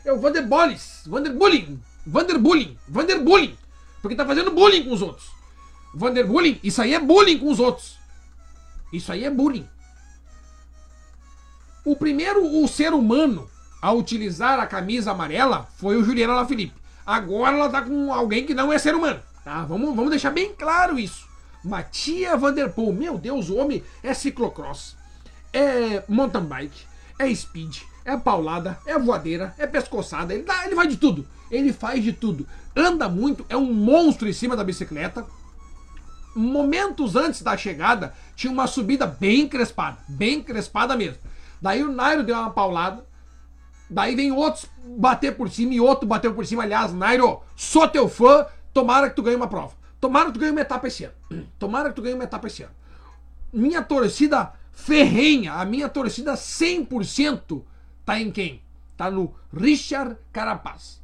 [0.06, 3.58] é o Van der Bolles, Van der Bulling, Van der Bulling, Van der Bulling.
[4.02, 5.30] Porque tá fazendo bullying com os outros.
[5.94, 7.98] Van der Bulling, isso aí é bullying com os outros.
[8.94, 9.68] Isso aí é bullying.
[11.84, 13.50] O primeiro o ser humano
[13.82, 16.80] a utilizar a camisa amarela foi o Juliano Alaphilippe.
[17.06, 19.20] Agora ela tá com alguém que não é ser humano.
[19.44, 19.66] Tá?
[19.66, 21.28] Vamos, vamos deixar bem claro isso.
[21.64, 24.96] Matia Vanderpool, meu Deus, o homem é ciclocross,
[25.54, 26.86] é mountain bike,
[27.20, 31.74] é speed, é paulada, é voadeira, é pescoçada, ele, dá, ele vai de tudo, ele
[31.74, 35.26] faz de tudo, anda muito, é um monstro em cima da bicicleta.
[36.34, 41.18] Momentos antes da chegada, tinha uma subida bem crespada, bem crespada mesmo.
[41.62, 43.06] Daí o Nairo deu uma paulada,
[43.90, 44.66] daí vem outros
[44.98, 46.64] bater por cima e outro bateu por cima.
[46.64, 49.74] Aliás, Nairo, sou teu fã, tomara que tu ganhe uma prova.
[50.00, 51.14] Tomara que tu ganhe uma etapa esse ano.
[51.60, 52.74] Tomara que tu ganhe uma etapa esse ano.
[53.54, 57.62] Minha torcida ferrenha, a minha torcida 100%
[58.06, 58.62] tá em quem?
[58.98, 61.01] Tá no Richard Carapaz.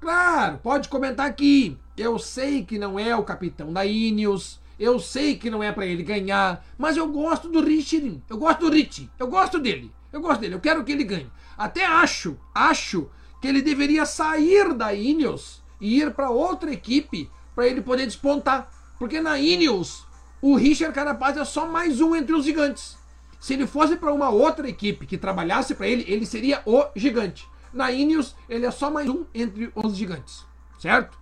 [0.00, 1.76] Claro, pode comentar aqui.
[1.96, 5.84] Eu sei que não é o capitão da Ineos, eu sei que não é para
[5.84, 9.92] ele ganhar, mas eu gosto do Richard, eu gosto do Rich, eu gosto dele.
[10.10, 11.30] Eu gosto dele, eu quero que ele ganhe.
[11.56, 13.10] Até acho, acho
[13.40, 18.72] que ele deveria sair da Ineos e ir para outra equipe para ele poder despontar.
[18.98, 20.06] Porque na Ineos,
[20.40, 22.96] o Richard Carapaz é só mais um entre os gigantes.
[23.38, 27.46] Se ele fosse para uma outra equipe que trabalhasse para ele, ele seria o gigante.
[27.72, 30.44] Na Ineos, ele é só mais um entre os gigantes.
[30.78, 31.18] Certo?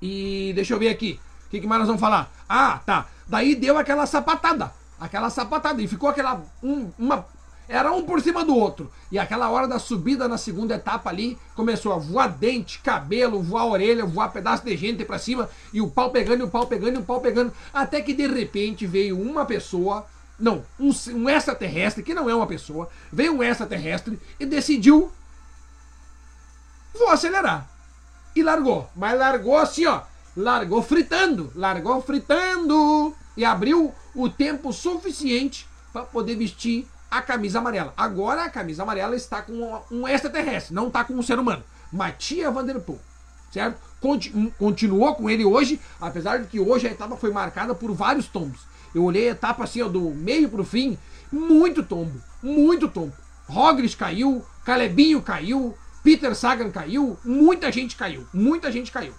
[0.00, 1.20] E deixa eu ver aqui.
[1.46, 2.30] O que, que mais nós vamos falar?
[2.48, 3.06] Ah, tá.
[3.26, 4.72] Daí deu aquela sapatada.
[5.00, 5.82] Aquela sapatada.
[5.82, 6.42] E ficou aquela.
[6.62, 7.26] Um, uma
[7.68, 8.90] era um por cima do outro.
[9.12, 13.66] E aquela hora da subida na segunda etapa ali, começou a voar dente, cabelo, voar
[13.66, 16.96] orelha, voar pedaço de gente para cima, e o pau pegando, e o pau pegando,
[16.96, 20.06] e o pau pegando, até que de repente veio uma pessoa,
[20.40, 25.12] não, um, um extraterrestre, que não é uma pessoa, veio um extraterrestre e decidiu
[26.94, 27.68] vou acelerar.
[28.34, 30.02] E largou, mas largou assim, ó,
[30.36, 37.92] largou fritando, largou fritando e abriu o tempo suficiente para poder vestir a camisa amarela.
[37.96, 41.64] Agora a camisa amarela está com um extraterrestre, não está com um ser humano.
[41.92, 43.00] Matia Vanderpool,
[43.50, 43.80] certo?
[44.58, 48.60] Continuou com ele hoje, apesar de que hoje a etapa foi marcada por vários tombos.
[48.94, 50.98] Eu olhei a etapa assim, ó, do meio para o fim,
[51.32, 53.12] muito tombo, muito tombo.
[53.48, 55.76] Rogres caiu, Calebinho caiu,
[56.08, 59.12] Peter Sagan caiu, muita gente caiu, muita gente caiu.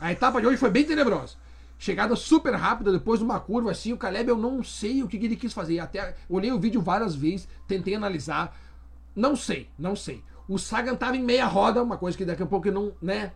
[0.00, 1.36] A etapa de hoje foi bem tenebrosa.
[1.78, 5.16] Chegada super rápida, depois de uma curva assim, o Caleb eu não sei o que
[5.18, 5.78] ele quis fazer.
[5.78, 8.58] Até olhei o vídeo várias vezes, tentei analisar.
[9.14, 10.24] Não sei, não sei.
[10.48, 13.30] O Sagan tava em meia roda, uma coisa que daqui a pouco não, né?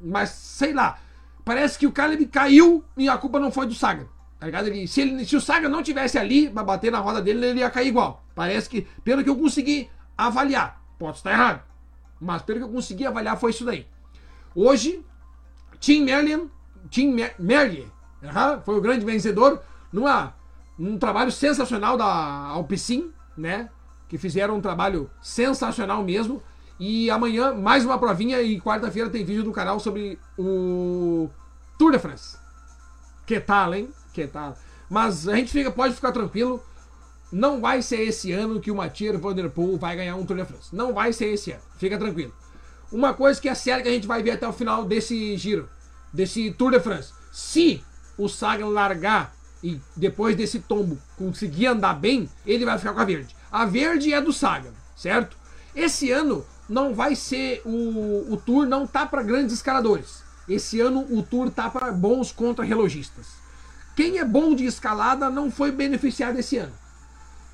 [0.00, 0.98] Mas sei lá.
[1.44, 4.08] Parece que o Caleb caiu e a culpa não foi do Sagan.
[4.40, 4.66] Tá ligado?
[4.66, 7.60] Ele, se, ele, se o Sagan não tivesse ali pra bater na roda dele, ele
[7.60, 8.24] ia cair igual.
[8.34, 11.68] Parece que, pelo que eu consegui avaliar, pode estar errado.
[12.20, 13.86] Mas pelo que eu consegui avaliar, foi isso daí.
[14.54, 15.04] Hoje,
[15.78, 16.48] Tim Merlian
[16.90, 17.86] Tim Merlier
[18.22, 19.60] uhum, foi o grande vencedor
[19.92, 20.34] numa,
[20.78, 23.68] num trabalho sensacional da Alpecin, né?
[24.08, 26.42] Que fizeram um trabalho sensacional mesmo.
[26.80, 31.28] E amanhã mais uma provinha e quarta-feira tem vídeo do canal sobre o
[31.78, 32.38] Tour de France.
[33.26, 33.90] Que tal, hein?
[34.12, 34.56] Que tal?
[34.88, 36.62] Mas a gente fica, pode ficar tranquilo.
[37.30, 40.36] Não vai ser esse ano que o Mathieu Van Der Poel vai ganhar um Tour
[40.36, 40.74] de France.
[40.74, 41.62] Não vai ser esse ano.
[41.76, 42.32] Fica tranquilo.
[42.90, 45.68] Uma coisa que é séria que a gente vai ver até o final desse giro,
[46.12, 47.12] desse Tour de France.
[47.30, 47.84] Se
[48.16, 53.04] o Sagan largar e depois desse tombo conseguir andar bem, ele vai ficar com a
[53.04, 53.36] verde.
[53.52, 55.36] A verde é do Sagan, certo?
[55.74, 60.22] Esse ano não vai ser o, o Tour não tá para grandes escaladores.
[60.48, 63.26] Esse ano o Tour tá para bons contra-relogistas.
[63.94, 66.72] Quem é bom de escalada não foi beneficiado esse ano.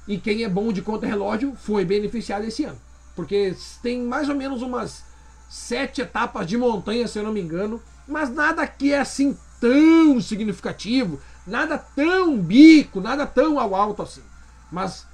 [0.07, 2.79] E quem é bom de contra-relógio foi beneficiado esse ano.
[3.17, 5.05] Porque tem mais ou menos umas
[5.49, 7.81] sete etapas de montanha, se eu não me engano.
[8.07, 14.23] Mas nada que é assim tão significativo, nada tão bico, nada tão ao alto assim.
[14.71, 15.07] Mas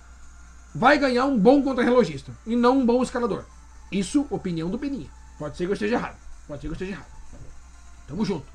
[0.75, 3.45] vai ganhar um bom contra-relogista e não um bom escalador.
[3.93, 5.11] Isso, opinião do Peninha.
[5.39, 6.17] Pode ser que eu esteja errado.
[6.47, 7.11] Pode ser que eu esteja errado.
[8.07, 8.47] Tamo junto.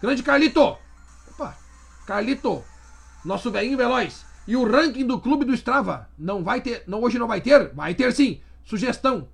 [0.00, 0.76] Grande Carlito.
[1.32, 1.56] Opa.
[2.06, 2.64] Carlito.
[3.24, 4.24] Nosso velhinho veloz.
[4.46, 6.08] E o ranking do clube do Strava.
[6.18, 6.82] Não vai ter.
[6.86, 7.72] Não, hoje não vai ter?
[7.74, 8.40] Vai ter sim.
[8.64, 9.28] Sugestão.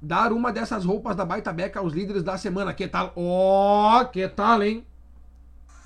[0.00, 2.72] Dar uma dessas roupas da Baita Beca aos líderes da semana.
[2.72, 3.12] Que tal?
[3.16, 4.86] Ó, oh, que tal, hein?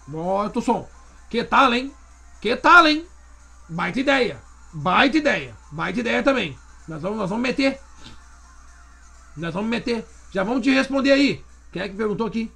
[0.07, 0.89] Bota o som.
[1.29, 1.93] Que tal, hein?
[2.41, 3.07] Que tal, hein?
[3.69, 4.41] Baita ideia.
[4.73, 5.57] Baita ideia.
[5.73, 6.57] Baita ideia também.
[6.89, 7.79] Nós vamos, nós vamos meter.
[9.37, 10.05] Nós vamos meter.
[10.33, 11.45] Já vamos te responder aí.
[11.73, 12.53] Quem é que perguntou aqui?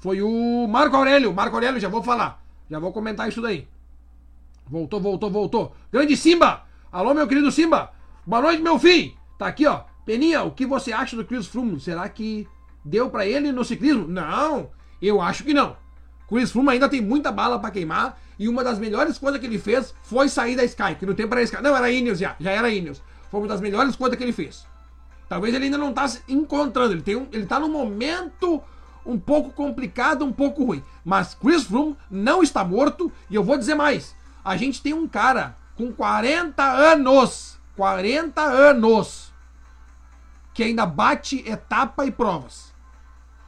[0.00, 1.32] Foi o Marco Aurélio.
[1.32, 2.42] Marco Aurélio, já vou falar.
[2.70, 3.66] Já vou comentar isso daí.
[4.72, 5.76] Voltou, voltou, voltou.
[5.92, 6.62] Grande Simba!
[6.90, 7.92] Alô, meu querido Simba!
[8.24, 9.12] Boa noite, meu filho!
[9.38, 9.82] Tá aqui, ó.
[10.06, 11.78] Peninha, o que você acha do Chris Froome?
[11.78, 12.48] Será que
[12.82, 14.08] deu para ele no ciclismo?
[14.08, 14.70] Não,
[15.02, 15.76] eu acho que não.
[16.26, 19.58] Chris Froome ainda tem muita bala para queimar e uma das melhores coisas que ele
[19.58, 21.62] fez foi sair da Sky, que no tempo era Sky.
[21.62, 23.02] Não, era Ineos já, já era Ineos.
[23.30, 24.66] Foi uma das melhores coisas que ele fez.
[25.28, 28.62] Talvez ele ainda não tá se encontrando, ele tem um, ele tá num momento
[29.04, 30.82] um pouco complicado, um pouco ruim.
[31.04, 34.14] Mas Chris Froome não está morto e eu vou dizer mais.
[34.44, 39.32] A gente tem um cara com 40 anos, 40 anos,
[40.52, 42.72] que ainda bate etapa e provas.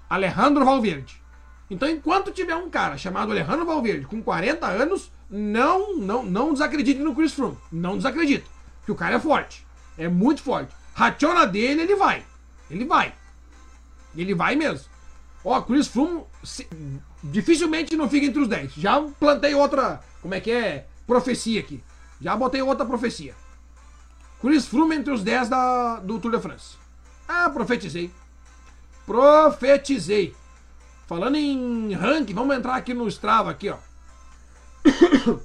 [0.08, 1.22] Alejandro Valverde.
[1.70, 7.00] Então, enquanto tiver um cara chamado Alejandro Valverde com 40 anos, não, não, não desacredite
[7.00, 7.58] no Chris Froome.
[7.72, 8.48] Não desacredito.
[8.84, 9.66] Que o cara é forte.
[9.98, 10.74] É muito forte.
[10.94, 12.24] Rationa dele, ele vai.
[12.70, 13.14] Ele vai.
[14.16, 14.86] Ele vai mesmo.
[15.44, 16.24] Ó, Chris Froome
[17.24, 18.72] dificilmente não fica entre os 10.
[18.74, 20.86] Já plantei outra, como é que é?
[21.06, 21.82] Profecia aqui.
[22.20, 23.34] Já botei outra profecia.
[24.40, 26.76] Chris Froome entre os 10 da, do Tour de France.
[27.26, 28.10] Ah, profetizei.
[29.06, 30.34] Profetizei.
[31.06, 33.76] Falando em ranking, vamos entrar aqui no Strava aqui, ó.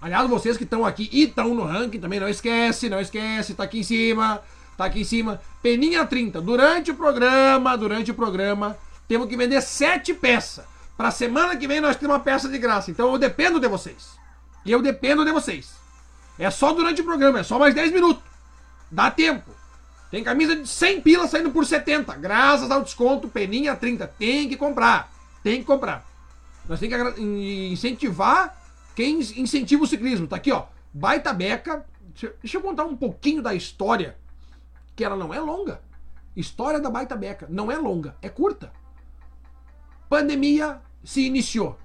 [0.00, 3.64] Aliás, vocês que estão aqui e estão no ranking também, não esquece, não esquece, tá
[3.64, 4.42] aqui em cima,
[4.76, 5.40] tá aqui em cima.
[5.62, 6.40] Peninha 30.
[6.40, 8.76] Durante o programa, durante o programa,
[9.12, 10.64] temos que vender sete peças.
[10.96, 12.90] Pra semana que vem nós temos uma peça de graça.
[12.90, 14.12] Então eu dependo de vocês.
[14.64, 15.74] E eu dependo de vocês.
[16.38, 18.22] É só durante o programa, é só mais 10 minutos.
[18.90, 19.50] Dá tempo.
[20.10, 22.16] Tem camisa de 100 pilas saindo por 70.
[22.16, 24.06] Graças ao desconto, peninha 30.
[24.18, 25.12] Tem que comprar.
[25.42, 26.06] Tem que comprar.
[26.66, 28.56] Nós temos que incentivar
[28.96, 30.26] quem incentiva o ciclismo.
[30.26, 30.64] Tá aqui, ó.
[30.90, 31.84] Baita Beca.
[32.40, 34.16] Deixa eu contar um pouquinho da história.
[34.96, 35.82] Que ela não é longa.
[36.34, 37.46] História da Baita Beca.
[37.50, 38.72] Não é longa, é curta.
[40.12, 41.78] Pandemia se iniciou.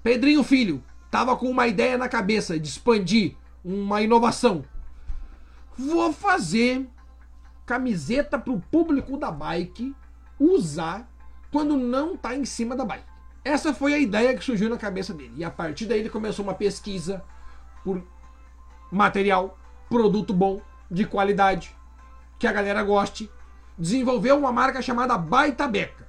[0.00, 0.80] Pedrinho Filho
[1.10, 3.34] tava com uma ideia na cabeça de expandir
[3.64, 4.64] uma inovação.
[5.76, 6.88] Vou fazer
[7.66, 9.92] camiseta para o público da bike
[10.38, 11.10] usar
[11.50, 13.02] quando não está em cima da bike.
[13.44, 15.34] Essa foi a ideia que surgiu na cabeça dele.
[15.34, 17.24] E a partir daí ele começou uma pesquisa
[17.82, 18.00] por
[18.88, 19.58] material,
[19.88, 21.74] produto bom, de qualidade,
[22.38, 23.28] que a galera goste.
[23.76, 26.08] Desenvolveu uma marca chamada Baita Beca,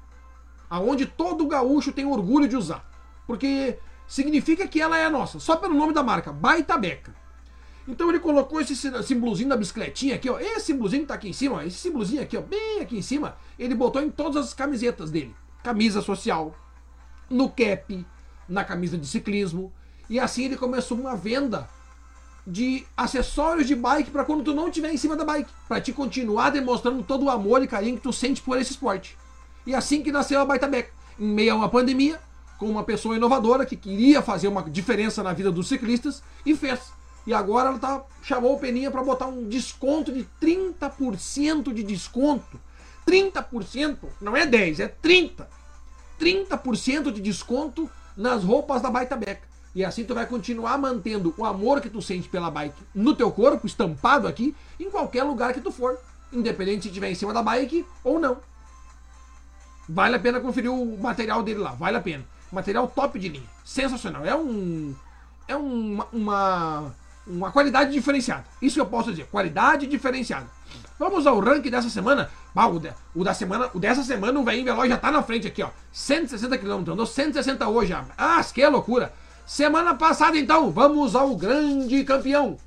[0.71, 2.89] aonde todo gaúcho tem orgulho de usar,
[3.27, 3.77] porque
[4.07, 7.13] significa que ela é nossa, só pelo nome da marca, Baita Beca.
[7.85, 8.73] Então ele colocou esse
[9.03, 10.39] símbolozinho da bicicletinha aqui, ó.
[10.39, 11.61] Esse símbolozinho que tá aqui em cima, ó.
[11.61, 15.35] Esse símbolozinho aqui, ó, bem aqui em cima, ele botou em todas as camisetas dele.
[15.61, 16.55] Camisa social,
[17.29, 18.05] no cap,
[18.47, 19.73] na camisa de ciclismo.
[20.09, 21.67] E assim ele começou uma venda
[22.47, 25.91] de acessórios de bike para quando tu não estiver em cima da bike, para te
[25.91, 29.17] continuar demonstrando todo o amor e carinho que tu sente por esse esporte.
[29.65, 32.19] E assim que nasceu a Baita Beca, em meio a uma pandemia,
[32.57, 36.79] com uma pessoa inovadora que queria fazer uma diferença na vida dos ciclistas e fez.
[37.25, 42.59] E agora ela tá, chamou o Peninha para botar um desconto de 30% de desconto.
[43.07, 45.47] 30%, não é 10, é 30.
[46.19, 49.47] 30% de desconto nas roupas da Baita Beca.
[49.73, 53.31] E assim tu vai continuar mantendo o amor que tu sente pela bike no teu
[53.31, 55.97] corpo, estampado aqui, em qualquer lugar que tu for.
[56.31, 58.37] Independente se estiver em cima da bike ou não.
[59.93, 62.23] Vale a pena conferir o material dele lá, vale a pena.
[62.51, 63.47] Material top de linha.
[63.63, 64.25] Sensacional.
[64.25, 64.95] É um.
[65.47, 66.95] É uma, uma,
[67.27, 68.45] uma qualidade diferenciada.
[68.61, 69.25] Isso eu posso dizer.
[69.25, 70.47] Qualidade diferenciada.
[70.97, 72.29] Vamos ao ranking dessa semana.
[72.55, 75.23] Ah, o, de, o, da semana, o dessa semana, o velhinho veloz já tá na
[75.23, 75.69] frente aqui, ó.
[75.91, 77.93] 160 km, andou 160 hoje.
[78.17, 79.11] Ah, que loucura.
[79.45, 82.57] Semana passada, então, vamos ao grande campeão.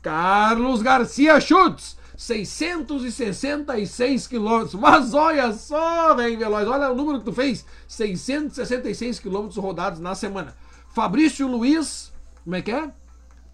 [0.00, 1.96] Carlos Garcia Schutz.
[2.20, 4.74] 666 quilômetros.
[4.74, 7.64] Mas olha só, velho Veloz, olha o número que tu fez.
[7.88, 10.54] 666 quilômetros rodados na semana.
[10.90, 12.12] Fabrício Luiz,
[12.44, 12.92] como é que é?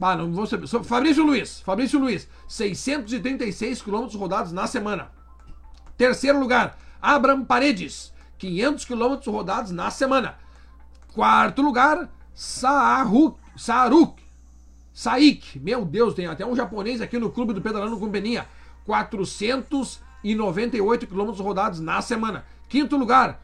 [0.01, 0.67] Ah, não vou saber.
[0.67, 5.13] Fabrício Luiz, Fabrício Luiz, 636 quilômetros rodados na semana.
[5.97, 10.39] Terceiro lugar, Abraham Paredes, 500 quilômetros rodados na semana.
[11.15, 14.21] Quarto lugar, Saaruk, Saaruk,
[14.97, 18.47] Saik, meu Deus, tem até um japonês aqui no clube do Pedalando com Peninha.
[18.87, 22.47] 498 quilômetros rodados na semana.
[22.67, 23.39] Quinto lugar,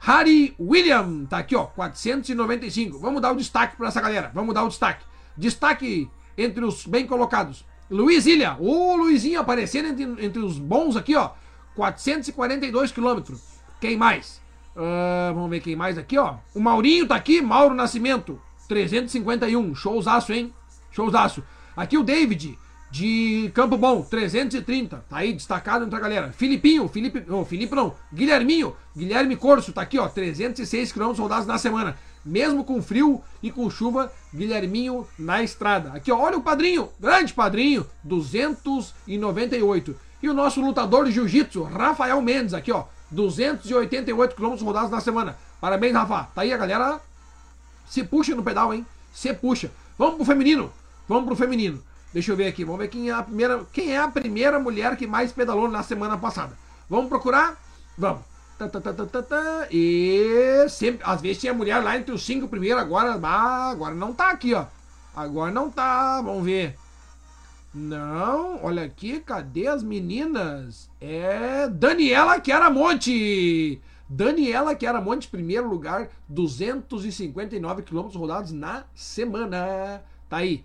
[0.00, 2.98] Harry William, tá aqui ó, 495.
[2.98, 5.04] Vamos dar o destaque para essa galera, vamos dar o destaque.
[5.36, 7.64] Destaque entre os bem colocados.
[7.88, 11.30] Luiz Ilha, o Luizinho aparecendo entre, entre os bons aqui, ó.
[11.76, 13.60] 442 quilômetros.
[13.80, 14.42] Quem mais?
[14.74, 16.38] Uh, vamos ver quem mais aqui, ó.
[16.52, 19.72] O Maurinho tá aqui, Mauro Nascimento, 351.
[19.76, 20.52] Showzaço, hein?
[20.96, 21.44] Showzaço.
[21.76, 22.58] Aqui o David,
[22.90, 25.04] de Campo Bom, 330.
[25.08, 26.32] Tá aí destacado entre a galera.
[26.32, 31.58] Filipinho, Felipe, oh, Felipe não, Guilherminho, Guilherme Corso, tá aqui, ó, 306 km rodados na
[31.58, 31.98] semana.
[32.24, 35.92] Mesmo com frio e com chuva, Guilherminho na estrada.
[35.92, 39.96] Aqui, ó, olha o padrinho, grande padrinho, 298.
[40.22, 45.36] E o nosso lutador de jiu-jitsu, Rafael Mendes, aqui, ó, 288 km rodados na semana.
[45.60, 46.24] Parabéns, Rafa.
[46.34, 47.00] Tá aí a galera.
[47.86, 48.84] Se puxa no pedal, hein?
[49.12, 49.70] Se puxa.
[49.98, 50.72] Vamos pro feminino.
[51.08, 51.82] Vamos pro feminino.
[52.12, 52.64] Deixa eu ver aqui.
[52.64, 55.82] Vamos ver quem é a primeira, quem é a primeira mulher que mais pedalou na
[55.82, 56.56] semana passada.
[56.88, 57.60] Vamos procurar?
[57.96, 58.22] Vamos.
[58.58, 59.68] Tá, tá, tá, tá, tá, tá.
[59.70, 64.14] E sempre, às vezes tinha mulher lá entre os cinco primeiros, agora, ah, agora não
[64.14, 64.64] tá aqui, ó.
[65.14, 66.76] Agora não tá, vamos ver.
[67.74, 70.88] Não, olha aqui, cadê as meninas?
[70.98, 73.82] É Daniela Chiaramonte.
[74.08, 80.02] Daniela Chiaramonte, primeiro lugar, 259 quilômetros rodados na semana.
[80.30, 80.64] Tá aí.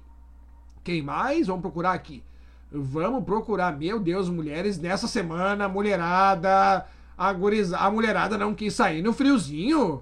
[0.84, 1.48] Quem mais?
[1.48, 2.24] Vamos procurar aqui.
[2.72, 6.86] Vamos procurar, meu Deus, mulheres, nessa semana, mulherada
[7.22, 10.02] a, guriza, a mulherada não quis sair no friozinho.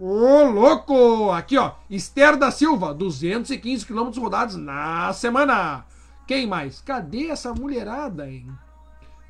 [0.00, 1.30] Ô, louco!
[1.30, 1.72] Aqui, ó.
[1.90, 5.84] Esther da Silva, 215 quilômetros rodados na semana.
[6.26, 6.80] Quem mais?
[6.80, 8.48] Cadê essa mulherada, hein?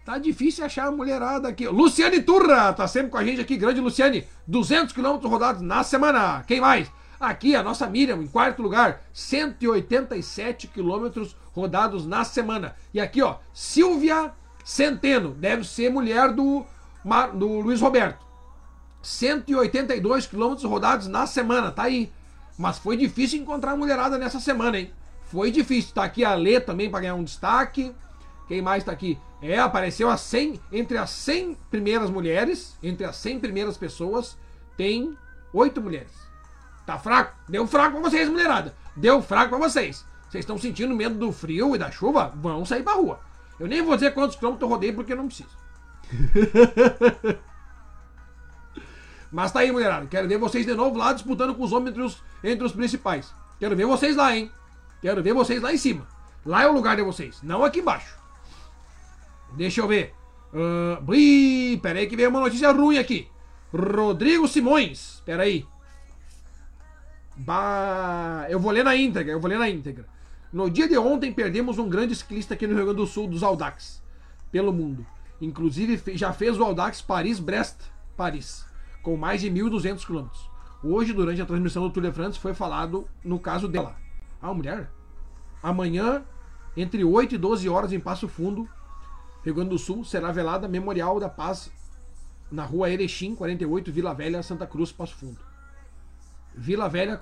[0.05, 1.67] Tá difícil achar a mulherada aqui.
[1.67, 3.57] Luciane Turra, tá sempre com a gente aqui.
[3.57, 6.45] Grande Luciane, 200 quilômetros rodados na semana.
[6.47, 6.89] Quem mais?
[7.25, 12.77] Aqui a nossa Miriam, em quarto lugar, 187 quilômetros rodados na semana.
[12.93, 14.33] E aqui, ó, Silvia
[14.65, 16.65] Centeno, deve ser mulher do
[17.35, 18.25] do Luiz Roberto.
[19.03, 22.11] 182 quilômetros rodados na semana, tá aí.
[22.59, 24.91] Mas foi difícil encontrar mulherada nessa semana, hein?
[25.25, 25.95] Foi difícil.
[25.95, 27.95] Tá aqui a Lê também para ganhar um destaque.
[28.49, 29.19] Quem mais tá aqui?
[29.43, 34.37] É, apareceu a 100, entre as 100 primeiras mulheres, entre as 100 primeiras pessoas,
[34.77, 35.17] tem
[35.53, 36.24] oito mulheres.
[36.87, 37.35] Tá fraco?
[37.49, 38.75] Deu fraco pra vocês, mulherada.
[38.97, 40.05] Deu fraco pra vocês.
[40.29, 42.33] Vocês estão sentindo medo do frio e da chuva?
[42.37, 43.21] Vão sair pra rua.
[43.59, 45.49] Eu nem vou dizer quantos quilômetros eu rodei porque eu não preciso.
[49.31, 50.07] Mas tá aí, mulherada.
[50.07, 53.35] Quero ver vocês de novo lá disputando com os homens entre os, entre os principais.
[53.59, 54.51] Quero ver vocês lá, hein?
[55.01, 56.07] Quero ver vocês lá em cima.
[56.45, 58.17] Lá é o lugar de vocês, não aqui embaixo.
[59.57, 60.15] Deixa eu ver.
[60.53, 63.29] Uh, ui, pera aí que veio uma notícia ruim aqui.
[63.73, 65.23] Rodrigo Simões.
[65.25, 65.67] Pera aí.
[67.37, 70.07] Bah, eu vou ler na íntegra, eu vou ler na íntegra.
[70.53, 73.43] No dia de ontem perdemos um grande ciclista aqui no Rio Grande do Sul, dos
[73.43, 74.01] Audax,
[74.53, 75.05] pelo mundo.
[75.41, 78.65] Inclusive já fez o Audax Paris-Brest-Paris,
[79.03, 80.49] com mais de 1.200 quilômetros.
[80.83, 83.97] Hoje, durante a transmissão do Tour de France, foi falado no caso dela.
[84.41, 84.91] Ah, mulher?
[85.63, 86.23] Amanhã,
[86.77, 88.69] entre 8 e 12 horas, em Passo Fundo,
[89.43, 91.73] Rio Grande do Sul, será velada Memorial da Paz
[92.51, 95.41] na rua Erechim, 48, Vila Velha, Santa Cruz, Passo Fundo.
[96.55, 97.21] Vila Velha,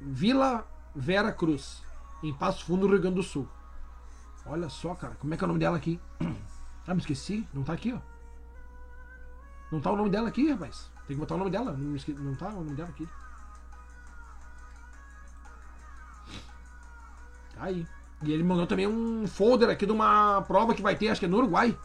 [0.00, 1.82] Vila Vera Cruz,
[2.22, 3.48] em Passo Fundo, Rio Grande do Sul.
[4.46, 6.00] Olha só, cara, como é que é o nome dela aqui?
[6.90, 7.46] Ah, me esqueci.
[7.52, 7.98] Não tá aqui, ó.
[9.70, 10.90] Não tá o nome dela aqui, rapaz.
[11.06, 11.72] Tem que botar o nome dela.
[11.72, 12.14] Não, esque...
[12.14, 13.06] não tá o nome dela aqui.
[17.54, 17.86] Tá aí.
[18.22, 21.26] E ele mandou também um folder aqui de uma prova que vai ter, acho que
[21.26, 21.78] é no Uruguai.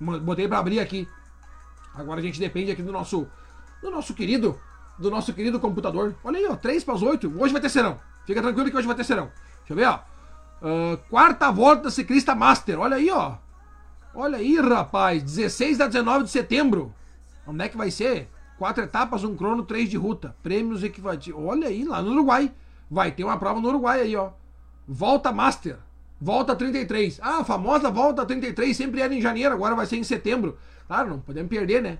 [0.00, 1.08] Botei pra abrir aqui.
[1.94, 3.28] Agora a gente depende aqui do nosso.
[3.80, 4.58] Do nosso querido.
[4.98, 6.14] Do nosso querido computador.
[6.24, 6.56] Olha aí, ó.
[6.56, 7.32] 3 para as 8.
[7.38, 7.98] Hoje vai ter serão.
[8.26, 9.30] Fica tranquilo que hoje vai ter serão.
[9.58, 10.00] Deixa eu ver, ó.
[10.60, 12.80] Uh, quarta volta ciclista Master.
[12.80, 13.36] Olha aí, ó.
[14.14, 15.22] Olha aí, rapaz.
[15.22, 16.92] 16 a 19 de setembro.
[17.46, 18.28] Onde é que vai ser?
[18.58, 20.34] Quatro etapas, um crono, três de ruta.
[20.42, 21.32] Prêmios equivalentes.
[21.34, 22.50] Olha aí, lá no Uruguai.
[22.90, 24.30] Vai ter uma prova no Uruguai aí, ó.
[24.86, 25.78] Volta Master.
[26.20, 27.20] Volta 33.
[27.22, 30.58] Ah, a famosa volta 33 sempre era em janeiro, agora vai ser em setembro.
[30.86, 31.98] Claro, não podemos perder, né?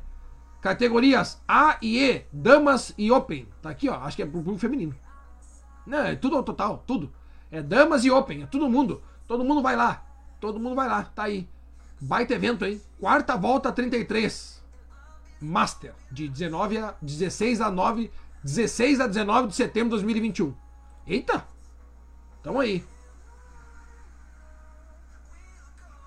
[0.61, 3.49] Categorias A e E, Damas e Open.
[3.63, 3.97] Tá aqui, ó.
[4.01, 4.95] Acho que é pro público feminino.
[5.87, 7.13] Não, é tudo ao total, tudo.
[7.51, 9.03] É Damas e Open, é todo mundo.
[9.27, 10.05] Todo mundo vai lá.
[10.41, 11.49] Todo mundo vai lá, tá aí.
[12.01, 12.81] Baita evento, hein?
[13.01, 14.63] Quarta volta 33.
[15.41, 18.11] Master, de 19 a 16 a 9,
[18.43, 20.55] 16 a 19 de setembro de 2021.
[21.07, 21.47] Eita!
[22.43, 22.85] Tamo aí.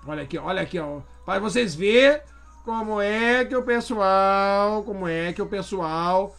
[0.06, 1.00] Olha aqui, olha aqui, ó.
[1.24, 2.24] Para vocês ver
[2.64, 6.36] como é que o pessoal, como é que o pessoal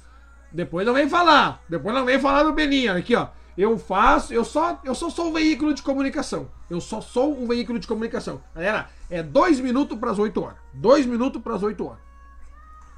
[0.54, 1.62] depois não vem falar.
[1.68, 2.94] Depois não vem falar do Beninha.
[2.94, 3.28] Aqui, ó.
[3.58, 6.50] Eu faço, eu só, eu só sou um veículo de comunicação.
[6.70, 8.42] Eu só sou um veículo de comunicação.
[8.56, 10.58] Galera, é dois minutos para as 8 horas.
[10.74, 12.02] Dois minutos para as 8 horas.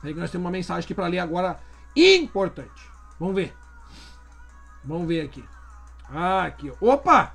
[0.03, 1.57] Aí nós temos uma mensagem aqui para ler agora
[1.95, 2.89] importante.
[3.19, 3.53] Vamos ver.
[4.83, 5.43] Vamos ver aqui.
[6.09, 6.71] Ah, aqui.
[6.79, 7.33] Opa!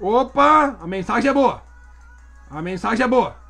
[0.00, 0.76] Opa!
[0.80, 1.62] A mensagem é boa.
[2.48, 3.41] A mensagem é boa.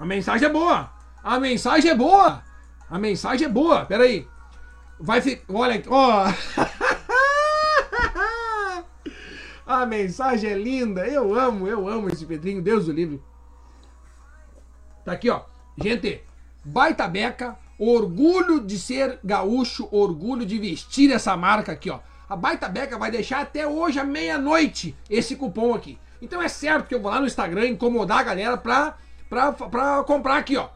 [0.00, 0.90] A mensagem é boa.
[1.22, 2.42] A mensagem é boa.
[2.88, 3.84] A mensagem é boa.
[3.84, 4.26] Pera aí.
[4.98, 5.44] Vai ficar.
[5.52, 6.24] Olha, ó.
[9.66, 11.06] A mensagem é linda.
[11.06, 12.62] Eu amo, eu amo esse Pedrinho.
[12.62, 13.22] Deus do livre.
[15.04, 15.42] Tá aqui, ó.
[15.76, 16.24] Gente,
[16.64, 17.58] baita beca.
[17.78, 19.86] Orgulho de ser gaúcho.
[19.92, 22.00] Orgulho de vestir essa marca aqui, ó.
[22.26, 25.98] A Baita Beca vai deixar até hoje à meia-noite esse cupom aqui.
[26.22, 28.96] Então é certo que eu vou lá no Instagram incomodar a galera pra,
[29.30, 30.68] pra, pra comprar aqui, ó.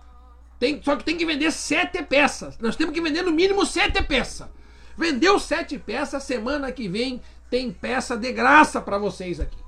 [0.58, 2.56] Tem, só que tem que vender sete peças.
[2.58, 4.48] Nós temos que vender no mínimo sete peças.
[4.96, 7.20] Vendeu sete peças, semana que vem
[7.50, 9.58] tem peça de graça para vocês aqui.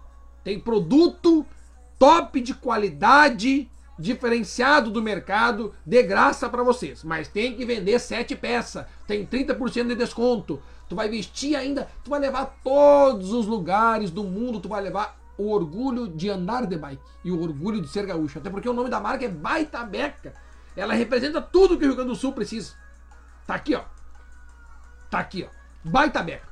[0.45, 1.45] Tem produto
[1.99, 3.69] top de qualidade,
[3.99, 7.03] diferenciado do mercado, de graça para vocês.
[7.03, 8.87] Mas tem que vender sete peças.
[9.07, 10.63] Tem 30% de desconto.
[10.89, 15.19] Tu vai vestir ainda, tu vai levar todos os lugares do mundo, tu vai levar
[15.39, 18.39] o orgulho de andar de bike e o orgulho de ser gaúcho.
[18.39, 20.35] Até porque o nome da marca é Baita Beca.
[20.77, 22.75] Ela representa tudo que o Rio Grande do Sul precisa.
[23.47, 23.83] Tá aqui, ó.
[25.11, 25.89] Tá aqui, ó.
[25.89, 26.49] Baita Beca.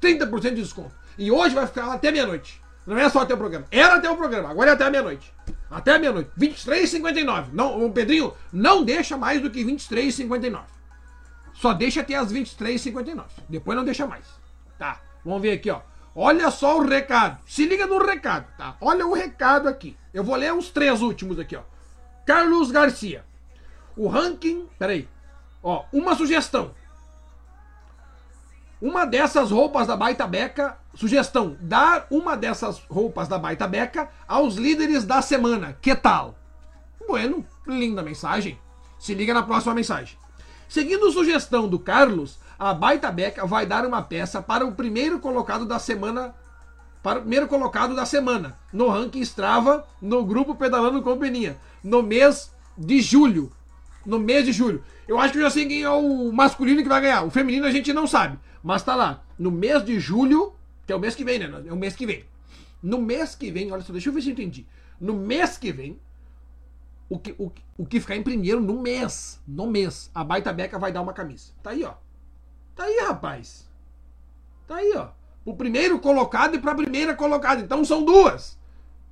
[0.00, 0.94] 30% de desconto.
[1.16, 2.62] E hoje vai ficar até meia-noite.
[2.86, 3.66] Não é só até o programa.
[3.70, 5.32] Era até o programa, agora é até a meia-noite.
[5.70, 6.30] Até a meia-noite.
[6.38, 7.46] 23,59.
[7.52, 10.62] Não, o Pedrinho não deixa mais do que 23,59.
[11.54, 13.24] Só deixa até as 23,59.
[13.48, 14.26] Depois não deixa mais.
[14.78, 15.00] Tá.
[15.24, 15.80] Vamos ver aqui, ó.
[16.14, 17.38] Olha só o recado.
[17.46, 18.76] Se liga no recado, tá?
[18.80, 19.96] Olha o recado aqui.
[20.12, 21.62] Eu vou ler os três últimos aqui, ó.
[22.26, 23.24] Carlos Garcia.
[23.96, 24.68] O ranking.
[24.78, 25.08] Peraí.
[25.62, 26.74] Ó, uma sugestão.
[28.80, 30.76] Uma dessas roupas da Baita Beca.
[30.94, 35.78] Sugestão: dar uma dessas roupas da Baita Beca aos líderes da semana.
[35.80, 36.34] Que tal?
[37.06, 38.58] Bueno, linda mensagem.
[38.98, 40.18] Se liga na próxima mensagem.
[40.68, 45.66] Seguindo sugestão do Carlos, a Baita Beca vai dar uma peça para o primeiro colocado
[45.66, 46.32] da semana.
[47.02, 48.56] Para o primeiro colocado da semana.
[48.72, 51.58] No ranking Strava, no grupo Pedalando com Peninha.
[51.82, 53.50] No mês de julho.
[54.06, 54.84] No mês de julho.
[55.08, 57.24] Eu acho que eu já sei quem é o masculino que vai ganhar.
[57.24, 58.38] O feminino a gente não sabe.
[58.62, 59.24] Mas tá lá.
[59.36, 60.52] No mês de julho,
[60.86, 61.64] que é o mês que vem, né?
[61.66, 62.24] É o mês que vem.
[62.80, 64.68] No mês que vem, olha só, deixa eu ver se eu entendi.
[65.00, 65.98] No mês que vem,
[67.08, 70.78] o que, o, o que ficar em primeiro no mês, no mês, a Baita Beca
[70.78, 71.50] vai dar uma camisa.
[71.60, 71.94] Tá aí, ó.
[72.74, 73.68] Tá aí, rapaz.
[74.66, 75.08] Tá aí, ó.
[75.44, 77.60] O primeiro colocado e pra primeira colocada.
[77.60, 78.58] Então são duas.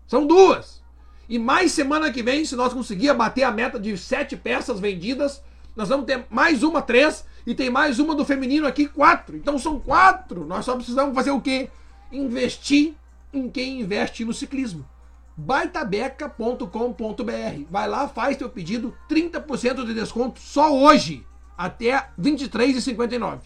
[0.07, 0.81] São duas.
[1.29, 5.43] E mais semana que vem, se nós conseguir bater a meta de sete peças vendidas,
[5.77, 9.37] nós vamos ter mais uma, três, e tem mais uma do feminino aqui, quatro.
[9.37, 10.45] Então são quatro.
[10.45, 11.71] Nós só precisamos fazer o quê?
[12.11, 12.95] Investir
[13.33, 14.89] em quem investe no ciclismo.
[15.37, 17.65] baitabeca.com.br.
[17.71, 21.25] Vai lá, faz teu pedido, 30% de desconto só hoje,
[21.57, 23.43] até R$ 23,59.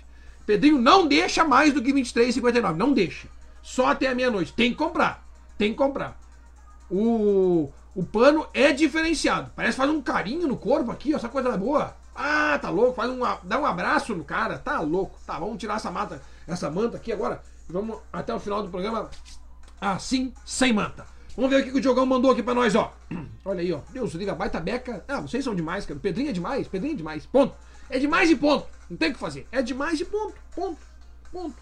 [0.46, 2.76] Pedrinho, não deixa mais do que R$ 23,59.
[2.76, 3.28] Não deixa.
[3.62, 4.52] Só até a meia-noite.
[4.52, 5.26] Tem que comprar.
[5.56, 6.18] Tem que comprar.
[6.90, 9.50] O, o pano é diferenciado.
[9.56, 11.96] Parece que faz um carinho no corpo aqui, ó, essa coisa boa.
[12.14, 15.18] Ah, tá louco, faz um, dá um abraço no cara, tá louco.
[15.26, 17.42] Tá, vamos tirar essa mata, essa manta aqui agora.
[17.68, 19.10] Vamos até o final do programa
[19.80, 21.06] assim, sem manta.
[21.36, 22.92] Vamos ver o que o Diogão mandou aqui pra nós, ó.
[23.44, 23.80] Olha aí, ó.
[23.90, 25.04] Deus, liga, baita beca.
[25.08, 25.98] Ah, vocês são demais, cara.
[25.98, 27.26] Pedrinho é demais, Pedrinho é demais.
[27.26, 27.54] Ponto.
[27.90, 28.66] É demais e ponto.
[28.88, 29.46] Não tem o que fazer.
[29.50, 30.34] É demais e ponto.
[30.54, 30.80] Ponto.
[31.32, 31.56] Ponto.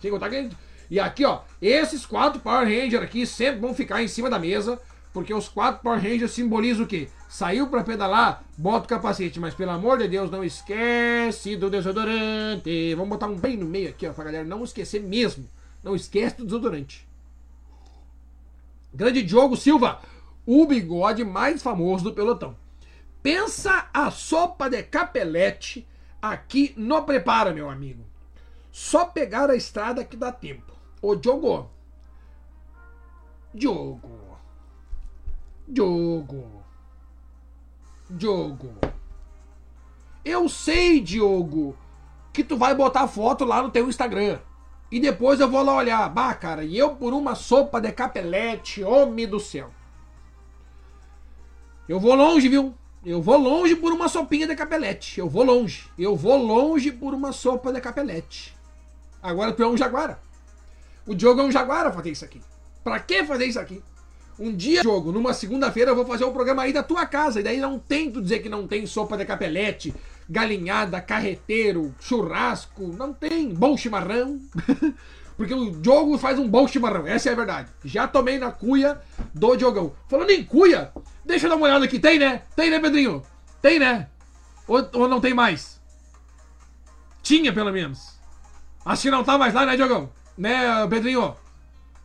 [0.00, 0.50] Sem contar que.
[0.90, 1.40] E aqui, ó.
[1.60, 4.80] Esses quatro Power Rangers aqui sempre vão ficar em cima da mesa.
[5.12, 7.08] Porque os quatro Power Rangers simbolizam o quê?
[7.28, 12.94] Saiu para pedalar, bota o capacete, mas pelo amor de Deus, não esquece do desodorante.
[12.94, 15.48] Vamos botar um bem no meio aqui, ó, pra galera não esquecer mesmo.
[15.82, 17.06] Não esquece do desodorante.
[18.94, 20.00] Grande Diogo Silva,
[20.46, 22.56] o bigode mais famoso do pelotão.
[23.22, 25.86] Pensa a sopa de capelete
[26.20, 28.04] aqui no prepara, meu amigo.
[28.70, 30.72] Só pegar a estrada que dá tempo.
[31.00, 31.70] Ô Diogo.
[33.54, 34.38] Diogo.
[35.66, 36.64] Diogo.
[38.10, 38.74] Diogo.
[40.24, 41.76] Eu sei, Diogo,
[42.32, 44.38] que tu vai botar foto lá no teu Instagram.
[44.90, 46.08] E depois eu vou lá olhar.
[46.08, 49.70] Bah, cara, e eu por uma sopa de capelete, homem do céu.
[51.88, 52.74] Eu vou longe, viu?
[53.04, 55.20] Eu vou longe por uma sopinha de capelete.
[55.20, 55.88] Eu vou longe.
[55.98, 58.56] Eu vou longe por uma sopa de capelete.
[59.22, 60.18] Agora tu é um jaguara.
[61.06, 62.40] O Diogo é um jaguara fazer isso aqui.
[62.82, 63.82] Pra que fazer isso aqui?
[64.38, 67.40] Um dia, jogo, numa segunda-feira eu vou fazer um programa aí da tua casa.
[67.40, 69.94] E daí não tem tu dizer que não tem sopa de capelete,
[70.28, 72.88] galinhada, carreteiro, churrasco.
[72.96, 73.52] Não tem.
[73.52, 74.40] Bom chimarrão.
[75.36, 77.68] Porque o Diogo faz um bom chimarrão, essa é a verdade.
[77.84, 79.00] Já tomei na cuia
[79.32, 79.92] do Diogão.
[80.08, 80.90] Falando em cuia,
[81.28, 81.98] deixa eu dar uma olhada aqui.
[81.98, 82.42] Tem, né?
[82.56, 83.22] Tem, né, Pedrinho?
[83.60, 84.08] Tem, né?
[84.66, 85.78] Ou, ou não tem mais?
[87.22, 88.18] Tinha, pelo menos.
[88.84, 90.10] Acho que não tá mais lá, né, Diogão?
[90.36, 91.36] Né, Pedrinho?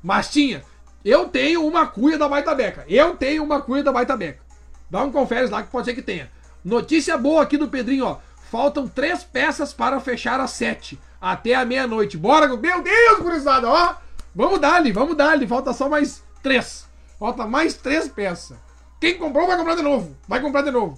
[0.03, 0.63] Mas tinha.
[1.03, 2.85] Eu tenho uma cuia da Baita Beca.
[2.87, 4.43] Eu tenho uma cuia da Baita Beca.
[4.89, 6.29] Dá um confere lá que pode ser que tenha.
[6.63, 8.19] Notícia boa aqui do Pedrinho, ó.
[8.51, 12.17] Faltam três peças para fechar as sete até a meia-noite.
[12.17, 13.95] Bora, meu Deus, gurizada, ó.
[14.35, 15.47] Vamos dar-lhe, vamos dar-lhe.
[15.47, 16.85] Falta só mais três.
[17.17, 18.57] Falta mais três peças.
[19.03, 20.15] Quem comprou vai comprar de novo.
[20.25, 20.97] Vai comprar de novo.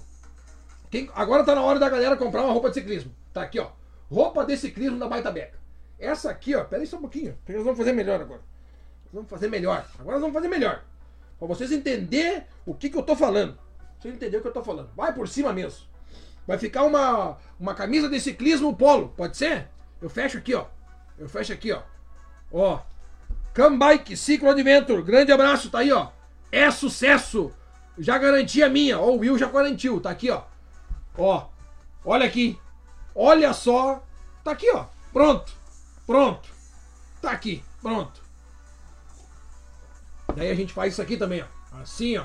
[0.88, 1.10] Quem...
[1.12, 3.12] Agora tá na hora da galera comprar uma roupa de ciclismo.
[3.32, 3.70] Tá aqui, ó.
[4.08, 5.58] Roupa de ciclismo da Baita Beca.
[5.98, 6.62] Essa aqui, ó.
[6.62, 7.36] Pera aí só um pouquinho.
[7.48, 8.42] Nós vamos fazer melhor agora.
[9.06, 9.84] Nós vamos fazer melhor.
[9.98, 10.84] Agora nós vamos fazer melhor.
[11.36, 13.58] Pra vocês entenderem o que, que eu tô falando.
[13.98, 14.88] Vocês entenderem o que eu tô falando.
[14.94, 15.84] Vai por cima mesmo.
[16.46, 19.08] Vai ficar uma, uma camisa de ciclismo polo.
[19.16, 19.66] Pode ser?
[20.00, 20.66] Eu fecho aqui, ó.
[21.18, 21.82] Eu fecho aqui, ó.
[22.52, 22.78] Ó.
[23.52, 25.02] Cambike Ciclo Adventure.
[25.02, 26.10] Grande abraço, tá aí, ó.
[26.52, 27.52] É sucesso.
[27.98, 28.98] Já garanti a minha.
[28.98, 30.00] Ó, o Will já garantiu.
[30.00, 30.42] Tá aqui, ó.
[31.16, 31.48] Ó.
[32.04, 32.58] Olha aqui.
[33.14, 34.02] Olha só.
[34.44, 34.86] Tá aqui, ó.
[35.12, 35.52] Pronto.
[36.06, 36.48] Pronto.
[37.20, 37.64] Tá aqui.
[37.80, 38.20] Pronto.
[40.34, 41.80] Daí a gente faz isso aqui também, ó.
[41.80, 42.24] Assim, ó.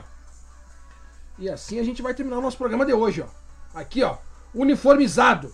[1.40, 3.28] E assim a gente vai terminar o nosso programa de hoje, ó.
[3.74, 4.18] Aqui, ó.
[4.54, 5.54] Uniformizado.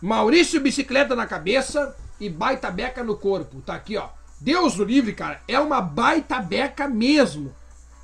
[0.00, 3.60] Maurício bicicleta na cabeça e baita beca no corpo.
[3.60, 4.08] Tá aqui, ó.
[4.40, 5.40] Deus do livre, cara.
[5.46, 7.54] É uma baita beca mesmo.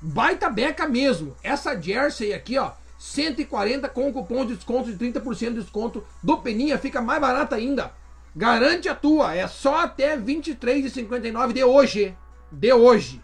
[0.00, 1.36] Baita beca mesmo.
[1.42, 2.72] Essa jersey aqui, ó.
[2.98, 6.78] 140 com cupom de desconto de 30% de desconto do Peninha.
[6.78, 7.92] Fica mais barata ainda.
[8.34, 9.34] Garante a tua.
[9.34, 12.16] É só até R$23,59 de hoje.
[12.50, 13.22] De hoje.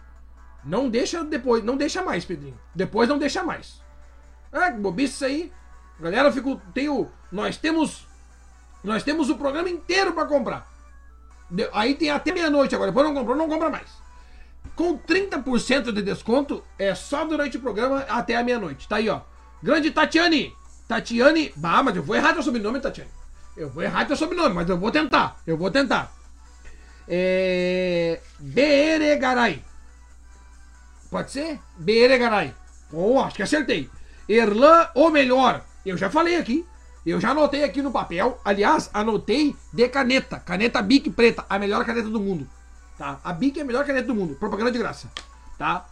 [0.63, 1.63] Não deixa depois.
[1.63, 2.57] Não deixa mais, Pedrinho.
[2.73, 3.81] Depois não deixa mais.
[4.51, 5.51] Ah, que bobice isso aí.
[5.99, 8.05] Galera, fico, tenho, nós temos
[8.85, 10.71] nós temos o programa inteiro para comprar.
[11.73, 12.91] Aí tem até meia-noite agora.
[12.91, 13.89] Depois não comprou, não compra mais.
[14.75, 18.87] Com 30% de desconto, é só durante o programa até a meia-noite.
[18.87, 19.21] Tá aí, ó.
[19.63, 20.53] Grande Tatiane.
[20.87, 21.53] Tatiane.
[21.55, 23.09] Bah, mas eu vou errar teu sobrenome, Tatiane.
[23.55, 25.41] Eu vou errar teu sobrenome, mas eu vou tentar.
[25.47, 26.13] Eu vou tentar.
[27.07, 28.19] É.
[28.37, 29.63] Beregaray.
[31.09, 31.59] Pode ser?
[31.77, 32.53] Beregaray.
[32.91, 33.89] Oh, acho que acertei.
[34.27, 36.65] Erlan, ou melhor, eu já falei aqui.
[37.05, 38.41] Eu já anotei aqui no papel.
[38.43, 40.39] Aliás, anotei de caneta.
[40.39, 42.47] Caneta Bic preta, a melhor caneta do mundo.
[42.97, 43.19] Tá?
[43.23, 44.35] A Bic é a melhor caneta do mundo.
[44.35, 45.11] Propaganda de graça.
[45.57, 45.85] Tá?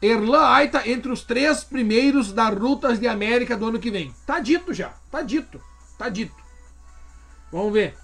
[0.00, 4.14] Erlan Aita entre os três primeiros da Rutas de América do ano que vem.
[4.26, 4.94] Tá dito já.
[5.10, 5.60] Tá dito.
[5.98, 6.34] Tá dito.
[7.52, 7.96] Vamos ver.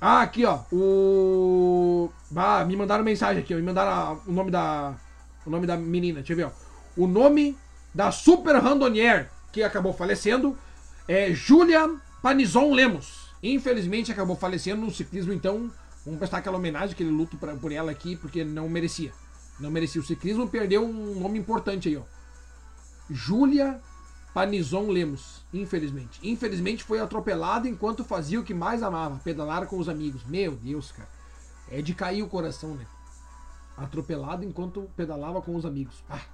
[0.00, 0.60] Ah, aqui, ó.
[0.70, 2.10] O.
[2.36, 3.56] Ah, me mandaram mensagem aqui, ó.
[3.56, 4.12] Me mandaram a...
[4.26, 4.94] o nome da.
[5.46, 6.18] O nome da menina.
[6.18, 6.50] Deixa eu ver, ó.
[6.96, 7.56] O nome
[7.94, 10.58] da Super Randonier, que acabou falecendo,
[11.08, 11.88] é Júlia
[12.20, 13.30] Panizon Lemos.
[13.42, 15.70] Infelizmente acabou falecendo no ciclismo, então
[16.04, 19.12] vamos prestar aquela homenagem, aquele luto pra, por ela aqui, porque não merecia.
[19.58, 20.00] Não merecia.
[20.00, 22.02] O ciclismo perdeu um nome importante aí, ó.
[23.08, 23.80] Júlia
[24.32, 26.18] Panizon Lemos, infelizmente.
[26.22, 30.24] Infelizmente foi atropelado enquanto fazia o que mais amava, pedalar com os amigos.
[30.24, 31.08] Meu Deus, cara.
[31.70, 32.86] É de cair o coração, né?
[33.76, 36.02] Atropelado enquanto pedalava com os amigos.
[36.10, 36.33] Ah.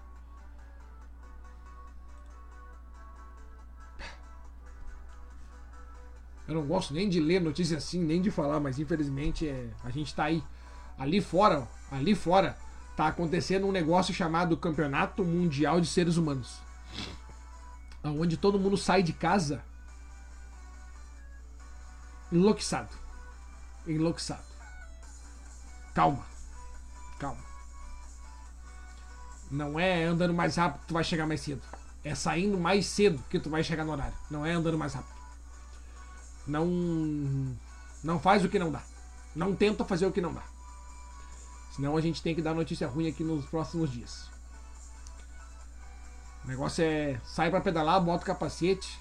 [6.51, 9.90] Eu não gosto nem de ler notícia assim, nem de falar, mas infelizmente é, a
[9.90, 10.43] gente tá aí.
[10.98, 12.59] Ali fora, ali fora,
[12.97, 16.59] tá acontecendo um negócio chamado Campeonato Mundial de Seres Humanos.
[18.02, 19.62] Onde todo mundo sai de casa
[22.32, 22.89] enlouquecido.
[23.86, 24.40] Enlouquecido.
[25.94, 26.27] Calma.
[27.20, 27.44] Calma.
[29.48, 31.62] Não é andando mais rápido que tu vai chegar mais cedo.
[32.02, 34.14] É saindo mais cedo que tu vai chegar no horário.
[34.28, 35.20] Não é andando mais rápido.
[36.51, 37.56] Não.
[38.02, 38.82] Não faz o que não dá.
[39.35, 40.43] Não tenta fazer o que não dá.
[41.70, 44.28] Senão a gente tem que dar notícia ruim aqui nos próximos dias.
[46.44, 48.98] O negócio é sai pra pedalar, bota o capacete,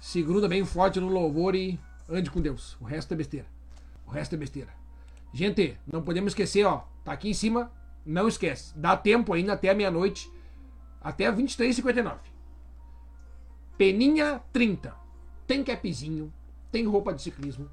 [0.00, 1.78] se gruda bem forte no louvor e
[2.08, 2.76] ande com Deus.
[2.80, 3.46] O resto é besteira.
[4.06, 4.72] O resto é besteira.
[5.32, 6.84] Gente, não podemos esquecer, ó.
[7.04, 7.70] Tá aqui em cima,
[8.06, 8.72] não esquece.
[8.78, 10.32] Dá tempo ainda até meia-noite,
[11.02, 12.16] até 23h59.
[13.76, 14.94] Peninha 30.
[15.46, 16.32] Tem capzinho,
[16.70, 17.68] tem roupa de ciclismo,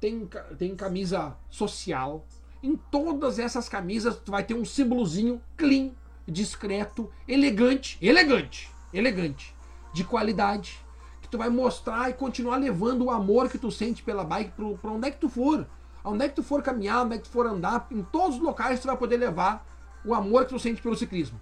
[0.00, 0.28] tem,
[0.58, 2.26] tem camisa social.
[2.62, 5.92] Em todas essas camisas tu vai ter um símbolozinho clean,
[6.26, 9.54] discreto, elegante, elegante, elegante,
[9.92, 10.78] de qualidade,
[11.20, 14.90] que tu vai mostrar e continuar levando o amor que tu sente pela bike para
[14.90, 15.66] onde é que tu for.
[16.04, 18.42] Onde é que tu for caminhar, onde é que tu for andar, em todos os
[18.42, 19.66] locais tu vai poder levar
[20.04, 21.40] o amor que tu sente pelo ciclismo.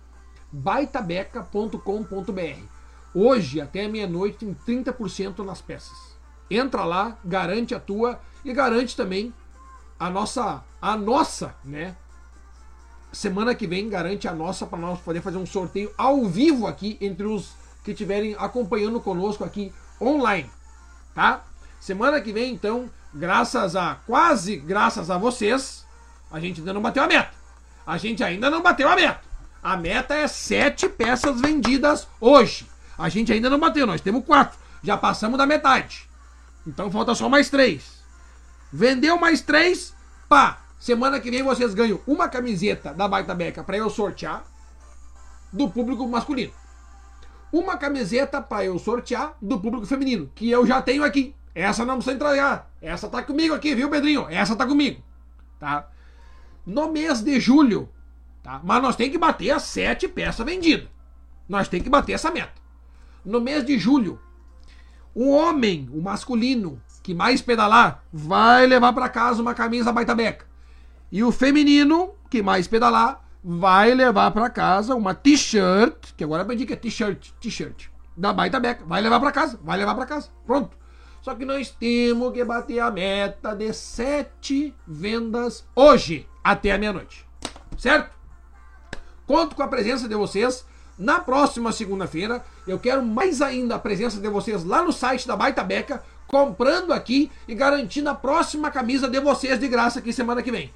[0.52, 2.82] baitabeca.com.br
[3.14, 6.11] Hoje, até meia-noite, tem 30% nas peças.
[6.54, 9.32] Entra lá, garante a tua e garante também
[9.98, 11.96] a nossa, a nossa, né?
[13.10, 16.98] Semana que vem garante a nossa para nós poder fazer um sorteio ao vivo aqui
[17.00, 20.50] entre os que estiverem acompanhando conosco aqui online,
[21.14, 21.42] tá?
[21.80, 25.86] Semana que vem, então, graças a quase graças a vocês,
[26.30, 27.32] a gente ainda não bateu a meta.
[27.86, 29.20] A gente ainda não bateu a meta.
[29.62, 32.68] A meta é sete peças vendidas hoje.
[32.98, 34.58] A gente ainda não bateu, nós temos quatro.
[34.82, 36.11] Já passamos da metade.
[36.66, 38.02] Então falta só mais três.
[38.72, 39.94] Vendeu mais três,
[40.28, 40.58] pá.
[40.78, 44.44] Semana que vem vocês ganham uma camiseta da Baita Beca para eu sortear
[45.52, 46.52] do público masculino.
[47.52, 51.34] Uma camiseta para eu sortear do público feminino, que eu já tenho aqui.
[51.54, 52.70] Essa não precisa entregar.
[52.80, 54.26] Essa tá comigo aqui, viu, Pedrinho?
[54.28, 55.02] Essa tá comigo.
[55.60, 55.88] Tá?
[56.66, 57.88] No mês de julho,
[58.42, 58.60] tá?
[58.64, 60.88] Mas nós tem que bater as sete peças vendidas.
[61.48, 62.62] Nós tem que bater essa meta
[63.24, 64.20] no mês de julho.
[65.14, 70.46] O homem, o masculino, que mais pedalar, vai levar para casa uma camisa baita beca.
[71.10, 76.64] E o feminino, que mais pedalar, vai levar para casa uma t-shirt, que agora aprendi
[76.64, 78.84] que é t-shirt, t-shirt, da baita beca.
[78.86, 80.30] Vai levar para casa, vai levar para casa.
[80.46, 80.76] Pronto.
[81.20, 87.26] Só que nós temos que bater a meta de sete vendas hoje, até a meia-noite.
[87.76, 88.16] Certo?
[89.26, 90.66] Conto com a presença de vocês
[91.02, 92.44] na próxima segunda-feira.
[92.66, 96.92] Eu quero mais ainda a presença de vocês lá no site da Baita Beca, comprando
[96.92, 100.72] aqui e garantindo a próxima camisa de vocês de graça aqui semana que vem.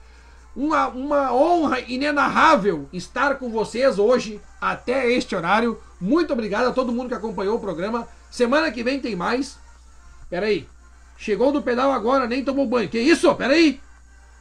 [0.55, 5.81] Uma, uma honra inenarrável estar com vocês hoje até este horário.
[6.01, 8.09] Muito obrigado a todo mundo que acompanhou o programa.
[8.31, 9.59] Semana que vem tem mais.
[10.29, 10.67] Pera aí.
[11.17, 12.89] Chegou do pedal agora, nem tomou banho.
[12.89, 13.33] Que isso?
[13.35, 13.81] Pera aí.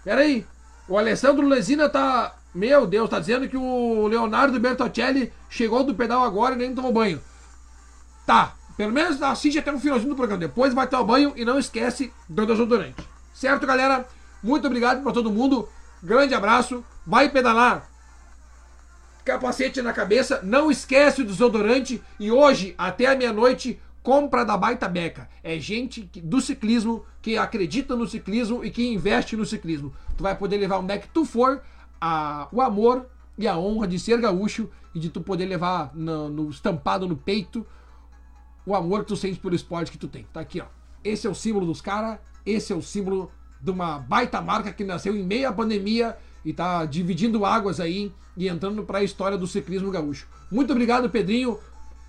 [0.03, 0.45] Pera aí.
[0.87, 6.23] O Alessandro Lesina tá meu Deus, tá dizendo que o Leonardo Bertocelli chegou do pedal
[6.23, 7.21] agora e nem tomou banho.
[8.25, 10.39] Tá, pelo menos assiste até o finalzinho do programa.
[10.39, 13.05] Depois vai tomar banho e não esquece do desodorante.
[13.33, 14.07] Certo, galera?
[14.41, 15.67] Muito obrigado para todo mundo.
[16.01, 16.83] Grande abraço.
[17.05, 17.89] Vai pedalar.
[19.25, 20.39] Capacete na cabeça.
[20.41, 22.01] Não esquece o desodorante.
[22.17, 25.27] E hoje, até a meia-noite, compra da Baita Beca.
[25.43, 29.93] É gente do ciclismo que acredita no ciclismo e que investe no ciclismo.
[30.15, 31.61] Tu vai poder levar onde é que tu for
[31.99, 33.07] a, o amor
[33.37, 37.15] e a honra de ser gaúcho e de tu poder levar no, no estampado no
[37.15, 37.65] peito
[38.65, 40.25] o amor que tu sente pelo esporte que tu tem.
[40.33, 40.65] Tá aqui, ó.
[41.03, 43.31] Esse é o símbolo dos caras, esse é o símbolo
[43.61, 48.11] de uma baita marca que nasceu em meio à pandemia e tá dividindo águas aí
[48.35, 50.27] e entrando para a história do ciclismo gaúcho.
[50.51, 51.59] Muito obrigado, Pedrinho.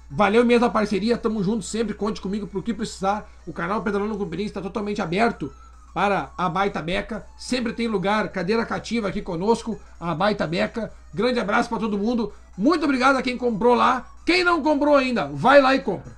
[0.09, 3.29] Valeu mesmo a parceria, tamo junto sempre, conte comigo pro que precisar.
[3.47, 5.53] O canal Pedalando com Pedrinho está totalmente aberto
[5.97, 7.25] para a Baita Beca.
[7.39, 10.93] Sempre tem lugar, cadeira cativa aqui conosco, a Baita Beca.
[11.15, 12.35] Grande abraço para todo mundo.
[12.55, 14.07] Muito obrigado a quem comprou lá.
[14.27, 16.13] Quem não comprou ainda, vai lá e compra.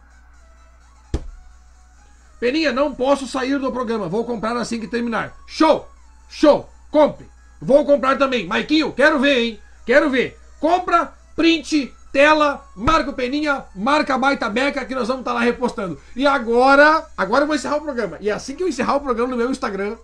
[2.40, 4.08] Peninha, não posso sair do programa.
[4.08, 5.36] Vou comprar assim que terminar.
[5.46, 5.88] Show!
[6.28, 6.68] Show!
[6.90, 7.28] Compre!
[7.62, 8.48] Vou comprar também.
[8.48, 9.60] Maiquinho, quero ver, hein?
[9.86, 10.36] Quero ver.
[10.58, 15.38] Compra, print, tela, marca o Peninha, marca a Baita Beca que nós vamos estar tá
[15.38, 15.98] lá repostando.
[16.16, 18.18] E agora, agora eu vou encerrar o programa.
[18.20, 19.96] E assim que eu encerrar o programa no meu Instagram,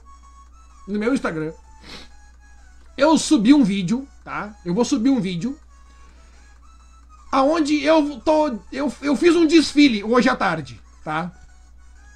[0.87, 1.53] no meu Instagram,
[2.97, 4.55] eu subi um vídeo, tá?
[4.65, 5.59] Eu vou subir um vídeo
[7.33, 11.33] aonde eu tô eu, eu fiz um desfile hoje à tarde, tá?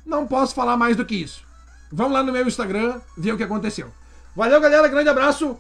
[0.07, 1.43] Não posso falar mais do que isso.
[1.91, 3.93] Vamos lá no meu Instagram ver o que aconteceu.
[4.37, 5.59] Valeu, galera, grande abraço.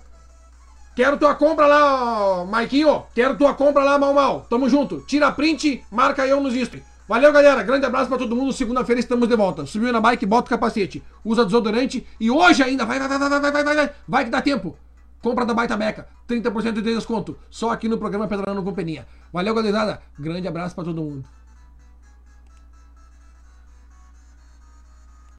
[0.98, 3.04] Quero tua compra lá, Maiquinho.
[3.14, 4.44] Quero tua compra lá, Mal Mal.
[4.50, 4.98] Tamo junto.
[5.06, 6.82] Tira print, marca eu nos history.
[7.06, 7.62] Valeu, galera.
[7.62, 8.52] Grande abraço para todo mundo.
[8.52, 9.64] Segunda-feira estamos de volta.
[9.64, 11.00] Subiu na bike, bota o capacete.
[11.24, 12.04] Usa desodorante.
[12.18, 13.90] E hoje ainda, vai, vai, vai, vai, vai, vai, vai, vai.
[14.08, 14.76] Vai que dá tempo.
[15.22, 16.08] Compra da Baita Beca.
[16.28, 17.38] 30% de desconto.
[17.48, 19.06] Só aqui no programa Pedalando com Peninha.
[19.32, 20.02] Valeu, galera.
[20.18, 21.24] Grande abraço para todo mundo.